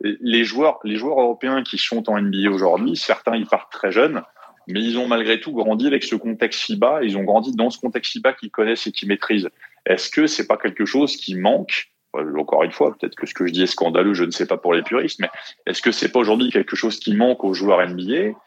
Les 0.00 0.44
joueurs, 0.44 0.78
les 0.84 0.96
joueurs 0.96 1.20
européens 1.20 1.62
qui 1.62 1.76
sont 1.76 2.08
en 2.08 2.20
NBA 2.20 2.50
aujourd'hui, 2.50 2.96
certains 2.96 3.36
ils 3.36 3.46
partent 3.46 3.70
très 3.70 3.92
jeunes, 3.92 4.22
mais 4.68 4.82
ils 4.82 4.98
ont 4.98 5.06
malgré 5.06 5.40
tout 5.40 5.52
grandi 5.52 5.86
avec 5.86 6.04
ce 6.04 6.16
contexte 6.16 6.60
FIBA. 6.62 7.02
Ils 7.02 7.18
ont 7.18 7.24
grandi 7.24 7.54
dans 7.54 7.70
ce 7.70 7.78
contexte 7.78 8.12
FIBA 8.12 8.32
qu'ils 8.34 8.50
connaissent 8.50 8.86
et 8.86 8.92
qu'ils 8.92 9.08
maîtrisent. 9.08 9.50
Est-ce 9.86 10.10
que 10.10 10.26
c'est 10.26 10.46
pas 10.46 10.56
quelque 10.56 10.84
chose 10.84 11.16
qui 11.16 11.34
manque? 11.34 11.90
Encore 12.14 12.62
une 12.62 12.70
fois, 12.70 12.96
peut-être 12.96 13.16
que 13.16 13.26
ce 13.26 13.34
que 13.34 13.46
je 13.46 13.52
dis 13.52 13.62
est 13.62 13.66
scandaleux, 13.66 14.14
je 14.14 14.24
ne 14.24 14.30
sais 14.30 14.46
pas 14.46 14.56
pour 14.56 14.72
les 14.72 14.82
puristes, 14.82 15.18
mais 15.18 15.28
est-ce 15.66 15.82
que 15.82 15.90
c'est 15.90 16.12
pas 16.12 16.20
aujourd'hui 16.20 16.50
quelque 16.50 16.76
chose 16.76 17.00
qui 17.00 17.14
manque 17.14 17.42
aux 17.42 17.54
joueurs 17.54 17.84
NBA, 17.88 18.38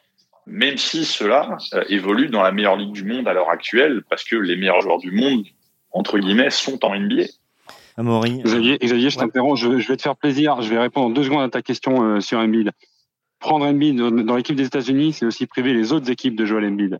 même 0.45 0.77
si 0.77 1.03
cela 1.03 1.57
euh, 1.73 1.83
évolue 1.89 2.29
dans 2.29 2.41
la 2.41 2.53
meilleure 2.53 2.77
ligue 2.77 2.93
du 2.93 3.03
monde 3.03 3.27
à 3.27 3.33
l'heure 3.33 3.49
actuelle, 3.49 4.03
parce 4.09 4.23
que 4.23 4.37
les 4.37 4.55
meilleurs 4.55 4.79
joueurs 4.79 4.99
du 4.99 5.11
monde, 5.11 5.43
entre 5.91 6.17
guillemets, 6.17 6.49
sont 6.49 6.83
en 6.85 6.97
NBA. 6.97 7.23
Amaury 7.97 8.41
Xavier, 8.43 8.77
Xavier 8.77 9.09
je 9.09 9.17
t'interromps, 9.17 9.59
je, 9.59 9.79
je, 9.79 9.87
vais 9.87 9.97
te 9.97 10.03
faire 10.03 10.15
plaisir, 10.15 10.61
je 10.61 10.69
vais 10.69 10.79
répondre 10.79 11.07
en 11.07 11.09
deux 11.09 11.23
secondes 11.23 11.41
à 11.41 11.49
ta 11.49 11.61
question 11.61 12.03
euh, 12.03 12.19
sur 12.21 12.39
Embiid. 12.39 12.71
Prendre 13.39 13.65
Embiid 13.65 13.97
dans, 13.97 14.11
dans 14.11 14.35
l'équipe 14.37 14.55
des 14.55 14.65
États-Unis, 14.65 15.13
c'est 15.13 15.25
aussi 15.25 15.45
priver 15.45 15.73
les 15.73 15.91
autres 15.91 16.09
équipes 16.09 16.37
de 16.37 16.45
Joel 16.45 16.65
Embiid. 16.65 16.99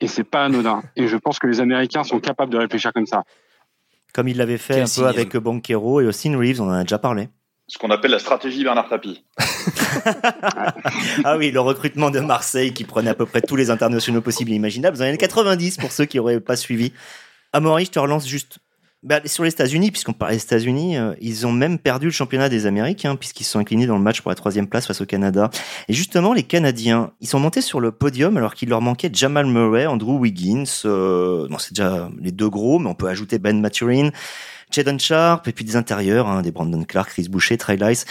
Et 0.00 0.06
c'est 0.06 0.24
pas 0.24 0.44
anodin. 0.44 0.82
Et 0.94 1.08
je 1.08 1.16
pense 1.16 1.38
que 1.38 1.46
les 1.48 1.60
Américains 1.60 2.04
sont 2.04 2.20
capables 2.20 2.52
de 2.52 2.58
réfléchir 2.58 2.92
comme 2.92 3.06
ça. 3.06 3.24
Comme 4.12 4.28
il 4.28 4.36
l'avait 4.36 4.58
fait 4.58 4.74
Quel 4.74 4.84
un 4.84 4.86
peu 4.86 5.06
avec 5.06 5.36
Banquero 5.36 6.00
et 6.00 6.06
Austin 6.06 6.36
Reeves, 6.38 6.60
on 6.60 6.68
en 6.68 6.72
a 6.72 6.82
déjà 6.82 6.98
parlé. 6.98 7.28
Ce 7.66 7.76
qu'on 7.76 7.90
appelle 7.90 8.12
la 8.12 8.18
stratégie 8.18 8.64
Bernard 8.64 8.88
Tapie. 8.88 9.22
ah 11.24 11.36
oui, 11.36 11.50
le 11.50 11.60
recrutement 11.60 12.10
de 12.10 12.18
Marseille 12.20 12.72
qui 12.72 12.84
prenait 12.84 13.10
à 13.10 13.14
peu 13.14 13.26
près 13.26 13.42
tous 13.42 13.56
les 13.56 13.68
internationaux 13.68 14.22
possibles 14.22 14.52
et 14.52 14.54
imaginables 14.54 14.96
dans 14.96 15.04
les 15.04 15.10
années 15.10 15.18
90 15.18 15.76
pour 15.76 15.92
ceux 15.92 16.06
qui 16.06 16.16
n'auraient 16.16 16.40
pas 16.40 16.56
suivi. 16.56 16.92
Amaury, 17.52 17.84
je 17.84 17.90
te 17.90 17.98
relance 17.98 18.26
juste 18.26 18.58
bah, 19.02 19.20
sur 19.26 19.44
les 19.44 19.50
États-Unis, 19.50 19.90
puisqu'on 19.90 20.12
parle 20.12 20.32
des 20.32 20.42
États-Unis, 20.42 20.96
euh, 20.96 21.14
ils 21.20 21.46
ont 21.46 21.52
même 21.52 21.78
perdu 21.78 22.06
le 22.06 22.12
championnat 22.12 22.48
des 22.48 22.66
Américains, 22.66 23.14
puisqu'ils 23.14 23.44
se 23.44 23.52
sont 23.52 23.60
inclinés 23.60 23.86
dans 23.86 23.96
le 23.96 24.02
match 24.02 24.20
pour 24.20 24.30
la 24.30 24.34
troisième 24.34 24.66
place 24.66 24.86
face 24.86 25.00
au 25.00 25.06
Canada. 25.06 25.50
Et 25.88 25.92
justement, 25.92 26.32
les 26.32 26.42
Canadiens, 26.42 27.12
ils 27.20 27.28
sont 27.28 27.38
montés 27.38 27.60
sur 27.60 27.78
le 27.78 27.92
podium 27.92 28.36
alors 28.36 28.54
qu'il 28.54 28.68
leur 28.68 28.80
manquait 28.80 29.10
Jamal 29.12 29.46
Murray, 29.46 29.86
Andrew 29.86 30.18
Wiggins. 30.18 30.64
Euh, 30.84 31.46
bon, 31.48 31.58
c'est 31.58 31.74
déjà 31.74 32.10
les 32.20 32.32
deux 32.32 32.48
gros, 32.48 32.80
mais 32.80 32.88
on 32.88 32.94
peut 32.94 33.08
ajouter 33.08 33.38
Ben 33.38 33.60
Maturin, 33.60 34.10
Jaden 34.72 34.98
Sharp, 34.98 35.46
et 35.46 35.52
puis 35.52 35.64
des 35.64 35.76
intérieurs, 35.76 36.26
hein, 36.26 36.42
des 36.42 36.50
Brandon 36.50 36.82
Clark, 36.82 37.10
Chris 37.10 37.28
Boucher, 37.28 37.56
Trey 37.56 37.76
Lyles. 37.76 38.04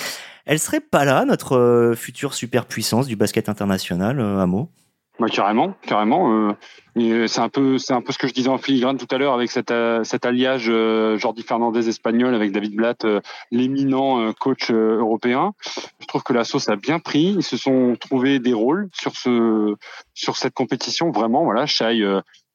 Elle 0.45 0.59
serait 0.59 0.79
pas 0.79 1.03
là, 1.03 1.25
notre 1.25 1.57
euh, 1.57 1.95
future 1.95 2.33
superpuissance 2.33 3.07
du 3.07 3.17
basket 3.17 3.49
international, 3.49 4.21
euh, 4.21 4.39
Amo? 4.39 4.71
Bah, 5.19 5.27
carrément, 5.29 5.73
carrément. 5.81 6.31
Euh, 6.31 6.51
euh, 6.97 7.27
c'est 7.27 7.41
un 7.41 7.49
peu, 7.49 7.77
c'est 7.77 7.93
un 7.93 8.01
peu 8.01 8.11
ce 8.11 8.17
que 8.17 8.27
je 8.27 8.33
disais 8.33 8.49
en 8.49 8.57
filigrane 8.57 8.97
tout 8.97 9.07
à 9.13 9.17
l'heure 9.17 9.33
avec 9.33 9.49
cet, 9.49 9.71
euh, 9.71 10.03
cet 10.03 10.25
alliage 10.25 10.71
Jordi 11.17 11.43
Fernandez 11.43 11.89
espagnol 11.89 12.35
avec 12.35 12.51
David 12.51 12.75
Blatt, 12.75 13.05
l'éminent 13.51 14.31
coach 14.33 14.71
européen. 14.71 15.53
Je 15.99 16.05
trouve 16.07 16.23
que 16.23 16.33
la 16.33 16.43
sauce 16.43 16.69
a 16.69 16.75
bien 16.75 16.99
pris. 16.99 17.35
Ils 17.37 17.43
se 17.43 17.57
sont 17.57 17.95
trouvés 17.99 18.39
des 18.39 18.53
rôles 18.53 18.89
sur 18.93 19.15
ce, 19.15 19.75
sur 20.13 20.37
cette 20.37 20.53
compétition. 20.53 21.11
Vraiment, 21.11 21.43
voilà, 21.43 21.65
Shai 21.65 22.03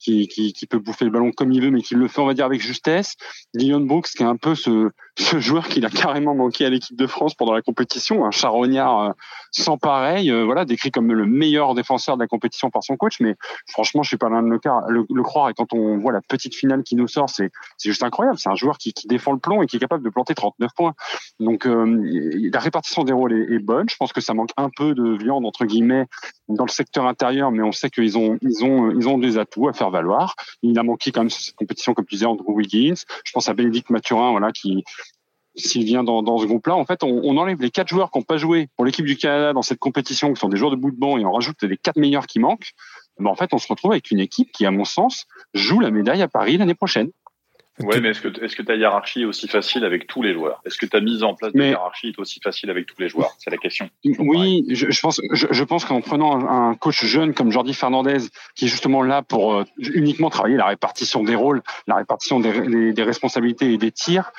qui, 0.02 0.26
qui, 0.26 0.52
qui, 0.52 0.66
peut 0.66 0.78
bouffer 0.78 1.04
le 1.04 1.12
ballon 1.12 1.30
comme 1.30 1.52
il 1.52 1.62
veut, 1.62 1.70
mais 1.70 1.80
qui 1.80 1.94
le 1.94 2.08
fait, 2.08 2.20
on 2.20 2.26
va 2.26 2.34
dire, 2.34 2.44
avec 2.44 2.60
justesse. 2.60 3.14
Leon 3.54 3.80
Brooks, 3.80 4.08
qui 4.08 4.22
est 4.22 4.26
un 4.26 4.36
peu 4.36 4.54
ce, 4.54 4.90
ce 5.18 5.40
joueur 5.40 5.68
qu'il 5.68 5.84
a 5.84 5.90
carrément 5.90 6.34
manqué 6.34 6.64
à 6.64 6.70
l'équipe 6.70 6.96
de 6.96 7.06
France 7.06 7.34
pendant 7.34 7.52
la 7.52 7.60
compétition, 7.60 8.24
un 8.24 8.30
charognard 8.30 9.00
euh, 9.00 9.10
sans 9.50 9.76
pareil, 9.76 10.30
euh, 10.30 10.44
voilà, 10.44 10.64
décrit 10.64 10.90
comme 10.90 11.12
le 11.12 11.26
meilleur 11.26 11.74
défenseur 11.74 12.16
de 12.16 12.22
la 12.22 12.26
compétition 12.26 12.70
par 12.70 12.82
son 12.82 12.96
coach. 12.96 13.20
Mais 13.20 13.36
franchement, 13.68 14.02
je 14.02 14.08
suis 14.08 14.16
pas 14.16 14.30
loin 14.30 14.42
de 14.42 14.48
le, 14.48 15.22
croire. 15.22 15.50
Et 15.50 15.54
quand 15.54 15.74
on 15.74 15.98
voit 15.98 16.12
la 16.12 16.22
petite 16.22 16.54
finale 16.54 16.82
qui 16.82 16.96
nous 16.96 17.08
sort, 17.08 17.28
c'est 17.28 17.50
juste 17.84 18.02
incroyable. 18.02 18.38
C'est 18.38 18.48
un 18.48 18.54
joueur 18.54 18.78
qui, 18.78 18.94
qui, 18.94 19.06
défend 19.06 19.32
le 19.32 19.38
plomb 19.38 19.62
et 19.62 19.66
qui 19.66 19.76
est 19.76 19.80
capable 19.80 20.02
de 20.02 20.08
planter 20.08 20.34
39 20.34 20.70
points. 20.74 20.94
Donc 21.40 21.66
euh, 21.66 22.50
la 22.52 22.60
répartition 22.60 23.04
des 23.04 23.12
rôles 23.12 23.34
est, 23.34 23.54
est, 23.54 23.58
bonne. 23.58 23.88
Je 23.90 23.96
pense 23.96 24.14
que 24.14 24.22
ça 24.22 24.32
manque 24.32 24.50
un 24.56 24.70
peu 24.74 24.94
de 24.94 25.16
viande 25.16 25.44
entre 25.44 25.66
guillemets 25.66 26.06
dans 26.48 26.64
le 26.64 26.70
secteur 26.70 27.06
intérieur, 27.06 27.50
mais 27.50 27.62
on 27.62 27.72
sait 27.72 27.90
qu'ils 27.90 28.16
ont 28.16 28.38
ils 28.40 28.64
ont 28.64 28.90
ils 28.90 29.08
ont 29.08 29.18
des 29.18 29.36
atouts 29.36 29.68
à 29.68 29.74
faire 29.74 29.90
valoir. 29.90 30.34
Il 30.62 30.78
a 30.78 30.82
manqué 30.82 31.12
quand 31.12 31.20
même 31.20 31.30
sur 31.30 31.42
cette 31.42 31.56
compétition, 31.56 31.92
comme 31.92 32.06
tu 32.06 32.14
disais, 32.14 32.26
Andrew 32.26 32.52
Wiggins. 32.52 32.94
Je 33.24 33.32
pense 33.32 33.48
à 33.48 33.54
Bénédicte 33.54 33.90
Mathurin, 33.90 34.30
voilà, 34.30 34.52
qui 34.52 34.84
s'il 35.54 35.84
vient 35.84 36.04
dans, 36.04 36.22
dans 36.22 36.38
ce 36.38 36.46
groupe-là, 36.46 36.74
en 36.74 36.84
fait, 36.84 37.02
on, 37.02 37.20
on, 37.24 37.36
enlève 37.36 37.60
les 37.60 37.70
quatre 37.70 37.88
joueurs 37.88 38.10
qui 38.10 38.18
n'ont 38.18 38.24
pas 38.24 38.36
joué 38.36 38.68
pour 38.76 38.84
l'équipe 38.84 39.04
du 39.04 39.16
Canada 39.16 39.52
dans 39.52 39.62
cette 39.62 39.78
compétition, 39.78 40.32
qui 40.32 40.40
sont 40.40 40.48
des 40.48 40.56
joueurs 40.56 40.70
de 40.70 40.76
bout 40.76 40.90
de 40.90 40.96
banc, 40.96 41.18
et 41.18 41.24
on 41.24 41.32
rajoute 41.32 41.62
les 41.62 41.76
quatre 41.76 41.98
meilleurs 41.98 42.26
qui 42.26 42.38
manquent. 42.38 42.72
Mais 43.18 43.28
en 43.28 43.34
fait, 43.34 43.52
on 43.52 43.58
se 43.58 43.68
retrouve 43.68 43.92
avec 43.92 44.10
une 44.10 44.20
équipe 44.20 44.50
qui, 44.52 44.64
à 44.64 44.70
mon 44.70 44.84
sens, 44.84 45.26
joue 45.54 45.80
la 45.80 45.90
médaille 45.90 46.22
à 46.22 46.28
Paris 46.28 46.56
l'année 46.56 46.74
prochaine. 46.74 47.10
Ouais, 47.80 48.00
mais 48.00 48.10
est-ce 48.10 48.20
que, 48.20 48.44
est-ce 48.44 48.54
que 48.54 48.62
ta 48.62 48.74
hiérarchie 48.76 49.22
est 49.22 49.24
aussi 49.24 49.48
facile 49.48 49.84
avec 49.84 50.06
tous 50.06 50.20
les 50.22 50.34
joueurs? 50.34 50.60
Est-ce 50.66 50.76
que 50.76 50.84
ta 50.84 51.00
mise 51.00 51.22
en 51.22 51.34
place 51.34 51.52
de 51.54 51.62
hiérarchie 51.62 52.08
est 52.08 52.18
aussi 52.18 52.38
facile 52.40 52.68
avec 52.68 52.86
tous 52.86 53.00
les 53.00 53.08
joueurs? 53.08 53.30
C'est 53.38 53.50
la 53.50 53.56
question. 53.56 53.88
Oui, 54.18 54.66
je, 54.68 54.90
je, 54.90 55.00
pense, 55.00 55.20
je, 55.32 55.46
je 55.50 55.64
pense 55.64 55.86
qu'en 55.86 56.02
prenant 56.02 56.48
un, 56.48 56.74
coach 56.74 57.04
jeune 57.04 57.32
comme 57.32 57.50
Jordi 57.50 57.72
Fernandez, 57.72 58.18
qui 58.54 58.66
est 58.66 58.68
justement 58.68 59.02
là 59.02 59.22
pour 59.22 59.54
euh, 59.54 59.64
uniquement 59.78 60.28
travailler 60.28 60.56
la 60.56 60.66
répartition 60.66 61.24
des 61.24 61.34
rôles, 61.34 61.62
la 61.86 61.96
répartition 61.96 62.40
des, 62.40 62.60
des, 62.60 62.92
des 62.92 63.02
responsabilités 63.02 63.72
et 63.72 63.78
des 63.78 63.90
tirs, 63.90 64.32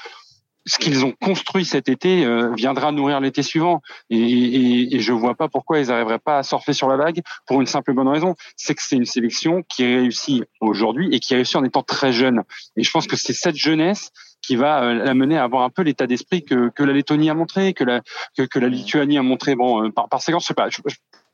ce 0.65 0.78
qu'ils 0.78 1.06
ont 1.06 1.13
construit 1.21 1.65
cet 1.65 1.89
été 1.89 2.26
euh, 2.26 2.54
viendra 2.56 2.91
nourrir 2.91 3.19
l'été 3.19 3.43
suivant. 3.43 3.82
Et, 4.10 4.17
et, 4.17 4.95
et 4.95 4.99
je 4.99 5.12
vois 5.12 5.36
pas 5.36 5.49
pourquoi 5.49 5.80
ils 5.80 5.88
n'arriveraient 5.88 6.19
pas 6.19 6.38
à 6.38 6.43
surfer 6.43 6.73
sur 6.73 6.88
la 6.88 6.97
vague 6.97 7.21
pour 7.45 7.60
une 7.60 7.67
simple 7.67 7.93
bonne 7.93 8.08
raison. 8.08 8.36
C'est 8.56 8.76
que 8.76 8.82
c'est 8.82 8.95
une 8.95 9.06
sélection 9.06 9.63
qui 9.67 9.84
réussit 9.84 10.43
aujourd'hui 10.62 11.10
et 11.12 11.19
qui 11.19 11.36
réussit 11.36 11.56
en 11.58 11.63
étant 11.63 11.84
très 11.84 12.13
jeune. 12.13 12.43
Et 12.78 12.84
je 12.84 12.91
pense 12.91 13.08
que 13.08 13.15
c'est 13.15 13.34
cette 13.34 13.58
jeunesse 13.58 14.12
qui 14.41 14.56
va 14.56 14.84
euh, 14.84 14.93
l'amener 14.93 15.38
à 15.38 15.43
avoir 15.43 15.63
un 15.63 15.69
peu 15.69 15.82
l'état 15.84 16.08
d'esprit 16.08 16.43
que, 16.43 16.69
que 16.69 16.84
la 16.84 16.93
Lettonie 16.93 17.30
a 17.30 17.34
montré, 17.34 17.73
que 17.73 17.84
la, 17.84 18.02
que, 18.38 18.43
que 18.43 18.60
la 18.60 18.67
Lituanie 18.67 19.17
a 19.17 19.23
montré. 19.23 19.56
Bon, 19.56 19.86
euh, 19.86 19.89
par, 19.89 20.10
par 20.10 20.21
séquence, 20.21 20.43
je 20.43 20.47
sais 20.47 20.54
pas. 20.54 20.69
Je, 20.69 20.82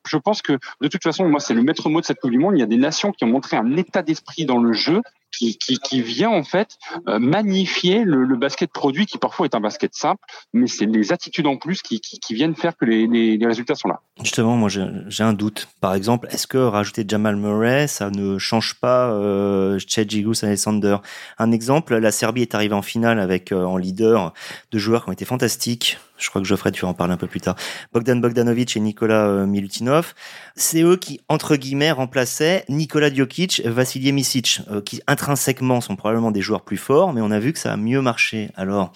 je 0.06 0.16
pense 0.16 0.42
que 0.42 0.58
de 0.80 0.88
toute 0.88 1.02
façon, 1.02 1.28
moi, 1.28 1.40
c'est 1.40 1.54
le 1.54 1.62
maître 1.62 1.88
mot 1.88 2.00
de 2.00 2.06
cette 2.06 2.20
Coupe 2.20 2.30
du 2.30 2.38
Monde. 2.38 2.54
Il 2.56 2.60
y 2.60 2.62
a 2.62 2.66
des 2.66 2.76
nations 2.76 3.12
qui 3.12 3.24
ont 3.24 3.28
montré 3.28 3.56
un 3.56 3.76
état 3.76 4.02
d'esprit 4.02 4.44
dans 4.44 4.58
le 4.58 4.72
jeu 4.72 5.02
qui, 5.30 6.02
vient 6.02 6.30
en 6.30 6.42
fait 6.42 6.78
euh, 7.08 7.18
magnifier 7.18 8.04
le, 8.04 8.24
le, 8.24 8.36
basket 8.36 8.72
produit 8.72 9.06
qui 9.06 9.18
parfois 9.18 9.46
est 9.46 9.54
un 9.54 9.60
basket 9.60 9.94
simple, 9.94 10.22
mais 10.52 10.66
c'est 10.66 10.86
les 10.86 11.12
attitudes 11.12 11.46
en 11.46 11.56
plus 11.56 11.82
qui, 11.82 12.00
viennent 12.30 12.54
faire 12.54 12.76
que 12.76 12.84
les, 12.84 13.38
résultats 13.46 13.74
sont 13.74 13.88
là. 13.88 14.00
Justement, 14.22 14.56
moi 14.56 14.68
j'ai 14.68 15.24
un 15.24 15.32
doute. 15.32 15.68
Par 15.80 15.94
exemple, 15.94 16.28
est-ce 16.30 16.46
que 16.46 16.58
rajouter 16.58 17.04
Jamal 17.06 17.36
Murray, 17.36 17.86
ça 17.86 18.10
ne 18.10 18.38
change 18.38 18.74
pas 18.74 19.10
euh, 19.10 19.78
Chedjigus 19.78 20.44
Alexander? 20.44 20.98
Un 21.38 21.52
exemple, 21.52 21.96
la 21.96 22.12
Serbie 22.12 22.42
est 22.42 22.54
arrivée 22.54 22.74
en 22.74 22.82
finale 22.82 23.18
avec 23.18 23.52
euh, 23.52 23.64
en 23.64 23.76
leader 23.76 24.32
deux 24.72 24.78
joueurs 24.78 25.04
qui 25.04 25.10
ont 25.10 25.12
été 25.12 25.24
fantastiques. 25.24 25.98
Je 26.18 26.28
crois 26.28 26.42
que 26.42 26.46
Geoffrey, 26.46 26.70
tu 26.70 26.84
en 26.84 26.92
parler 26.92 27.14
un 27.14 27.16
peu 27.16 27.26
plus 27.26 27.40
tard. 27.40 27.56
Bogdan 27.94 28.20
Bogdanovic 28.20 28.76
et 28.76 28.80
Nicolas 28.80 29.26
euh, 29.26 29.46
Milutinov. 29.46 30.14
C'est 30.54 30.82
eux 30.82 30.96
qui, 30.96 31.20
entre 31.28 31.56
guillemets, 31.56 31.92
remplaçaient 31.92 32.64
Nikola 32.68 33.12
Djokic, 33.12 33.62
Vasilij 33.64 34.12
Misic, 34.12 34.60
qui 34.84 35.00
intrinsèquement 35.20 35.82
sont 35.82 35.96
probablement 35.96 36.30
des 36.30 36.40
joueurs 36.40 36.62
plus 36.62 36.78
forts, 36.78 37.12
mais 37.12 37.20
on 37.20 37.30
a 37.30 37.38
vu 37.38 37.52
que 37.52 37.58
ça 37.58 37.72
a 37.72 37.76
mieux 37.76 38.00
marché. 38.00 38.50
Alors, 38.56 38.92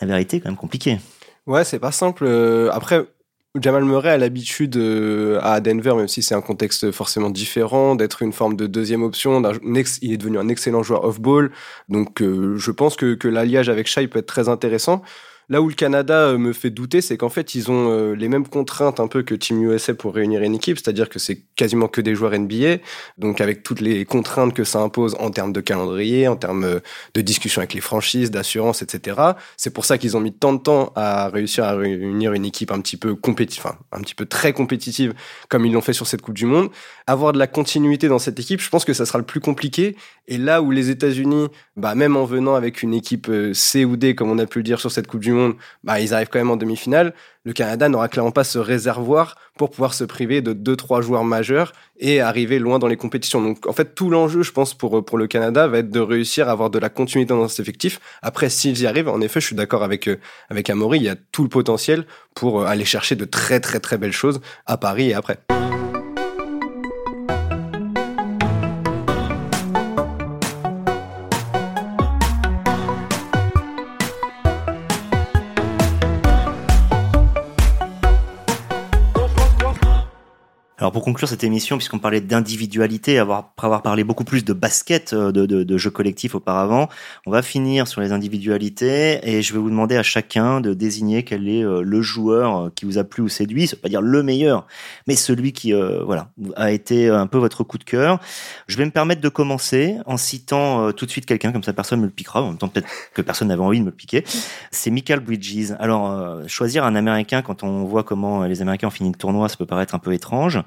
la 0.00 0.06
vérité 0.06 0.38
est 0.38 0.40
quand 0.40 0.48
même 0.48 0.56
compliquée. 0.56 0.98
Ouais, 1.46 1.64
c'est 1.64 1.78
pas 1.78 1.92
simple. 1.92 2.24
Euh, 2.26 2.70
après, 2.72 3.04
Jamal 3.60 3.84
Murray 3.84 4.10
a 4.10 4.16
l'habitude 4.16 4.76
à 5.42 5.60
Denver, 5.60 5.94
même 5.94 6.08
si 6.08 6.22
c'est 6.22 6.34
un 6.34 6.40
contexte 6.40 6.90
forcément 6.92 7.30
différent, 7.30 7.94
d'être 7.94 8.22
une 8.22 8.32
forme 8.32 8.56
de 8.56 8.66
deuxième 8.66 9.02
option. 9.02 9.42
Il 10.02 10.12
est 10.12 10.16
devenu 10.16 10.38
un 10.38 10.48
excellent 10.48 10.82
joueur 10.82 11.04
off-ball. 11.04 11.50
Donc, 11.88 12.20
je 12.20 12.70
pense 12.70 12.96
que, 12.96 13.14
que 13.14 13.28
l'alliage 13.28 13.68
avec 13.68 13.86
Shai 13.86 14.08
peut 14.08 14.18
être 14.18 14.26
très 14.26 14.48
intéressant. 14.48 15.02
Là 15.48 15.62
où 15.62 15.68
le 15.68 15.74
Canada 15.74 16.30
euh, 16.30 16.38
me 16.38 16.52
fait 16.52 16.70
douter, 16.70 17.00
c'est 17.00 17.16
qu'en 17.16 17.28
fait, 17.28 17.54
ils 17.54 17.70
ont 17.70 17.88
euh, 17.90 18.14
les 18.14 18.28
mêmes 18.28 18.48
contraintes 18.48 18.98
un 18.98 19.06
peu 19.06 19.22
que 19.22 19.32
Team 19.32 19.62
USA 19.62 19.94
pour 19.94 20.12
réunir 20.12 20.42
une 20.42 20.56
équipe, 20.56 20.76
c'est-à-dire 20.76 21.08
que 21.08 21.20
c'est 21.20 21.42
quasiment 21.54 21.86
que 21.86 22.00
des 22.00 22.16
joueurs 22.16 22.36
NBA, 22.36 22.78
donc 23.16 23.40
avec 23.40 23.62
toutes 23.62 23.80
les 23.80 24.04
contraintes 24.04 24.54
que 24.54 24.64
ça 24.64 24.80
impose 24.80 25.14
en 25.20 25.30
termes 25.30 25.52
de 25.52 25.60
calendrier, 25.60 26.26
en 26.26 26.34
termes 26.34 26.64
euh, 26.64 26.80
de 27.14 27.20
discussion 27.20 27.60
avec 27.60 27.74
les 27.74 27.80
franchises, 27.80 28.32
d'assurance, 28.32 28.82
etc. 28.82 29.20
C'est 29.56 29.70
pour 29.70 29.84
ça 29.84 29.98
qu'ils 29.98 30.16
ont 30.16 30.20
mis 30.20 30.32
tant 30.32 30.52
de 30.52 30.58
temps 30.58 30.92
à 30.96 31.28
réussir 31.28 31.62
à 31.62 31.76
réunir 31.76 32.32
une 32.32 32.44
équipe 32.44 32.72
un 32.72 32.80
petit 32.80 32.96
peu 32.96 33.14
compétitive, 33.14 33.62
enfin, 33.64 33.78
un 33.92 34.00
petit 34.00 34.16
peu 34.16 34.26
très 34.26 34.52
compétitive, 34.52 35.14
comme 35.48 35.64
ils 35.64 35.72
l'ont 35.72 35.80
fait 35.80 35.92
sur 35.92 36.08
cette 36.08 36.22
Coupe 36.22 36.34
du 36.34 36.46
Monde. 36.46 36.70
Avoir 37.06 37.32
de 37.32 37.38
la 37.38 37.46
continuité 37.46 38.08
dans 38.08 38.18
cette 38.18 38.40
équipe, 38.40 38.60
je 38.60 38.68
pense 38.68 38.84
que 38.84 38.92
ça 38.94 39.06
sera 39.06 39.18
le 39.18 39.24
plus 39.24 39.38
compliqué. 39.38 39.96
Et 40.26 40.38
là 40.38 40.60
où 40.60 40.72
les 40.72 40.90
États-Unis, 40.90 41.46
bah, 41.76 41.94
même 41.94 42.16
en 42.16 42.24
venant 42.24 42.56
avec 42.56 42.82
une 42.82 42.94
équipe 42.94 43.30
C 43.52 43.84
ou 43.84 43.96
D, 43.96 44.16
comme 44.16 44.28
on 44.28 44.38
a 44.38 44.46
pu 44.46 44.58
le 44.58 44.64
dire 44.64 44.80
sur 44.80 44.90
cette 44.90 45.06
Coupe 45.06 45.20
du 45.20 45.30
Monde, 45.30 45.35
monde, 45.36 45.54
bah, 45.84 46.00
ils 46.00 46.14
arrivent 46.14 46.28
quand 46.28 46.38
même 46.38 46.50
en 46.50 46.56
demi-finale. 46.56 47.14
Le 47.44 47.52
Canada 47.52 47.88
n'aura 47.88 48.08
clairement 48.08 48.32
pas 48.32 48.44
ce 48.44 48.58
réservoir 48.58 49.36
pour 49.56 49.70
pouvoir 49.70 49.94
se 49.94 50.04
priver 50.04 50.40
de 50.40 50.52
deux, 50.52 50.76
trois 50.76 51.00
joueurs 51.00 51.24
majeurs 51.24 51.72
et 51.98 52.20
arriver 52.20 52.58
loin 52.58 52.78
dans 52.78 52.88
les 52.88 52.96
compétitions. 52.96 53.40
Donc, 53.40 53.66
en 53.66 53.72
fait, 53.72 53.94
tout 53.94 54.10
l'enjeu, 54.10 54.42
je 54.42 54.52
pense, 54.52 54.74
pour, 54.74 55.04
pour 55.04 55.16
le 55.16 55.26
Canada 55.26 55.66
va 55.68 55.78
être 55.78 55.90
de 55.90 56.00
réussir 56.00 56.48
à 56.48 56.52
avoir 56.52 56.70
de 56.70 56.78
la 56.78 56.88
continuité 56.88 57.32
dans 57.32 57.48
cet 57.48 57.60
effectif. 57.60 58.00
Après, 58.22 58.48
s'ils 58.50 58.80
y 58.80 58.86
arrivent, 58.86 59.08
en 59.08 59.20
effet, 59.20 59.40
je 59.40 59.46
suis 59.46 59.56
d'accord 59.56 59.84
avec, 59.84 60.08
euh, 60.08 60.18
avec 60.50 60.68
Amaury, 60.70 60.98
il 60.98 61.04
y 61.04 61.08
a 61.08 61.16
tout 61.32 61.42
le 61.42 61.48
potentiel 61.48 62.04
pour 62.34 62.62
euh, 62.62 62.66
aller 62.66 62.84
chercher 62.84 63.14
de 63.14 63.24
très, 63.24 63.60
très, 63.60 63.80
très 63.80 63.98
belles 63.98 64.12
choses 64.12 64.40
à 64.66 64.76
Paris 64.76 65.10
et 65.10 65.14
après. 65.14 65.38
Alors 80.86 80.92
pour 80.92 81.02
conclure 81.02 81.28
cette 81.28 81.42
émission, 81.42 81.78
puisqu'on 81.78 81.98
parlait 81.98 82.20
d'individualité, 82.20 83.18
avoir, 83.18 83.38
après 83.38 83.66
avoir 83.66 83.82
parlé 83.82 84.04
beaucoup 84.04 84.22
plus 84.22 84.44
de 84.44 84.52
basket, 84.52 85.14
euh, 85.14 85.32
de, 85.32 85.44
de, 85.44 85.64
de 85.64 85.78
jeux 85.78 85.90
collectifs 85.90 86.36
auparavant, 86.36 86.88
on 87.26 87.32
va 87.32 87.42
finir 87.42 87.88
sur 87.88 88.00
les 88.00 88.12
individualités 88.12 89.18
et 89.28 89.42
je 89.42 89.52
vais 89.52 89.58
vous 89.58 89.68
demander 89.68 89.96
à 89.96 90.04
chacun 90.04 90.60
de 90.60 90.74
désigner 90.74 91.24
quel 91.24 91.48
est 91.48 91.64
euh, 91.64 91.82
le 91.82 92.02
joueur 92.02 92.56
euh, 92.56 92.70
qui 92.72 92.84
vous 92.84 92.98
a 92.98 93.02
plu 93.02 93.24
ou 93.24 93.28
séduit, 93.28 93.66
ça 93.66 93.74
veut 93.74 93.82
pas 93.82 93.88
dire 93.88 94.00
le 94.00 94.22
meilleur, 94.22 94.64
mais 95.08 95.16
celui 95.16 95.52
qui 95.52 95.72
voilà 95.72 96.28
a 96.54 96.70
été 96.70 97.08
un 97.08 97.26
peu 97.26 97.38
votre 97.38 97.64
coup 97.64 97.78
de 97.78 97.84
cœur. 97.84 98.20
Je 98.68 98.76
vais 98.76 98.84
me 98.84 98.92
permettre 98.92 99.20
de 99.20 99.28
commencer 99.28 99.96
en 100.06 100.16
citant 100.16 100.92
tout 100.92 101.04
de 101.04 101.10
suite 101.10 101.26
quelqu'un, 101.26 101.50
comme 101.50 101.64
ça 101.64 101.72
personne 101.72 101.98
me 101.98 102.04
le 102.04 102.12
piquera, 102.12 102.42
en 102.42 102.50
même 102.50 102.58
temps 102.58 102.68
peut-être 102.68 102.86
que 103.12 103.22
personne 103.22 103.48
n'avait 103.48 103.62
envie 103.62 103.80
de 103.80 103.84
me 103.84 103.90
le 103.90 103.96
piquer. 103.96 104.22
C'est 104.70 104.92
Michael 104.92 105.18
Bridges. 105.18 105.72
Alors 105.80 106.46
choisir 106.46 106.84
un 106.84 106.94
Américain 106.94 107.42
quand 107.42 107.64
on 107.64 107.82
voit 107.82 108.04
comment 108.04 108.44
les 108.44 108.62
Américains 108.62 108.86
ont 108.86 108.90
fini 108.90 109.10
le 109.10 109.16
tournoi, 109.16 109.48
ça 109.48 109.56
peut 109.56 109.66
paraître 109.66 109.96
un 109.96 109.98
peu 109.98 110.12
étrange. 110.12 110.60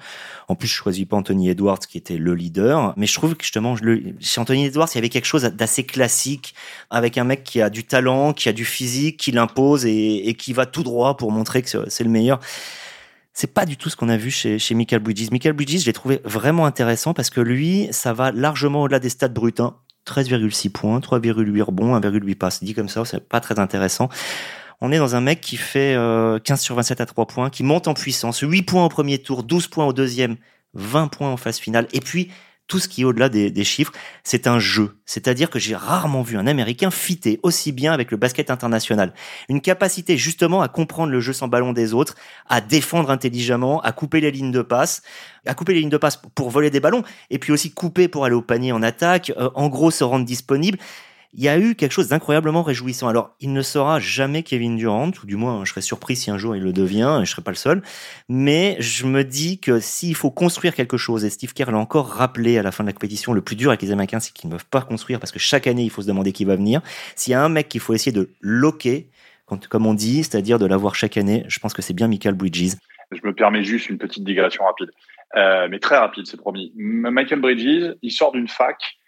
En 0.47 0.55
plus, 0.55 0.67
je 0.67 0.73
choisis 0.73 1.05
pas 1.05 1.15
Anthony 1.15 1.49
Edwards 1.49 1.79
qui 1.79 1.97
était 1.97 2.17
le 2.17 2.33
leader, 2.33 2.93
mais 2.97 3.05
je 3.05 3.13
trouve 3.13 3.35
que 3.35 3.43
justement, 3.43 3.75
chez 4.19 4.41
Anthony 4.41 4.65
Edwards, 4.65 4.87
il 4.93 4.95
y 4.95 4.97
avait 4.97 5.09
quelque 5.09 5.25
chose 5.25 5.43
d'assez 5.43 5.83
classique 5.83 6.55
avec 6.89 7.17
un 7.19 7.23
mec 7.23 7.43
qui 7.43 7.61
a 7.61 7.69
du 7.69 7.83
talent, 7.83 8.33
qui 8.33 8.49
a 8.49 8.53
du 8.53 8.65
physique, 8.65 9.17
qui 9.17 9.31
l'impose 9.31 9.85
et, 9.85 10.35
qui 10.37 10.53
va 10.53 10.65
tout 10.65 10.83
droit 10.83 11.17
pour 11.17 11.31
montrer 11.31 11.61
que 11.61 11.69
c'est 11.87 12.03
le 12.03 12.09
meilleur. 12.09 12.39
C'est 13.33 13.53
pas 13.53 13.65
du 13.65 13.77
tout 13.77 13.89
ce 13.89 13.95
qu'on 13.95 14.09
a 14.09 14.17
vu 14.17 14.31
chez, 14.31 14.59
Michael 14.73 14.99
Bridges. 14.99 15.29
Michael 15.31 15.53
Bridges, 15.53 15.81
je 15.81 15.85
l'ai 15.85 15.93
trouvé 15.93 16.19
vraiment 16.23 16.65
intéressant 16.65 17.13
parce 17.13 17.29
que 17.29 17.41
lui, 17.41 17.87
ça 17.91 18.11
va 18.13 18.31
largement 18.31 18.83
au-delà 18.83 18.99
des 18.99 19.09
stats 19.09 19.27
bruts. 19.27 19.53
13,6 20.07 20.71
points, 20.71 20.99
3,8 20.99 21.61
rebonds, 21.61 21.99
1,8 21.99 22.35
passes. 22.35 22.63
Dit 22.63 22.73
comme 22.73 22.89
ça, 22.89 23.05
c'est 23.05 23.19
pas 23.19 23.39
très 23.39 23.59
intéressant. 23.59 24.09
On 24.81 24.91
est 24.91 24.97
dans 24.97 25.15
un 25.15 25.21
mec 25.21 25.41
qui 25.41 25.57
fait 25.57 25.93
15 25.93 25.97
euh, 25.97 26.55
sur 26.55 26.75
27 26.75 27.01
à 27.01 27.05
3 27.05 27.25
points, 27.27 27.49
qui 27.49 27.63
monte 27.63 27.87
en 27.87 27.93
puissance, 27.93 28.39
8 28.39 28.61
points 28.63 28.85
au 28.85 28.89
premier 28.89 29.19
tour, 29.19 29.43
12 29.43 29.67
points 29.67 29.85
au 29.85 29.93
deuxième, 29.93 30.37
20 30.73 31.09
points 31.09 31.29
en 31.29 31.37
phase 31.37 31.59
finale. 31.59 31.87
Et 31.91 31.99
puis, 31.99 32.31
tout 32.69 32.79
ce 32.79 32.87
qui 32.87 33.01
est 33.01 33.03
au-delà 33.03 33.29
des, 33.29 33.63
chiffres, 33.63 33.91
c'est 34.23 34.45
un 34.45 34.59
jeu. 34.59 34.95
C'est-à-dire 35.05 35.49
que 35.49 35.57
j'ai 35.57 35.75
rarement 35.75 36.21
vu 36.21 36.37
un 36.37 36.45
Américain 36.45 36.91
fitter 36.91 37.39
aussi 37.41 37.71
bien 37.71 37.91
avec 37.91 38.11
le 38.11 38.17
basket 38.17 38.51
international. 38.51 39.11
Une 39.49 39.59
capacité 39.59 40.17
justement 40.17 40.61
à 40.61 40.67
comprendre 40.67 41.11
le 41.11 41.19
jeu 41.19 41.33
sans 41.33 41.47
ballon 41.47 41.73
des 41.73 41.95
autres, 41.95 42.13
à 42.47 42.61
défendre 42.61 43.09
intelligemment, 43.09 43.81
à 43.81 43.91
couper 43.91 44.21
les 44.21 44.29
lignes 44.29 44.51
de 44.51 44.61
passe, 44.61 45.01
à 45.47 45.55
couper 45.55 45.73
les 45.73 45.79
lignes 45.79 45.89
de 45.89 45.97
passe 45.97 46.21
pour 46.35 46.51
voler 46.51 46.69
des 46.69 46.79
ballons, 46.79 47.03
et 47.31 47.39
puis 47.39 47.51
aussi 47.51 47.71
couper 47.71 48.07
pour 48.07 48.23
aller 48.23 48.35
au 48.35 48.43
panier 48.43 48.71
en 48.71 48.83
attaque, 48.83 49.33
euh, 49.37 49.49
en 49.55 49.67
gros 49.67 49.89
se 49.89 50.03
rendre 50.03 50.25
disponible 50.25 50.77
il 51.33 51.43
y 51.43 51.47
a 51.47 51.59
eu 51.59 51.75
quelque 51.75 51.91
chose 51.91 52.07
d'incroyablement 52.07 52.63
réjouissant. 52.63 53.07
Alors, 53.07 53.35
il 53.39 53.53
ne 53.53 53.61
sera 53.61 53.99
jamais 53.99 54.41
Kevin 54.41 54.75
Durant, 54.77 55.11
ou 55.21 55.25
du 55.27 55.35
moins, 55.35 55.63
je 55.63 55.69
serais 55.69 55.81
surpris 55.81 56.15
si 56.15 56.31
un 56.31 56.37
jour 56.39 56.55
il 56.55 56.63
le 56.63 56.73
devient, 56.73 57.19
et 57.21 57.25
je 57.25 57.31
serais 57.31 57.43
pas 57.43 57.51
le 57.51 57.57
seul. 57.57 57.83
Mais 58.29 58.77
je 58.79 59.05
me 59.05 59.23
dis 59.23 59.59
que 59.59 59.79
s'il 59.79 60.15
faut 60.15 60.31
construire 60.31 60.73
quelque 60.73 60.97
chose, 60.97 61.25
et 61.25 61.29
Steve 61.29 61.53
Kerr 61.53 61.71
l'a 61.71 61.77
encore 61.77 62.07
rappelé 62.07 62.57
à 62.57 62.63
la 62.63 62.71
fin 62.71 62.83
de 62.83 62.89
la 62.89 62.93
compétition, 62.93 63.33
le 63.33 63.41
plus 63.41 63.55
dur 63.55 63.69
avec 63.69 63.81
les 63.83 63.91
Américains, 63.91 64.19
c'est 64.19 64.33
qu'ils 64.33 64.49
ne 64.49 64.55
peuvent 64.55 64.65
pas 64.65 64.81
construire 64.81 65.19
parce 65.19 65.31
que 65.31 65.39
chaque 65.39 65.67
année, 65.67 65.83
il 65.83 65.91
faut 65.91 66.01
se 66.01 66.07
demander 66.07 66.31
qui 66.31 66.45
va 66.45 66.55
venir. 66.55 66.81
S'il 67.15 67.31
y 67.31 67.35
a 67.35 67.43
un 67.43 67.49
mec 67.49 67.69
qu'il 67.69 67.81
faut 67.81 67.93
essayer 67.93 68.11
de 68.11 68.29
loquer, 68.41 69.09
comme 69.45 69.85
on 69.85 69.93
dit, 69.93 70.23
c'est-à-dire 70.23 70.57
de 70.57 70.65
l'avoir 70.65 70.95
chaque 70.95 71.17
année, 71.17 71.45
je 71.47 71.59
pense 71.59 71.73
que 71.73 71.81
c'est 71.81 71.93
bien 71.93 72.07
Michael 72.07 72.35
Bridges. 72.35 72.73
Je 73.11 73.19
me 73.23 73.33
permets 73.33 73.63
juste 73.63 73.89
une 73.89 73.97
petite 73.97 74.23
digression 74.23 74.63
rapide, 74.63 74.91
euh, 75.35 75.67
mais 75.69 75.79
très 75.79 75.97
rapide, 75.97 76.25
c'est 76.27 76.37
promis. 76.37 76.71
Michael 76.75 77.39
Bridges, 77.39 77.95
il 78.01 78.11
sort 78.11 78.31
d'une 78.31 78.47
fac 78.47 78.98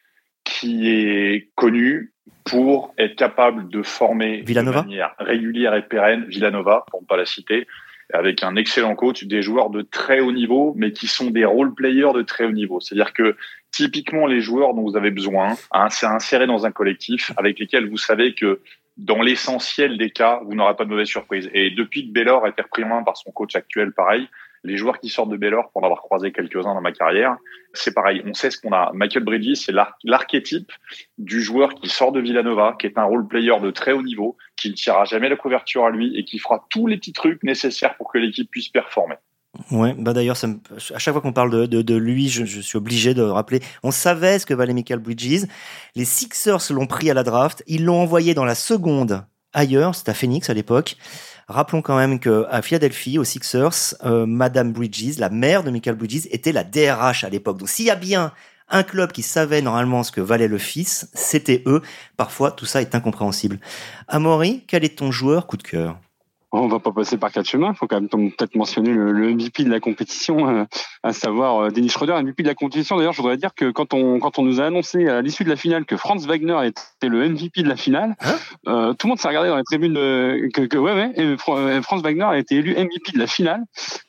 qui 0.43 0.89
est 0.89 1.49
connu 1.55 2.13
pour 2.43 2.93
être 2.97 3.15
capable 3.15 3.69
de 3.69 3.83
former 3.83 4.41
Villanova 4.41 4.81
de 4.81 4.87
manière 4.87 5.15
régulière 5.19 5.75
et 5.75 5.83
pérenne 5.83 6.25
Villanova, 6.25 6.85
pour 6.89 7.01
ne 7.01 7.07
pas 7.07 7.17
la 7.17 7.25
citer, 7.25 7.67
avec 8.13 8.43
un 8.43 8.55
excellent 8.55 8.95
coach, 8.95 9.23
des 9.23 9.41
joueurs 9.41 9.69
de 9.69 9.81
très 9.81 10.19
haut 10.19 10.31
niveau, 10.31 10.73
mais 10.75 10.91
qui 10.91 11.07
sont 11.07 11.31
des 11.31 11.45
role 11.45 11.73
players 11.73 12.13
de 12.13 12.21
très 12.23 12.45
haut 12.45 12.51
niveau. 12.51 12.79
C'est-à-dire 12.79 13.13
que 13.13 13.35
typiquement 13.71 14.27
les 14.27 14.41
joueurs 14.41 14.73
dont 14.73 14.81
vous 14.81 14.97
avez 14.97 15.11
besoin, 15.11 15.55
hein, 15.71 15.89
c'est 15.89 16.05
insérer 16.05 16.47
dans 16.47 16.65
un 16.65 16.71
collectif 16.71 17.31
avec 17.37 17.59
lesquels 17.59 17.89
vous 17.89 17.97
savez 17.97 18.33
que 18.33 18.61
dans 18.97 19.21
l'essentiel 19.21 19.97
des 19.97 20.09
cas, 20.09 20.41
vous 20.45 20.53
n'aurez 20.53 20.75
pas 20.75 20.83
de 20.83 20.89
mauvaise 20.89 21.07
surprise. 21.07 21.49
Et 21.53 21.71
depuis 21.71 22.07
que 22.07 22.11
Baylor 22.11 22.45
a 22.45 22.49
été 22.49 22.61
repris 22.61 22.83
en 22.83 22.89
main 22.89 23.03
par 23.03 23.17
son 23.17 23.31
coach 23.31 23.55
actuel, 23.55 23.93
pareil, 23.93 24.27
les 24.63 24.77
joueurs 24.77 24.99
qui 24.99 25.09
sortent 25.09 25.29
de 25.29 25.37
Baylor, 25.37 25.71
pour 25.71 25.81
en 25.81 25.85
avoir 25.85 26.01
croisé 26.01 26.31
quelques-uns 26.31 26.73
dans 26.73 26.81
ma 26.81 26.91
carrière, 26.91 27.37
c'est 27.73 27.93
pareil. 27.93 28.21
On 28.25 28.33
sait 28.33 28.51
ce 28.51 28.59
qu'on 28.59 28.73
a. 28.73 28.91
Michael 28.93 29.23
Bridges, 29.23 29.55
c'est 29.55 29.73
l'archétype 30.03 30.71
du 31.17 31.41
joueur 31.41 31.73
qui 31.75 31.89
sort 31.89 32.11
de 32.11 32.19
Villanova, 32.19 32.75
qui 32.79 32.87
est 32.87 32.97
un 32.97 33.03
role 33.03 33.27
player 33.27 33.59
de 33.61 33.71
très 33.71 33.91
haut 33.91 34.03
niveau, 34.03 34.37
qui 34.55 34.69
ne 34.69 34.75
tirera 34.75 35.05
jamais 35.05 35.29
la 35.29 35.35
couverture 35.35 35.85
à 35.85 35.89
lui 35.89 36.17
et 36.17 36.23
qui 36.23 36.37
fera 36.37 36.65
tous 36.69 36.87
les 36.87 36.97
petits 36.97 37.13
trucs 37.13 37.43
nécessaires 37.43 37.95
pour 37.97 38.11
que 38.11 38.17
l'équipe 38.17 38.49
puisse 38.49 38.69
performer. 38.69 39.15
Ouais, 39.69 39.93
bah 39.97 40.13
d'ailleurs, 40.13 40.37
à 40.43 40.99
chaque 40.99 41.13
fois 41.13 41.21
qu'on 41.21 41.33
parle 41.33 41.67
de, 41.67 41.95
lui, 41.95 42.29
je, 42.29 42.45
je, 42.45 42.61
suis 42.61 42.77
obligé 42.77 43.13
de 43.13 43.21
rappeler, 43.21 43.59
on 43.83 43.91
savait 43.91 44.39
ce 44.39 44.45
que 44.45 44.53
valait 44.53 44.73
Michael 44.73 44.99
Bridges. 44.99 45.45
Les 45.95 46.05
Sixers 46.05 46.71
l'ont 46.71 46.87
pris 46.87 47.09
à 47.11 47.13
la 47.13 47.23
draft, 47.23 47.63
ils 47.67 47.83
l'ont 47.83 47.99
envoyé 47.99 48.33
dans 48.33 48.45
la 48.45 48.55
seconde 48.55 49.25
ailleurs, 49.53 49.95
c'était 49.95 50.11
à 50.11 50.13
Phoenix 50.13 50.49
à 50.49 50.53
l'époque. 50.53 50.95
Rappelons 51.51 51.81
quand 51.81 51.97
même 51.97 52.19
qu'à 52.19 52.61
Philadelphie, 52.61 53.19
aux 53.19 53.23
Sixers, 53.25 53.95
euh, 54.05 54.25
Madame 54.25 54.71
Bridges, 54.71 55.17
la 55.17 55.29
mère 55.29 55.63
de 55.63 55.69
Michael 55.69 55.95
Bridges, 55.95 56.27
était 56.31 56.53
la 56.53 56.63
DRH 56.63 57.25
à 57.25 57.29
l'époque. 57.29 57.57
Donc 57.57 57.69
s'il 57.69 57.85
y 57.85 57.91
a 57.91 57.95
bien 57.95 58.31
un 58.69 58.83
club 58.83 59.11
qui 59.11 59.21
savait 59.21 59.61
normalement 59.61 60.03
ce 60.03 60.13
que 60.13 60.21
valait 60.21 60.47
le 60.47 60.57
fils, 60.57 61.09
c'était 61.13 61.61
eux. 61.65 61.81
Parfois, 62.15 62.51
tout 62.51 62.65
ça 62.65 62.81
est 62.81 62.95
incompréhensible. 62.95 63.59
Amaury, 64.07 64.63
quel 64.65 64.85
est 64.85 64.97
ton 64.97 65.11
joueur 65.11 65.45
coup 65.45 65.57
de 65.57 65.63
cœur? 65.63 65.99
On 66.51 66.67
va 66.67 66.79
pas 66.79 66.91
passer 66.91 67.17
par 67.17 67.31
quatre 67.31 67.47
chemins. 67.47 67.71
Il 67.73 67.77
faut 67.77 67.87
quand 67.87 68.01
même 68.01 68.09
peut-être 68.09 68.55
mentionner 68.55 68.91
le, 68.91 69.11
le, 69.11 69.33
MVP 69.33 69.63
de 69.63 69.69
la 69.69 69.79
compétition, 69.79 70.49
euh, 70.49 70.65
à 71.03 71.13
savoir 71.13 71.63
euh, 71.63 71.69
Denis 71.69 71.89
Schroeder, 71.89 72.21
MVP 72.21 72.43
de 72.43 72.47
la 72.47 72.55
compétition. 72.55 72.97
D'ailleurs, 72.97 73.13
je 73.13 73.21
voudrais 73.21 73.37
dire 73.37 73.53
que 73.55 73.71
quand 73.71 73.93
on 73.93 74.19
quand 74.19 74.37
on 74.37 74.43
nous 74.43 74.59
a 74.59 74.65
annoncé 74.65 75.07
à 75.07 75.21
l'issue 75.21 75.43
de 75.43 75.49
la 75.49 75.55
finale 75.55 75.85
que 75.85 75.95
Franz 75.95 76.27
Wagner 76.27 76.57
était 76.65 77.07
le 77.07 77.27
MVP 77.29 77.63
de 77.63 77.69
la 77.69 77.77
finale, 77.77 78.15
hein 78.21 78.35
euh, 78.67 78.93
tout 78.93 79.07
le 79.07 79.09
monde 79.09 79.19
s'est 79.19 79.27
regardé 79.27 79.49
dans 79.49 79.57
les 79.57 79.63
tribunes 79.63 79.93
de, 79.93 80.49
que, 80.53 80.61
que 80.61 80.77
ouais 80.77 80.93
ouais. 80.93 81.11
Et 81.15 81.37
Franz 81.37 82.03
Wagner 82.03 82.23
a 82.23 82.37
été 82.37 82.55
élu 82.55 82.75
MVP 82.75 83.13
de 83.13 83.19
la 83.19 83.27
finale. 83.27 83.63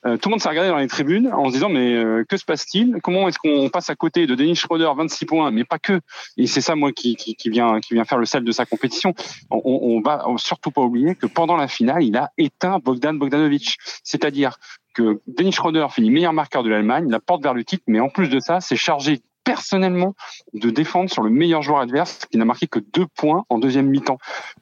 tout 0.05 0.29
le 0.29 0.31
monde 0.31 0.41
s'est 0.41 0.49
regardé 0.49 0.71
dans 0.71 0.79
les 0.79 0.89
tribunes 0.89 1.31
en 1.33 1.49
se 1.49 1.53
disant 1.53 1.69
mais 1.69 2.03
que 2.29 2.37
se 2.37 2.45
passe-t-il? 2.45 2.99
Comment 3.03 3.29
est-ce 3.29 3.39
qu'on 3.39 3.69
passe 3.69 3.91
à 3.91 3.95
côté 3.95 4.27
de 4.27 4.35
Denis 4.35 4.57
Schroeder 4.57 4.91
26 4.97 5.27
points, 5.27 5.51
mais 5.51 5.65
pas 5.65 5.79
que? 5.79 6.01
Et 6.37 6.47
c'est 6.47 6.61
ça 6.61 6.75
moi 6.75 6.93
qui, 6.93 7.17
qui, 7.17 7.37
qui, 7.37 7.51
vient 7.51 7.81
qui 7.81 7.95
vient 7.95 8.05
faire 8.05 8.19
le 8.19 8.27
sel 8.27 8.45
de 8.45 8.53
sa 8.53 8.67
compétition. 8.67 9.15
On, 9.51 9.61
on 9.65 10.01
va 10.01 10.25
surtout 10.37 10.71
pas 10.71 10.83
oublier 10.83 11.15
que 11.15 11.27
pendant 11.27 11.57
la 11.57 11.69
finale, 11.69 12.03
il 12.03 12.17
a 12.17 12.32
éteint 12.39 12.79
Bogdan 12.79 13.19
Bogdanovic. 13.19 13.77
C'est-à-dire 14.05 14.59
que 14.95 15.21
Dennis 15.27 15.53
Schroeder 15.53 15.87
finit 15.91 16.11
meilleur 16.11 16.33
marqueur 16.33 16.63
de 16.63 16.71
l'Allemagne, 16.71 17.09
la 17.09 17.21
porte 17.21 17.43
vers 17.43 17.55
le 17.55 17.65
titre, 17.65 17.85
mais 17.87 18.01
en 18.01 18.09
plus 18.09 18.29
de 18.29 18.41
ça, 18.41 18.61
c'est 18.61 18.77
chargé 18.77 19.21
personnellement 19.45 20.15
de 20.55 20.71
défendre 20.71 21.11
sur 21.11 21.23
le 21.23 21.31
meilleur 21.31 21.63
joueur 21.63 21.81
adverse 21.81 22.27
qui 22.31 22.39
n'a 22.39 22.45
marqué 22.45 22.67
que 22.67 22.79
deux 22.79 23.07
points 23.07 23.45
en 23.49 23.59
deuxième 23.59 23.89
mi-temps. 23.89 24.19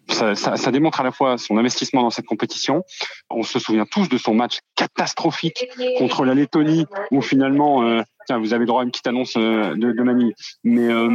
Ça, 0.08 0.34
ça, 0.34 0.56
ça, 0.56 0.70
démontre 0.70 1.00
à 1.00 1.04
la 1.04 1.12
fois 1.12 1.38
son 1.38 1.58
investissement 1.58 2.02
dans 2.02 2.10
cette 2.10 2.26
compétition. 2.26 2.82
On 3.28 3.42
se 3.42 3.58
souvient 3.58 3.84
tous 3.84 4.08
de 4.08 4.18
son 4.18 4.34
match 4.34 4.60
catastrophique 4.76 5.66
contre 5.98 6.24
la 6.24 6.34
Lettonie 6.34 6.86
où 7.10 7.20
finalement 7.20 7.82
euh, 7.82 8.02
vous 8.38 8.54
avez 8.54 8.66
droit 8.66 8.82
à 8.82 8.84
une 8.84 8.90
petite 8.90 9.06
annonce 9.06 9.34
euh, 9.36 9.74
de, 9.74 9.92
de. 9.92 10.32
Mais 10.64 10.88
euh, 10.88 11.08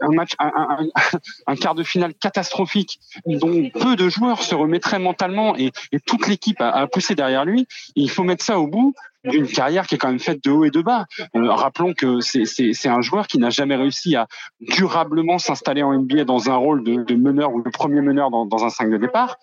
un 0.00 0.08
match, 0.08 0.32
un, 0.38 1.56
quart 1.56 1.74
de 1.74 1.82
finale 1.82 2.14
catastrophique 2.14 3.00
dont 3.26 3.70
peu 3.70 3.96
de 3.96 4.08
joueurs 4.08 4.42
se 4.42 4.54
remettraient 4.54 4.98
mentalement 4.98 5.56
et, 5.56 5.70
toute 6.06 6.26
l'équipe 6.26 6.60
a, 6.60 6.86
poussé 6.86 7.14
derrière 7.14 7.44
lui. 7.44 7.66
il 7.96 8.10
faut 8.10 8.24
mettre 8.24 8.44
ça 8.44 8.58
au 8.58 8.66
bout 8.66 8.94
d'une 9.24 9.46
carrière 9.46 9.86
qui 9.86 9.96
est 9.96 9.98
quand 9.98 10.08
même 10.08 10.20
faite 10.20 10.42
de 10.44 10.50
haut 10.50 10.64
et 10.64 10.70
de 10.70 10.80
bas. 10.80 11.06
Euh, 11.34 11.52
rappelons 11.52 11.92
que 11.92 12.20
c'est 12.20 12.88
un 12.88 13.00
joueur 13.00 13.26
qui 13.26 13.38
n'a 13.38 13.50
jamais 13.50 13.76
réussi 13.76 14.16
à 14.16 14.26
durablement 14.60 15.38
s'installer 15.38 15.82
en 15.82 15.92
NBA 15.92 16.24
dans 16.24 16.50
un 16.50 16.56
rôle 16.56 16.84
de, 16.84 17.14
meneur 17.14 17.52
ou 17.52 17.62
de 17.62 17.68
premier 17.68 18.00
meneur 18.00 18.30
dans, 18.30 18.46
dans 18.46 18.64
un 18.64 18.70
5 18.70 18.90
de 18.90 18.96
départ. 18.96 19.36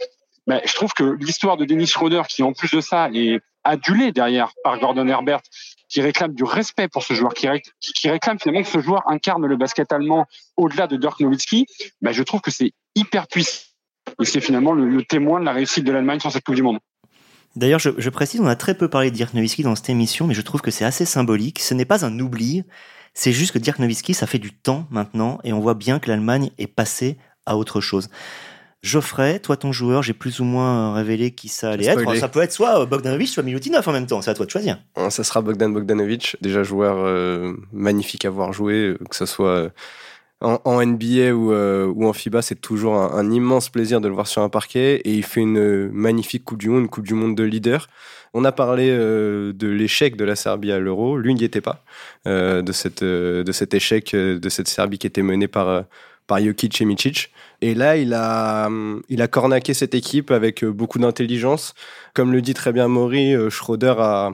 Je 0.48 0.74
trouve 0.76 0.94
que 0.94 1.04
l'histoire 1.04 1.58
de 1.58 1.66
Dennis 1.66 1.88
Schroeder, 1.88 2.24
qui 2.30 2.44
en 2.44 2.54
plus 2.54 2.72
de 2.72 2.82
ça 2.82 3.10
est 3.14 3.40
adulé 3.64 4.12
derrière 4.12 4.52
par 4.64 4.80
Gordon 4.80 5.08
Herbert, 5.08 5.42
qui 5.90 6.02
réclame 6.02 6.34
du 6.34 6.44
respect 6.44 6.88
pour 6.88 7.04
ce 7.04 7.14
joueur, 7.14 7.34
qui, 7.34 7.48
réclame 8.10 8.40
finalement 8.40 8.64
que 8.64 8.70
ce 8.70 8.80
joueur 8.80 9.04
incarne 9.08 9.46
le 9.46 9.58
basket 9.58 9.92
allemand 9.92 10.26
au-delà 10.58 10.88
de 10.88 10.98
Dirk 10.98 11.20
Nowitzki, 11.20 11.66
ben 12.02 12.12
je 12.12 12.24
trouve 12.24 12.42
que 12.42 12.52
c'est 12.52 12.72
hyper 12.96 13.28
puissant. 13.28 13.62
Et 14.22 14.26
c'est 14.26 14.42
finalement 14.42 14.74
le, 14.74 15.04
témoin 15.04 15.40
de 15.40 15.46
la 15.46 15.54
réussite 15.54 15.84
de 15.84 15.92
l'Allemagne 15.92 16.20
sur 16.20 16.32
cette 16.32 16.44
Coupe 16.44 16.56
du 16.56 16.64
Monde. 16.64 16.80
D'ailleurs, 17.56 17.80
je, 17.80 17.90
je, 17.98 18.10
précise, 18.10 18.42
on 18.42 18.48
a 18.48 18.56
très 18.56 18.76
peu 18.76 18.90
parlé 18.90 19.10
de 19.12 19.16
Dirk 19.16 19.34
Nowitzki 19.34 19.64
dans 19.64 19.76
cette 19.76 19.90
émission, 19.90 20.28
mais 20.28 20.34
je 20.34 20.42
trouve 20.42 20.62
que 20.62 20.72
c'est 20.72 20.86
assez 20.86 21.06
symbolique. 21.06 21.60
Ce 21.60 21.74
n'est 21.74 21.86
pas 21.86 22.06
un 22.06 22.20
oubli, 22.20 22.64
c'est 23.14 23.32
juste 23.32 23.54
que 23.54 23.60
Dirk 23.60 23.80
Nowitzki, 23.80 24.14
ça 24.14 24.28
fait 24.28 24.40
du 24.40 24.54
temps 24.54 24.88
maintenant, 24.92 25.40
et 25.44 25.54
on 25.54 25.60
voit 25.60 25.74
bien 25.74 26.00
que 26.00 26.10
l'Allemagne 26.10 26.52
est 26.58 26.68
passée 26.68 27.18
à 27.46 27.58
autre 27.58 27.80
chose. 27.80 28.10
Geoffrey, 28.86 29.40
toi 29.40 29.58
ton 29.58 29.72
joueur, 29.72 30.04
j'ai 30.04 30.14
plus 30.14 30.40
ou 30.42 30.44
moins 30.44 30.94
révélé 30.94 31.32
qui 31.32 31.50
ça 31.50 31.72
allait 31.72 31.88
être. 31.88 32.16
Ça 32.18 32.30
peut 32.30 32.42
être 32.42 32.52
soit 32.52 32.82
euh, 32.82 32.86
Bogdanovic, 32.86 33.28
soit 33.28 33.42
Milutinov 33.42 33.90
en 33.90 33.92
même 33.92 34.06
temps. 34.06 34.22
C'est 34.22 34.30
à 34.30 34.36
toi 34.36 34.46
de 34.46 34.52
choisir. 34.52 34.80
Ça 35.10 35.24
sera 35.24 35.42
Bogdan 35.42 35.74
Bogdanovic, 35.74 36.38
déjà 36.40 36.62
joueur 36.62 36.98
euh, 37.00 37.54
magnifique 37.74 38.26
à 38.26 38.30
voir 38.30 38.54
jouer, 38.54 38.90
euh, 38.90 39.00
que 39.10 39.16
ce 39.16 39.26
soit 39.26 39.72
en, 40.40 40.86
NBA 40.86 41.34
ou, 41.34 41.52
ou, 41.52 42.08
en 42.08 42.14
FIBA, 42.14 42.44
c'est 42.44 42.62
toujours 42.62 42.96
un, 42.96 43.32
immense 43.32 43.70
plaisir 43.70 44.02
de 44.02 44.08
le 44.08 44.14
voir 44.14 44.28
sur 44.28 44.44
un 44.44 44.50
parquet. 44.50 44.98
Et 44.98 45.14
il 45.14 45.24
fait 45.24 45.42
une 45.42 45.90
magnifique 45.90 46.46
Coupe 46.46 46.60
du 46.60 46.70
Monde, 46.70 46.82
une 46.82 46.90
Coupe 46.90 47.08
du 47.08 47.16
Monde 47.16 47.36
de 47.36 47.44
leader. 47.44 47.88
On 48.36 48.46
a 48.46 48.52
parlé 48.52 48.90
de 48.90 49.68
l'échec 49.68 50.16
de 50.16 50.26
la 50.26 50.36
Serbie 50.36 50.72
à 50.72 50.78
l'Euro. 50.78 51.18
Lui 51.18 51.34
n'y 51.34 51.44
était 51.44 51.62
pas, 51.62 51.84
de, 52.26 52.72
cette, 52.72 53.04
de 53.04 53.52
cet 53.52 53.74
échec 53.74 54.12
de 54.14 54.50
cette 54.50 54.68
Serbie 54.68 55.00
qui 55.00 55.08
était 55.08 55.24
menée 55.24 55.48
par 55.48 55.86
par 56.28 56.40
Jokic 56.44 56.82
et 56.82 56.86
Micic. 56.86 57.32
Et 57.62 57.74
là, 57.74 57.98
il 57.98 58.14
a, 58.14 58.70
il 59.10 59.22
a 59.22 59.28
cornaqué 59.28 59.74
cette 59.74 59.96
équipe 59.96 60.32
avec 60.32 60.64
euh, 60.64 60.72
beaucoup 60.72 61.00
d'intelligence. 61.00 61.74
Comme 62.14 62.32
le 62.32 62.42
dit 62.42 62.54
très 62.54 62.74
bien 62.74 62.88
Maury, 62.88 63.34
euh, 63.34 63.50
Schroeder 63.50 63.96
a, 63.98 64.32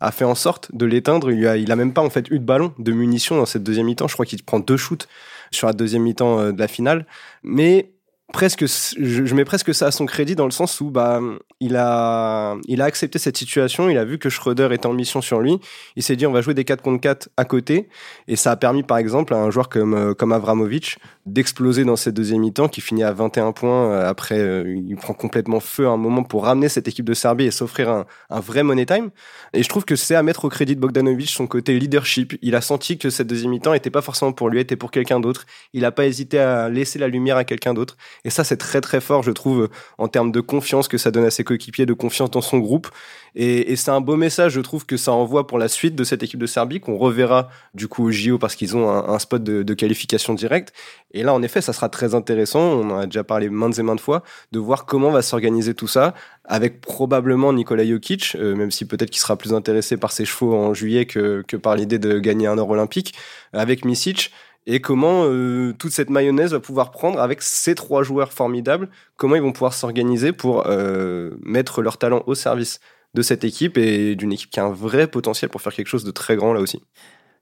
a 0.00 0.12
fait 0.12 0.24
en 0.24 0.34
sorte 0.34 0.74
de 0.74 0.86
l'éteindre. 0.86 1.30
Il 1.30 1.46
a, 1.46 1.56
il 1.56 1.70
a 1.72 1.76
même 1.76 1.92
pas 1.92 2.02
en 2.02 2.10
fait 2.10 2.30
eu 2.30 2.38
de 2.38 2.44
ballon, 2.44 2.72
de 2.78 2.92
munitions 2.92 3.36
dans 3.36 3.46
cette 3.46 3.62
deuxième 3.62 3.86
mi-temps. 3.86 4.08
Je 4.08 4.14
crois 4.14 4.26
qu'il 4.26 4.42
prend 4.42 4.60
deux 4.60 4.76
shoots 4.76 5.08
sur 5.50 5.66
la 5.66 5.72
deuxième 5.72 6.02
mi-temps 6.02 6.38
euh, 6.40 6.52
de 6.52 6.58
la 6.58 6.68
finale. 6.68 7.06
Mais 7.42 7.90
presque, 8.32 8.64
je, 8.66 9.34
mets 9.34 9.44
presque 9.44 9.74
ça 9.74 9.86
à 9.86 9.90
son 9.90 10.06
crédit 10.06 10.34
dans 10.34 10.44
le 10.44 10.50
sens 10.50 10.80
où 10.80 10.90
bah, 10.90 11.20
il, 11.60 11.76
a, 11.76 12.56
il 12.66 12.80
a 12.80 12.84
accepté 12.84 13.18
cette 13.18 13.36
situation, 13.36 13.88
il 13.88 13.98
a 13.98 14.04
vu 14.04 14.18
que 14.18 14.28
Schroeder 14.28 14.68
était 14.72 14.86
en 14.86 14.92
mission 14.92 15.20
sur 15.20 15.40
lui, 15.40 15.58
il 15.96 16.02
s'est 16.02 16.16
dit 16.16 16.26
on 16.26 16.32
va 16.32 16.40
jouer 16.40 16.54
des 16.54 16.64
4 16.64 16.82
contre 16.82 17.00
4 17.00 17.28
à 17.36 17.44
côté, 17.44 17.88
et 18.28 18.36
ça 18.36 18.52
a 18.52 18.56
permis 18.56 18.82
par 18.82 18.98
exemple 18.98 19.34
à 19.34 19.38
un 19.38 19.50
joueur 19.50 19.68
comme, 19.68 19.94
euh, 19.94 20.14
comme 20.14 20.32
Avramovic 20.32 20.98
d'exploser 21.26 21.84
dans 21.84 21.96
cette 21.96 22.14
deuxième 22.14 22.40
mi-temps 22.40 22.68
qui 22.68 22.80
finit 22.80 23.04
à 23.04 23.12
21 23.12 23.52
points, 23.52 23.90
euh, 23.90 24.08
après 24.08 24.38
euh, 24.38 24.64
il 24.88 24.96
prend 24.96 25.14
complètement 25.14 25.60
feu 25.60 25.86
à 25.86 25.90
un 25.90 25.96
moment 25.96 26.22
pour 26.22 26.44
ramener 26.44 26.68
cette 26.68 26.88
équipe 26.88 27.04
de 27.04 27.14
Serbie 27.14 27.44
et 27.44 27.50
s'offrir 27.50 27.90
un, 27.90 28.06
un 28.30 28.40
vrai 28.40 28.62
money 28.62 28.86
time, 28.86 29.10
et 29.52 29.62
je 29.62 29.68
trouve 29.68 29.84
que 29.84 29.96
c'est 29.96 30.14
à 30.14 30.22
mettre 30.22 30.44
au 30.44 30.48
crédit 30.48 30.76
de 30.76 30.80
Bogdanovic 30.80 31.28
son 31.28 31.46
côté 31.46 31.78
leadership, 31.78 32.38
il 32.42 32.54
a 32.54 32.60
senti 32.60 32.98
que 32.98 33.10
cette 33.10 33.26
deuxième 33.26 33.50
mi-temps 33.50 33.74
était 33.74 33.90
pas 33.90 34.02
forcément 34.02 34.32
pour 34.32 34.48
lui, 34.48 34.60
était 34.60 34.76
pour 34.76 34.90
quelqu'un 34.90 35.20
d'autre, 35.20 35.46
il 35.72 35.82
n'a 35.82 35.92
pas 35.92 36.06
hésité 36.06 36.38
à 36.38 36.68
laisser 36.68 36.98
la 36.98 37.08
lumière 37.08 37.36
à 37.36 37.44
quelqu'un 37.44 37.74
d'autre, 37.74 37.96
et 38.24 38.30
ça, 38.30 38.44
c'est 38.44 38.56
très 38.56 38.80
très 38.80 39.00
fort, 39.00 39.22
je 39.22 39.30
trouve, 39.30 39.68
en 39.98 40.08
termes 40.08 40.32
de 40.32 40.40
confiance 40.40 40.88
que 40.88 40.98
ça 40.98 41.10
donne 41.10 41.24
à 41.24 41.30
ses 41.30 41.44
coéquipiers, 41.44 41.86
de 41.86 41.94
confiance 41.94 42.30
dans 42.30 42.40
son 42.40 42.58
groupe. 42.58 42.88
Et, 43.34 43.76
c'est 43.76 43.90
un 43.90 44.00
beau 44.00 44.16
message, 44.16 44.52
je 44.52 44.60
trouve, 44.60 44.84
que 44.86 44.96
ça 44.96 45.12
envoie 45.12 45.46
pour 45.46 45.58
la 45.58 45.68
suite 45.68 45.94
de 45.94 46.04
cette 46.04 46.22
équipe 46.22 46.40
de 46.40 46.46
Serbie, 46.46 46.80
qu'on 46.80 46.96
reverra 46.96 47.48
du 47.74 47.88
coup 47.88 48.08
au 48.08 48.10
JO 48.10 48.38
parce 48.38 48.56
qu'ils 48.56 48.76
ont 48.76 48.90
un, 48.90 49.18
spot 49.18 49.42
de, 49.42 49.74
qualification 49.74 50.34
directe. 50.34 50.72
Et 51.12 51.22
là, 51.22 51.32
en 51.32 51.42
effet, 51.42 51.60
ça 51.60 51.72
sera 51.72 51.88
très 51.88 52.14
intéressant, 52.14 52.60
on 52.60 52.90
en 52.90 52.98
a 52.98 53.06
déjà 53.06 53.24
parlé 53.24 53.48
maintes 53.48 53.78
et 53.78 53.82
maintes 53.82 54.00
fois, 54.00 54.22
de 54.52 54.58
voir 54.58 54.84
comment 54.84 55.10
va 55.10 55.22
s'organiser 55.22 55.74
tout 55.74 55.88
ça, 55.88 56.14
avec 56.44 56.80
probablement 56.80 57.52
Nikola 57.52 57.86
Jokic, 57.86 58.36
euh, 58.36 58.54
même 58.54 58.70
si 58.70 58.84
peut-être 58.84 59.10
qu'il 59.10 59.20
sera 59.20 59.36
plus 59.36 59.54
intéressé 59.54 59.96
par 59.96 60.12
ses 60.12 60.24
chevaux 60.24 60.54
en 60.54 60.74
juillet 60.74 61.06
que, 61.06 61.42
que 61.46 61.56
par 61.56 61.76
l'idée 61.76 61.98
de 61.98 62.18
gagner 62.18 62.46
un 62.46 62.58
or 62.58 62.70
olympique, 62.70 63.14
avec 63.52 63.84
Misic 63.84 64.32
et 64.66 64.80
comment 64.80 65.24
euh, 65.24 65.72
toute 65.78 65.92
cette 65.92 66.10
mayonnaise 66.10 66.52
va 66.52 66.60
pouvoir 66.60 66.90
prendre 66.90 67.20
avec 67.20 67.42
ces 67.42 67.74
trois 67.74 68.02
joueurs 68.02 68.32
formidables, 68.32 68.88
comment 69.16 69.36
ils 69.36 69.42
vont 69.42 69.52
pouvoir 69.52 69.74
s'organiser 69.74 70.32
pour 70.32 70.66
euh, 70.66 71.30
mettre 71.42 71.82
leur 71.82 71.98
talent 71.98 72.22
au 72.26 72.34
service 72.34 72.80
de 73.14 73.22
cette 73.22 73.44
équipe 73.44 73.78
et 73.78 74.14
d'une 74.14 74.32
équipe 74.32 74.50
qui 74.50 74.60
a 74.60 74.64
un 74.64 74.72
vrai 74.72 75.06
potentiel 75.06 75.50
pour 75.50 75.62
faire 75.62 75.72
quelque 75.72 75.88
chose 75.88 76.04
de 76.04 76.10
très 76.10 76.36
grand 76.36 76.52
là 76.52 76.60
aussi? 76.60 76.82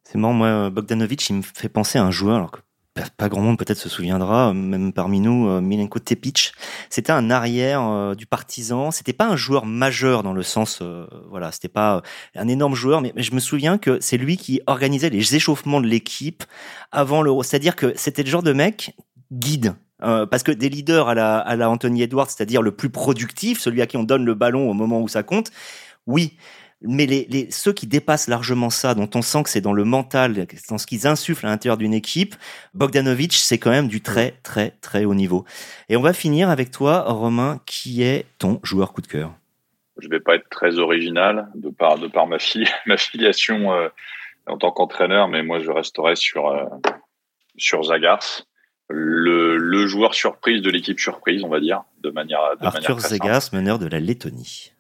C'est 0.05 0.17
marrant, 0.17 0.33
moi, 0.33 0.71
Bogdanovic, 0.71 1.29
il 1.29 1.37
me 1.37 1.43
fait 1.43 1.69
penser 1.69 1.99
à 1.99 2.05
un 2.05 2.11
joueur, 2.11 2.51
pas 3.17 3.29
grand 3.29 3.41
monde 3.41 3.59
peut-être 3.59 3.79
se 3.79 3.89
souviendra, 3.89 4.53
même 4.55 4.93
parmi 4.93 5.21
nous, 5.21 5.49
euh, 5.49 5.61
Milenko 5.61 5.99
Tepic. 5.99 6.53
C'était 6.91 7.13
un 7.13 7.31
arrière 7.31 7.83
euh, 7.83 8.15
du 8.15 8.27
partisan. 8.27 8.91
C'était 8.91 9.13
pas 9.13 9.27
un 9.27 9.37
joueur 9.37 9.67
majeur 9.67 10.23
dans 10.23 10.33
le 10.33 10.43
sens, 10.43 10.81
euh, 10.83 11.07
voilà, 11.31 11.53
c'était 11.53 11.69
pas 11.69 12.03
un 12.35 12.49
énorme 12.49 12.75
joueur, 12.75 13.01
mais, 13.01 13.13
je 13.17 13.35
me 13.35 13.41
souviens 13.41 13.79
que 13.79 13.99
c'est 14.01 14.17
lui 14.17 14.37
qui 14.37 14.61
organisait 14.67 15.11
les 15.11 15.37
échauffements 15.37 15.81
de 15.81 15.87
l'équipe 15.87 16.45
avant 16.93 17.23
l'Euro. 17.23 17.43
C'est-à-dire 17.43 17.77
que 17.77 17.93
c'était 17.97 18.23
le 18.23 18.31
genre 18.31 18.43
de 18.43 18.53
mec 18.53 18.95
guide. 19.33 19.75
parce 20.01 20.43
que 20.43 20.53
des 20.53 20.69
leaders 20.69 21.09
à 21.09 21.15
la, 21.15 21.39
à 21.39 21.57
la 21.57 21.69
Anthony 21.69 22.03
Edwards, 22.03 22.31
c'est-à-dire 22.31 22.63
le 22.63 22.71
plus 22.71 22.89
productif, 22.89 23.61
celui 23.61 23.83
à 23.83 23.87
qui 23.87 23.97
on 23.97 24.05
donne 24.05 24.25
le 24.25 24.35
ballon 24.35 24.71
au 24.71 24.75
moment 24.75 25.01
où 25.01 25.09
ça 25.09 25.23
compte, 25.23 25.51
oui, 26.07 26.37
mais 26.83 27.07
les, 27.07 27.51
ceux 27.51 27.73
qui 27.73 27.87
dépassent 27.87 28.29
largement 28.29 28.71
ça, 28.71 28.95
dont 28.95 29.11
on 29.15 29.23
sent 29.23 29.43
que 29.43 29.51
c'est 29.51 29.61
dans 29.61 29.73
le 29.73 29.85
mental, 29.85 30.47
dans 30.69 30.79
ce 30.79 30.87
qu'ils 30.87 31.07
insufflent 31.07 31.47
à 31.47 31.49
l'intérieur 31.49 31.77
d'une 31.77 31.95
équipe, 31.95 32.37
Bogdanovic, 32.75 33.33
c'est 33.33 33.59
quand 33.59 33.71
même 33.71 33.89
du 33.89 34.01
très, 34.01 34.35
très, 34.43 34.71
très 34.81 35.05
haut 35.05 35.15
niveau. 35.15 35.45
Et 35.89 35.97
on 35.97 36.03
va 36.03 36.13
finir 36.13 36.51
avec 36.51 36.71
toi, 36.71 37.03
Romain, 37.03 37.61
qui 37.67 38.03
est 38.03 38.27
ton 38.39 38.61
joueur 38.63 38.93
coup 38.93 39.03
de 39.03 39.09
cœur 39.09 39.33
Je 39.99 40.09
vais 40.09 40.21
pas 40.21 40.37
être 40.37 40.49
très 40.51 40.79
original 40.79 41.49
de 41.57 41.71
par, 41.71 41.99
de 41.99 42.07
par 42.07 42.29
ma, 42.29 42.39
ma 42.87 42.97
filiation 42.97 43.73
euh, 43.73 43.89
en 44.47 44.57
tant 44.57 44.71
qu'entraîneur, 44.71 45.29
mais 45.29 45.43
moi, 45.43 45.59
je 45.59 45.71
resterai 45.73 46.15
sur, 46.15 46.47
euh, 46.47 46.65
sur 47.57 47.83
Zagars. 47.83 48.45
Le, 48.91 49.59
le, 49.59 49.87
joueur 49.87 50.15
surprise 50.15 50.63
de 50.63 50.71
l'équipe 50.71 50.99
surprise, 50.99 51.45
on 51.45 51.51
va 51.51 51.61
dire, 51.61 51.83
de 52.03 52.09
manière. 52.09 52.41
De 52.59 52.65
Arthur 52.65 53.01
Zagars, 53.01 53.43
meneur 53.53 53.79
de 53.79 53.87
la 53.87 54.01
Lettonie 54.01 54.73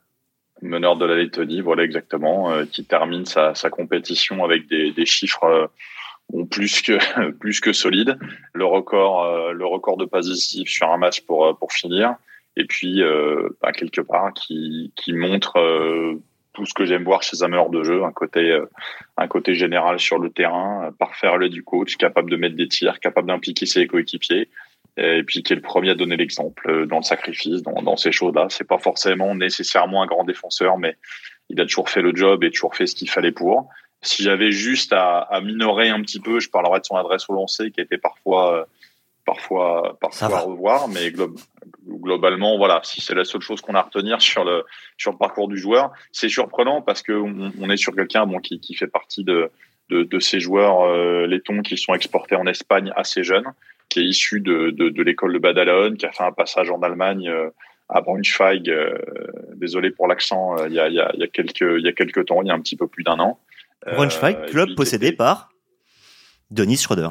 meneur 0.62 0.96
de 0.96 1.04
la 1.04 1.16
Lettonie, 1.16 1.60
voilà 1.60 1.84
exactement, 1.84 2.52
euh, 2.52 2.64
qui 2.64 2.84
termine 2.84 3.24
sa, 3.26 3.54
sa, 3.54 3.70
compétition 3.70 4.44
avec 4.44 4.66
des, 4.68 4.92
des 4.92 5.06
chiffres 5.06 5.70
euh, 6.34 6.44
plus 6.50 6.82
que 6.82 7.30
plus 7.38 7.60
que 7.60 7.72
solides. 7.72 8.18
Le 8.52 8.64
record, 8.64 9.24
euh, 9.24 9.52
le 9.52 9.66
record 9.66 9.96
de 9.96 10.04
passes 10.04 10.28
décisives 10.28 10.68
sur 10.68 10.90
un 10.90 10.96
match 10.96 11.22
pour 11.22 11.56
pour 11.58 11.72
finir, 11.72 12.16
et 12.56 12.64
puis 12.64 13.02
bah, 13.62 13.72
quelque 13.72 14.00
part 14.00 14.32
qui 14.34 14.92
qui 14.96 15.12
montre 15.12 15.54
tout 16.52 16.66
ce 16.66 16.74
que 16.74 16.84
j'aime 16.84 17.04
voir 17.04 17.22
chez 17.22 17.42
un 17.42 17.48
meneur 17.48 17.70
de 17.70 17.82
jeu, 17.84 18.04
un 18.04 18.12
côté 18.12 18.58
un 19.16 19.28
côté 19.28 19.54
général 19.54 19.98
sur 20.00 20.18
le 20.18 20.30
terrain, 20.30 20.90
parfait 20.98 21.28
relais 21.28 21.48
du 21.48 21.62
coach, 21.62 21.96
capable 21.96 22.30
de 22.30 22.36
mettre 22.36 22.56
des 22.56 22.68
tirs, 22.68 23.00
capable 23.00 23.28
d'impliquer 23.28 23.66
ses 23.66 23.86
coéquipiers 23.86 24.48
et 24.98 25.22
puis 25.22 25.42
qui 25.42 25.52
est 25.52 25.56
le 25.56 25.62
premier 25.62 25.90
à 25.90 25.94
donner 25.94 26.16
l'exemple 26.16 26.68
euh, 26.70 26.86
dans 26.86 26.96
le 26.96 27.02
sacrifice, 27.02 27.62
dans, 27.62 27.82
dans 27.82 27.96
ces 27.96 28.12
choses-là. 28.12 28.46
C'est 28.50 28.66
pas 28.66 28.78
forcément 28.78 29.34
nécessairement 29.34 30.02
un 30.02 30.06
grand 30.06 30.24
défenseur, 30.24 30.78
mais 30.78 30.96
il 31.48 31.60
a 31.60 31.64
toujours 31.64 31.88
fait 31.88 32.02
le 32.02 32.14
job 32.14 32.42
et 32.44 32.50
toujours 32.50 32.74
fait 32.74 32.86
ce 32.86 32.94
qu'il 32.94 33.08
fallait 33.08 33.32
pour. 33.32 33.68
Si 34.02 34.22
j'avais 34.22 34.52
juste 34.52 34.92
à, 34.92 35.20
à, 35.20 35.40
minorer 35.40 35.88
un 35.88 36.00
petit 36.02 36.20
peu, 36.20 36.40
je 36.40 36.50
parlerais 36.50 36.80
de 36.80 36.84
son 36.84 36.96
adresse 36.96 37.28
au 37.28 37.34
lancer 37.34 37.70
qui 37.70 37.80
était 37.80 37.98
parfois 37.98 38.54
euh, 38.54 38.64
parfois 39.24 39.98
parfois 40.00 40.36
à 40.36 40.40
revoir, 40.40 40.88
mais 40.88 41.12
globalement 41.86 42.56
voilà, 42.56 42.80
si 42.82 43.00
c'est 43.00 43.14
la 43.14 43.24
seule 43.24 43.40
chose 43.40 43.60
qu'on 43.60 43.74
a 43.74 43.80
à 43.80 43.82
retenir 43.82 44.22
sur 44.22 44.44
le 44.44 44.64
sur 44.96 45.12
le 45.12 45.18
parcours 45.18 45.48
du 45.48 45.58
joueur, 45.58 45.92
c'est 46.12 46.28
surprenant 46.28 46.80
parce 46.80 47.02
que 47.02 47.12
on, 47.12 47.70
est 47.70 47.76
sur 47.76 47.94
quelqu'un 47.94 48.24
bon 48.26 48.38
qui, 48.38 48.58
qui 48.60 48.74
fait 48.74 48.86
partie 48.86 49.24
de 49.24 49.50
de, 49.90 50.02
de 50.02 50.18
ces 50.18 50.40
joueurs 50.40 50.82
euh, 50.82 51.26
lettons 51.26 51.62
qui 51.62 51.76
sont 51.76 51.94
exportés 51.94 52.36
en 52.36 52.46
Espagne 52.46 52.92
assez 52.96 53.22
jeunes 53.22 53.52
qui 53.88 54.00
est 54.00 54.04
issu 54.04 54.40
de, 54.40 54.70
de, 54.70 54.88
de 54.88 55.02
l'école 55.02 55.32
de 55.32 55.38
Badalone, 55.38 55.96
qui 55.96 56.06
a 56.06 56.12
fait 56.12 56.24
un 56.24 56.32
passage 56.32 56.70
en 56.70 56.80
Allemagne 56.82 57.28
euh, 57.28 57.50
à 57.88 58.00
Braunschweig. 58.00 58.68
Euh, 58.68 58.98
désolé 59.54 59.90
pour 59.90 60.06
l'accent. 60.06 60.58
Euh, 60.58 60.68
il 60.68 60.74
y, 60.74 60.80
a, 60.80 60.88
y, 60.88 61.00
a, 61.00 61.10
y 61.14 61.22
a 61.22 61.26
quelques 61.26 61.60
il 61.60 61.84
y 61.84 61.88
a 61.88 61.92
quelques 61.92 62.26
temps, 62.26 62.42
il 62.42 62.48
y 62.48 62.50
a 62.50 62.54
un 62.54 62.60
petit 62.60 62.76
peu 62.76 62.86
plus 62.86 63.04
d'un 63.04 63.18
an. 63.18 63.38
Braunschweig, 63.86 64.46
club 64.46 64.74
possédé 64.74 65.12
par 65.12 65.50
Denis 66.50 66.76
Schroeder. 66.76 67.10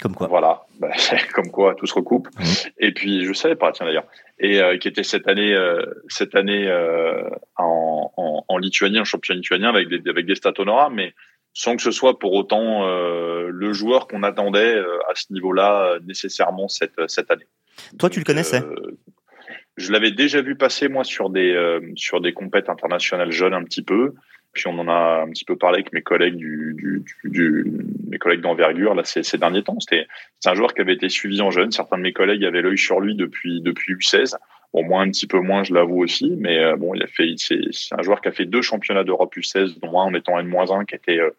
Comme 0.00 0.14
quoi. 0.14 0.26
Voilà, 0.26 0.66
bah, 0.80 0.90
comme 1.34 1.50
quoi 1.50 1.74
tout 1.74 1.86
se 1.86 1.94
recoupe. 1.94 2.28
Mmh. 2.38 2.44
Et 2.78 2.92
puis 2.92 3.24
je 3.24 3.32
savais 3.32 3.56
pas, 3.56 3.72
tiens 3.72 3.86
d'ailleurs, 3.86 4.06
et 4.38 4.60
qui 4.78 4.88
était 4.88 5.04
cette 5.04 5.26
année, 5.28 5.56
cette 6.08 6.34
année 6.34 6.70
en, 7.56 8.12
en, 8.16 8.44
en, 8.46 8.58
Lituanie, 8.58 9.00
en 9.00 9.04
championnat 9.04 9.38
lituanien 9.38 9.68
avec 9.68 9.88
des 9.88 10.10
avec 10.10 10.26
des 10.26 10.34
stats 10.34 10.52
honorables, 10.58 10.94
mais 10.94 11.14
sans 11.56 11.74
que 11.74 11.82
ce 11.82 11.90
soit 11.90 12.18
pour 12.18 12.34
autant 12.34 12.86
euh, 12.86 13.48
le 13.50 13.72
joueur 13.72 14.08
qu'on 14.08 14.22
attendait 14.22 14.76
euh, 14.76 14.98
à 15.10 15.14
ce 15.14 15.32
niveau-là 15.32 15.84
euh, 15.84 16.00
nécessairement 16.06 16.68
cette, 16.68 17.00
cette 17.08 17.30
année. 17.30 17.46
Toi, 17.98 18.10
tu 18.10 18.18
le 18.18 18.26
connaissais? 18.26 18.60
Je 19.78 19.90
l'avais 19.90 20.10
déjà 20.10 20.42
vu 20.42 20.54
passer 20.54 20.88
moi 20.88 21.02
sur 21.02 21.30
des 21.30 21.78
sur 21.96 22.20
des 22.20 22.32
compètes 22.32 22.68
internationales 22.68 23.30
jeunes 23.30 23.54
un 23.54 23.62
petit 23.62 23.82
peu. 23.82 24.12
Puis 24.52 24.64
on 24.68 24.78
en 24.78 24.88
a 24.88 25.22
un 25.22 25.30
petit 25.30 25.44
peu 25.44 25.56
parlé 25.56 25.78
avec 25.78 25.92
mes 25.92 26.00
collègues 26.02 26.36
du, 26.36 26.74
du, 26.74 27.04
du, 27.24 27.72
mes 28.08 28.18
collègues 28.18 28.40
d'envergure 28.40 28.94
là 28.94 29.04
ces, 29.04 29.22
ces 29.22 29.36
derniers 29.36 29.62
temps. 29.62 29.78
C'était 29.80 30.06
c'est 30.40 30.50
un 30.50 30.54
joueur 30.54 30.72
qui 30.72 30.80
avait 30.80 30.94
été 30.94 31.08
suivi 31.10 31.40
en 31.42 31.50
jeune. 31.50 31.72
Certains 31.72 31.98
de 31.98 32.02
mes 32.02 32.14
collègues 32.14 32.44
avaient 32.44 32.62
l'œil 32.62 32.78
sur 32.78 33.00
lui 33.00 33.14
depuis 33.14 33.60
depuis 33.62 33.94
U16. 33.94 34.36
Bon, 34.72 34.84
moi 34.84 35.02
un 35.02 35.10
petit 35.10 35.26
peu 35.26 35.40
moins, 35.40 35.64
je 35.64 35.72
l'avoue 35.72 36.02
aussi, 36.02 36.32
mais 36.38 36.58
euh, 36.58 36.76
bon, 36.76 36.94
il 36.94 37.02
a 37.02 37.06
fait, 37.06 37.34
c'est 37.36 37.94
un 37.94 38.02
joueur 38.02 38.20
qui 38.20 38.28
a 38.28 38.32
fait 38.32 38.44
deux 38.44 38.62
championnats 38.62 39.04
d'Europe 39.04 39.34
U16, 39.36 39.78
dont 39.80 39.98
un 39.98 40.04
en 40.04 40.14
étant 40.14 40.38
N-1, 40.38 40.84
qui 40.86 40.94
était, 40.94 41.18
euh, 41.18 41.30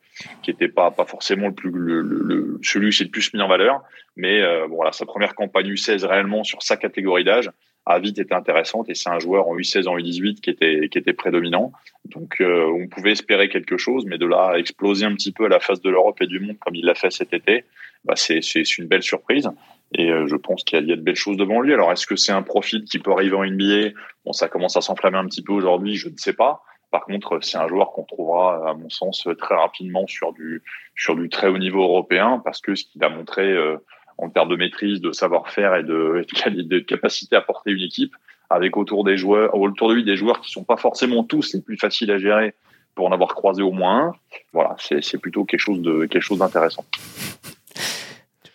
qui 0.41 0.51
était 0.51 0.67
pas, 0.67 0.91
pas 0.91 1.05
forcément 1.05 1.47
le 1.47 1.53
plus, 1.53 1.71
le, 1.71 2.01
le, 2.01 2.59
celui 2.63 2.89
qui 2.91 2.97
s'est 2.97 3.03
le 3.03 3.09
plus 3.11 3.34
mis 3.34 3.41
en 3.41 3.47
valeur, 3.47 3.84
mais 4.15 4.41
euh, 4.41 4.67
bon, 4.67 4.78
voilà, 4.78 4.91
sa 4.91 5.05
première 5.05 5.36
campagne 5.36 5.67
U16 5.71 6.05
réellement 6.05 6.43
sur 6.43 6.63
sa 6.63 6.78
catégorie 6.78 7.23
d'âge 7.23 7.51
a 7.86 7.99
vite 7.99 8.19
été 8.19 8.34
intéressante 8.34 8.89
et 8.89 8.95
c'est 8.95 9.09
un 9.09 9.19
joueur 9.19 9.47
en 9.47 9.55
U16, 9.55 9.88
en 9.88 9.97
U18 9.97 10.41
qui 10.41 10.49
était, 10.49 10.89
qui 10.89 10.97
était 10.97 11.13
prédominant. 11.13 11.71
Donc, 12.03 12.41
on 12.41 12.86
pouvait 12.88 13.13
espérer 13.13 13.47
quelque 13.47 13.78
chose, 13.78 14.05
mais 14.05 14.17
de 14.17 14.25
là 14.25 14.55
exploser 14.57 15.05
un 15.05 15.13
petit 15.13 15.32
peu 15.32 15.45
à 15.45 15.47
la 15.47 15.61
face 15.61 15.80
de 15.80 15.89
l'Europe 15.89 16.21
et 16.21 16.28
du 16.28 16.41
monde 16.41 16.57
comme 16.59 16.75
il 16.75 16.84
l'a 16.84 16.95
fait 16.95 17.11
cet 17.11 17.34
été, 17.34 17.63
bah, 18.03 18.15
c'est 18.17 18.41
une 18.78 18.88
belle 18.88 19.03
surprise. 19.03 19.49
Et 19.93 20.11
euh, 20.11 20.27
je 20.27 20.35
pense 20.35 20.63
qu'il 20.63 20.85
y, 20.85 20.91
a 20.91 20.95
de 20.95 21.01
belles 21.01 21.15
choses 21.15 21.38
devant 21.38 21.61
lui. 21.61 21.73
Alors, 21.73 21.91
est-ce 21.91 22.05
que 22.05 22.15
c'est 22.15 22.31
un 22.31 22.41
profil 22.41 22.83
qui 22.83 22.99
peut 22.99 23.11
arriver 23.11 23.35
en 23.35 23.45
NBA 23.45 23.97
Bon, 24.25 24.33
ça 24.33 24.49
commence 24.49 24.75
à 24.75 24.81
s'enflammer 24.81 25.17
un 25.17 25.25
petit 25.25 25.41
peu 25.41 25.53
aujourd'hui, 25.53 25.95
je 25.95 26.09
ne 26.09 26.17
sais 26.17 26.33
pas. 26.33 26.61
Par 26.91 27.05
contre, 27.05 27.39
c'est 27.41 27.57
un 27.57 27.67
joueur 27.67 27.91
qu'on 27.91 28.03
trouvera, 28.03 28.69
à 28.69 28.73
mon 28.73 28.89
sens, 28.89 29.27
très 29.38 29.55
rapidement 29.55 30.07
sur 30.07 30.33
du 30.33 30.63
sur 30.95 31.15
du 31.15 31.29
très 31.29 31.47
haut 31.47 31.57
niveau 31.57 31.83
européen, 31.83 32.41
parce 32.43 32.61
que 32.61 32.75
ce 32.75 32.85
qu'il 32.85 33.03
a 33.03 33.09
montré 33.09 33.51
euh, 33.51 33.77
en 34.17 34.29
termes 34.29 34.49
de 34.49 34.55
maîtrise, 34.55 35.01
de 35.01 35.11
savoir-faire 35.11 35.75
et 35.75 35.83
de, 35.83 36.25
de 36.47 36.79
capacité 36.79 37.35
à 37.35 37.41
porter 37.41 37.71
une 37.71 37.83
équipe, 37.83 38.15
avec 38.49 38.77
autour 38.77 39.03
des 39.03 39.17
joueurs, 39.17 39.53
autour 39.55 39.89
de 39.89 39.95
lui 39.95 40.03
des 40.03 40.15
joueurs 40.15 40.41
qui 40.41 40.51
sont 40.51 40.63
pas 40.63 40.77
forcément 40.77 41.23
tous 41.23 41.53
les 41.53 41.61
plus 41.61 41.77
faciles 41.77 42.11
à 42.11 42.17
gérer 42.17 42.55
pour 42.95 43.07
en 43.07 43.11
avoir 43.11 43.35
croisé 43.35 43.61
au 43.61 43.71
moins 43.71 44.07
un. 44.07 44.11
Voilà, 44.53 44.75
c'est 44.79 45.21
plutôt 45.21 45.45
quelque 45.45 45.59
chose 45.59 45.81
de 45.81 46.05
quelque 46.05 46.23
chose 46.23 46.39
d'intéressant. 46.39 46.85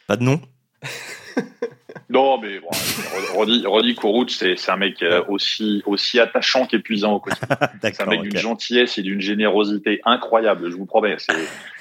Pas 0.07 0.17
de 0.17 0.25
nom? 0.25 0.41
non, 2.13 2.39
mais 2.39 2.61
bon, 2.61 2.69
Roddy, 3.35 3.65
Roddy 3.67 3.97
c'est 4.29 4.71
un 4.71 4.77
mec 4.77 5.03
euh, 5.03 5.23
aussi, 5.29 5.83
aussi 5.87 6.21
attachant 6.21 6.67
qu'épuisant 6.67 7.15
au 7.15 7.21
quotidien. 7.21 7.57
c'est 7.83 8.03
un 8.03 8.07
mec 8.07 8.21
d'une 8.21 8.37
gentillesse 8.37 8.99
et 8.99 9.03
d'une 9.03 9.21
générosité 9.21 10.01
incroyable, 10.05 10.71
je 10.71 10.77
vous 10.77 10.85
promets. 10.85 11.17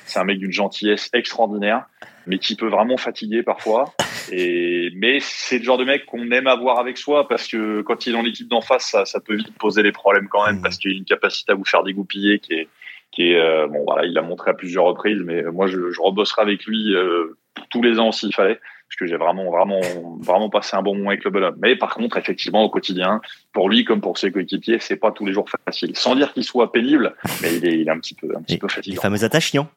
C'est 0.05 0.19
un 0.19 0.23
mec 0.23 0.39
d'une 0.39 0.51
gentillesse 0.51 1.09
extraordinaire, 1.13 1.85
mais 2.27 2.37
qui 2.37 2.55
peut 2.55 2.69
vraiment 2.69 2.95
fatiguer 2.95 3.43
parfois. 3.43 3.93
Et 4.31 4.91
mais 4.95 5.17
c'est 5.19 5.57
le 5.57 5.65
genre 5.65 5.77
de 5.77 5.83
mec 5.83 6.05
qu'on 6.05 6.31
aime 6.31 6.47
avoir 6.47 6.79
avec 6.79 6.97
soi 6.97 7.27
parce 7.27 7.47
que 7.47 7.81
quand 7.81 8.05
il 8.05 8.11
est 8.11 8.13
dans 8.13 8.21
l'équipe 8.21 8.47
d'en 8.47 8.61
face, 8.61 8.85
ça, 8.85 9.03
ça 9.03 9.19
peut 9.19 9.35
vite 9.35 9.53
poser 9.57 9.83
des 9.83 9.91
problèmes 9.91 10.29
quand 10.29 10.45
même 10.45 10.59
mmh. 10.59 10.61
parce 10.61 10.77
qu'il 10.77 10.91
a 10.91 10.95
une 10.95 11.03
capacité 11.03 11.51
à 11.51 11.55
vous 11.55 11.65
faire 11.65 11.83
dégoupiller 11.83 12.39
qui 12.39 12.53
est 12.53 12.69
qui 13.11 13.31
est 13.31 13.37
euh, 13.37 13.67
bon 13.67 13.83
voilà, 13.85 14.05
il 14.05 14.13
l'a 14.13 14.21
montré 14.21 14.51
à 14.51 14.53
plusieurs 14.53 14.85
reprises, 14.85 15.21
mais 15.25 15.43
moi 15.43 15.67
je, 15.67 15.91
je 15.91 16.01
rebosserai 16.01 16.41
avec 16.41 16.65
lui 16.65 16.95
euh, 16.95 17.37
tous 17.69 17.81
les 17.81 17.99
ans 17.99 18.11
s'il 18.11 18.33
fallait 18.33 18.59
parce 18.91 18.99
que 18.99 19.07
j'ai 19.07 19.15
vraiment, 19.15 19.49
vraiment, 19.49 19.79
vraiment 20.19 20.49
passé 20.49 20.75
un 20.75 20.81
bon 20.81 20.95
moment 20.95 21.11
avec 21.11 21.23
le 21.23 21.31
bonhomme. 21.31 21.55
Mais 21.61 21.77
par 21.77 21.95
contre, 21.95 22.17
effectivement, 22.17 22.61
au 22.61 22.69
quotidien, 22.69 23.21
pour 23.53 23.69
lui 23.69 23.85
comme 23.85 24.01
pour 24.01 24.17
ses 24.17 24.33
coéquipiers, 24.33 24.79
c'est 24.81 24.97
pas 24.97 25.11
tous 25.11 25.25
les 25.25 25.31
jours 25.31 25.47
facile. 25.65 25.95
Sans 25.95 26.13
dire 26.13 26.33
qu'il 26.33 26.43
soit 26.43 26.73
pénible, 26.73 27.15
mais 27.41 27.55
il 27.55 27.65
est, 27.65 27.79
il 27.79 27.87
est 27.87 27.91
un 27.91 27.99
petit 27.99 28.15
peu, 28.15 28.27
un 28.35 28.41
petit 28.41 28.57
peu 28.57 28.67
fatigué. 28.67 28.95
Les 28.95 29.01
fameux 29.01 29.23
attachants. 29.23 29.69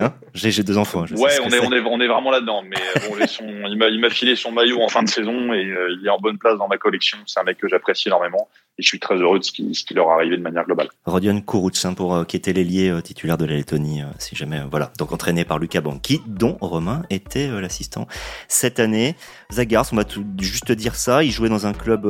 Hein 0.00 0.12
j'ai 0.34 0.62
deux 0.62 0.78
enfants. 0.78 1.02
ouais, 1.02 1.38
on 1.44 1.48
est, 1.50 1.60
on 1.60 1.72
est, 1.72 1.80
on 1.80 2.00
est 2.00 2.06
vraiment 2.06 2.30
là-dedans. 2.30 2.62
Mais 2.62 2.76
bon, 3.08 3.26
son, 3.26 3.44
il 3.66 4.00
m'a 4.00 4.10
filé 4.10 4.36
son 4.36 4.52
maillot 4.52 4.80
en 4.82 4.88
fin 4.88 5.02
de 5.02 5.08
saison 5.08 5.52
et 5.52 5.64
euh, 5.64 5.96
il 6.00 6.06
est 6.06 6.10
en 6.10 6.18
bonne 6.18 6.38
place 6.38 6.58
dans 6.58 6.68
ma 6.68 6.78
collection. 6.78 7.18
C'est 7.26 7.40
un 7.40 7.44
mec 7.44 7.58
que 7.58 7.68
j'apprécie 7.68 8.08
énormément 8.08 8.48
et 8.78 8.82
je 8.82 8.88
suis 8.88 8.98
très 8.98 9.16
heureux 9.16 9.38
de 9.38 9.44
ce 9.44 9.52
qui, 9.52 9.74
ce 9.74 9.84
qui 9.84 9.94
leur 9.94 10.08
est 10.08 10.12
arrivé 10.12 10.36
de 10.36 10.42
manière 10.42 10.64
globale. 10.64 10.88
Rodion 11.04 11.40
Kuruc, 11.40 11.76
hein, 11.84 11.94
pour 11.94 12.14
euh, 12.14 12.24
qui 12.24 12.36
était 12.36 12.52
l'ailier 12.52 12.90
euh, 12.90 13.00
titulaire 13.00 13.36
de 13.36 13.44
la 13.44 13.54
Lettonie, 13.54 14.02
si 14.18 14.34
jamais, 14.34 14.62
voilà. 14.70 14.92
Donc 14.98 15.12
entraîné 15.12 15.44
par 15.44 15.58
Lucas 15.58 15.80
Banqui, 15.80 16.20
dont 16.26 16.56
Romain 16.60 17.02
était 17.10 17.48
l'assistant 17.60 18.06
cette 18.48 18.80
année. 18.80 19.14
Zagars, 19.52 19.86
on 19.92 19.96
va 19.96 20.04
tout, 20.04 20.24
juste 20.40 20.72
dire 20.72 20.94
ça. 20.94 21.22
Il 21.22 21.30
jouait 21.30 21.50
dans 21.50 21.66
un 21.66 21.72
club 21.72 22.06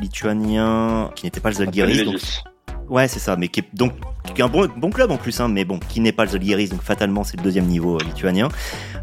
lituanien 0.00 1.10
qui 1.14 1.26
n'était 1.26 1.40
pas 1.40 1.50
le 1.50 1.56
Zalgiris. 1.56 2.42
Ouais, 2.88 3.06
c'est 3.06 3.18
ça, 3.18 3.36
mais 3.36 3.48
qui 3.48 3.60
est 3.60 3.68
donc 3.74 3.92
qui 4.34 4.40
est 4.40 4.44
un 4.44 4.48
bon, 4.48 4.68
bon 4.76 4.90
club 4.90 5.10
en 5.10 5.16
plus, 5.16 5.40
hein, 5.40 5.48
mais 5.48 5.64
bon, 5.64 5.78
qui 5.78 6.00
n'est 6.00 6.12
pas 6.12 6.24
le 6.24 6.30
Zalgiris, 6.30 6.70
donc 6.70 6.82
fatalement 6.82 7.24
c'est 7.24 7.36
le 7.36 7.42
deuxième 7.42 7.66
niveau 7.66 7.96
euh, 7.96 8.04
lituanien, 8.04 8.48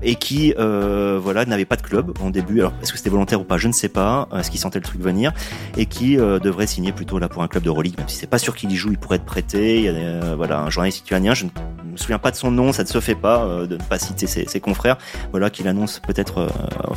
et 0.01 0.15
qui 0.15 0.53
euh, 0.59 1.19
voilà 1.21 1.45
n'avait 1.45 1.65
pas 1.65 1.75
de 1.75 1.81
club 1.81 2.13
en 2.21 2.29
début. 2.29 2.59
Alors 2.59 2.73
est-ce 2.81 2.91
que 2.91 2.97
c'était 2.97 3.09
volontaire 3.09 3.41
ou 3.41 3.43
pas, 3.43 3.57
je 3.57 3.67
ne 3.67 3.73
sais 3.73 3.89
pas. 3.89 4.27
Est-ce 4.35 4.51
qu'il 4.51 4.59
sentait 4.59 4.79
le 4.79 4.85
truc 4.85 5.01
venir 5.01 5.33
et 5.77 5.85
qui 5.85 6.17
euh, 6.17 6.39
devrait 6.39 6.67
signer 6.67 6.91
plutôt 6.91 7.19
là 7.19 7.27
pour 7.27 7.43
un 7.43 7.47
club 7.47 7.63
de 7.63 7.69
Euroleague, 7.69 7.97
même 7.97 8.07
si 8.07 8.17
c'est 8.17 8.27
pas 8.27 8.37
sûr 8.37 8.55
qu'il 8.55 8.71
y 8.71 8.75
joue, 8.75 8.91
il 8.91 8.97
pourrait 8.97 9.17
être 9.17 9.25
prêté. 9.25 9.77
Il 9.77 9.83
y 9.83 9.89
a 9.89 9.91
euh, 9.91 10.35
voilà 10.35 10.61
un 10.61 10.69
journaliste 10.69 10.99
lituanien, 10.99 11.33
je 11.33 11.45
ne 11.45 11.91
me 11.91 11.97
souviens 11.97 12.19
pas 12.19 12.31
de 12.31 12.35
son 12.35 12.51
nom, 12.51 12.71
ça 12.71 12.83
ne 12.83 12.87
se 12.87 12.99
fait 12.99 13.15
pas 13.15 13.45
de 13.67 13.77
ne 13.77 13.83
pas 13.83 13.99
citer 13.99 14.27
ses, 14.27 14.45
ses 14.45 14.59
confrères. 14.59 14.97
Voilà 15.31 15.49
qu'il 15.49 15.67
annonce 15.67 15.99
peut-être 15.99 16.49
au. 16.89 16.95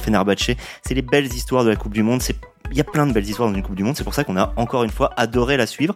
C'est 0.83 0.95
les 0.95 1.03
belles 1.03 1.27
histoires 1.27 1.65
de 1.65 1.71
la 1.71 1.77
Coupe 1.77 1.93
du 1.93 2.03
Monde. 2.03 2.23
C'est 2.23 2.37
il 2.71 2.77
y 2.77 2.81
a 2.81 2.85
plein 2.85 3.07
de 3.07 3.13
belles 3.13 3.29
histoires 3.29 3.49
dans 3.49 3.55
une 3.55 3.63
Coupe 3.63 3.75
du 3.75 3.83
Monde. 3.83 3.97
C'est 3.97 4.05
pour 4.05 4.15
ça 4.15 4.25
qu'on 4.25 4.37
a 4.37 4.53
encore 4.57 4.85
une 4.85 4.91
fois 4.91 5.13
adoré 5.17 5.57
la 5.57 5.67
suivre. 5.67 5.95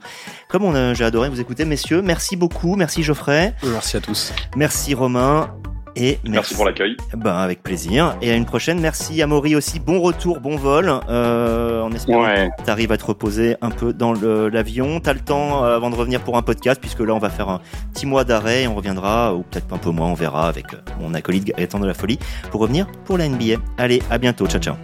Comme 0.49 0.65
on 0.65 0.95
j'ai 0.95 1.05
adoré 1.05 1.29
vous 1.29 1.41
écouter, 1.41 1.65
messieurs. 1.65 2.03
Merci 2.03 2.37
beaucoup. 2.37 2.77
Merci 2.77 3.03
Geoffrey. 3.03 3.55
Merci 3.63 3.97
à 3.97 4.01
tous. 4.01 4.33
Merci 4.57 4.95
Romain. 4.95 5.51
Et 5.95 6.19
merci, 6.25 6.55
pour 6.55 6.65
l'accueil. 6.65 6.97
Ben 7.15 7.35
avec 7.35 7.63
plaisir. 7.63 8.17
Et 8.23 8.31
à 8.31 8.35
une 8.35 8.47
prochaine. 8.47 8.81
Merci 8.81 9.21
à 9.23 9.27
Maury 9.27 9.55
aussi. 9.55 9.79
Bon 9.79 10.01
retour, 10.01 10.41
bon 10.41 10.57
vol. 10.57 10.93
Euh, 11.09 11.83
en 11.83 11.93
espérant 11.93 12.25
que 12.25 12.65
tu 12.65 12.71
arrives 12.71 12.93
à 12.93 12.97
te 12.97 13.05
reposer 13.05 13.57
un 13.61 13.71
peu 13.71 13.93
dans 13.93 14.13
l'avion. 14.13 15.01
T'as 15.01 15.13
le 15.13 15.21
temps 15.21 15.65
euh, 15.65 15.77
avant 15.77 15.91
de 15.91 15.95
revenir 15.95 16.23
pour 16.23 16.37
un 16.37 16.43
podcast, 16.43 16.81
puisque 16.81 17.01
là 17.01 17.15
on 17.15 17.19
va 17.19 17.31
faire 17.31 17.49
un 17.49 17.61
petit 17.93 18.07
mois 18.07 18.25
d'arrêt 18.25 18.63
et 18.63 18.69
on 18.69 18.75
reviendra, 18.75 19.35
ou 19.35 19.43
peut-être 19.43 19.73
un 19.73 19.79
peu 19.79 19.91
moins, 19.91 20.09
on 20.09 20.15
verra 20.15 20.49
avec 20.49 20.73
euh, 20.73 20.79
mon 21.01 21.15
acolyte 21.15 21.45
Gaëtan 21.45 21.79
de 21.79 21.87
la 21.87 21.95
Folie, 21.95 22.19
pour 22.51 22.61
revenir 22.61 22.87
pour 23.05 23.19
la 23.19 23.29
NBA. 23.29 23.57
Allez, 23.79 24.03
à 24.11 24.19
bientôt. 24.19 24.47
Ciao, 24.47 24.61
ciao. 24.61 24.77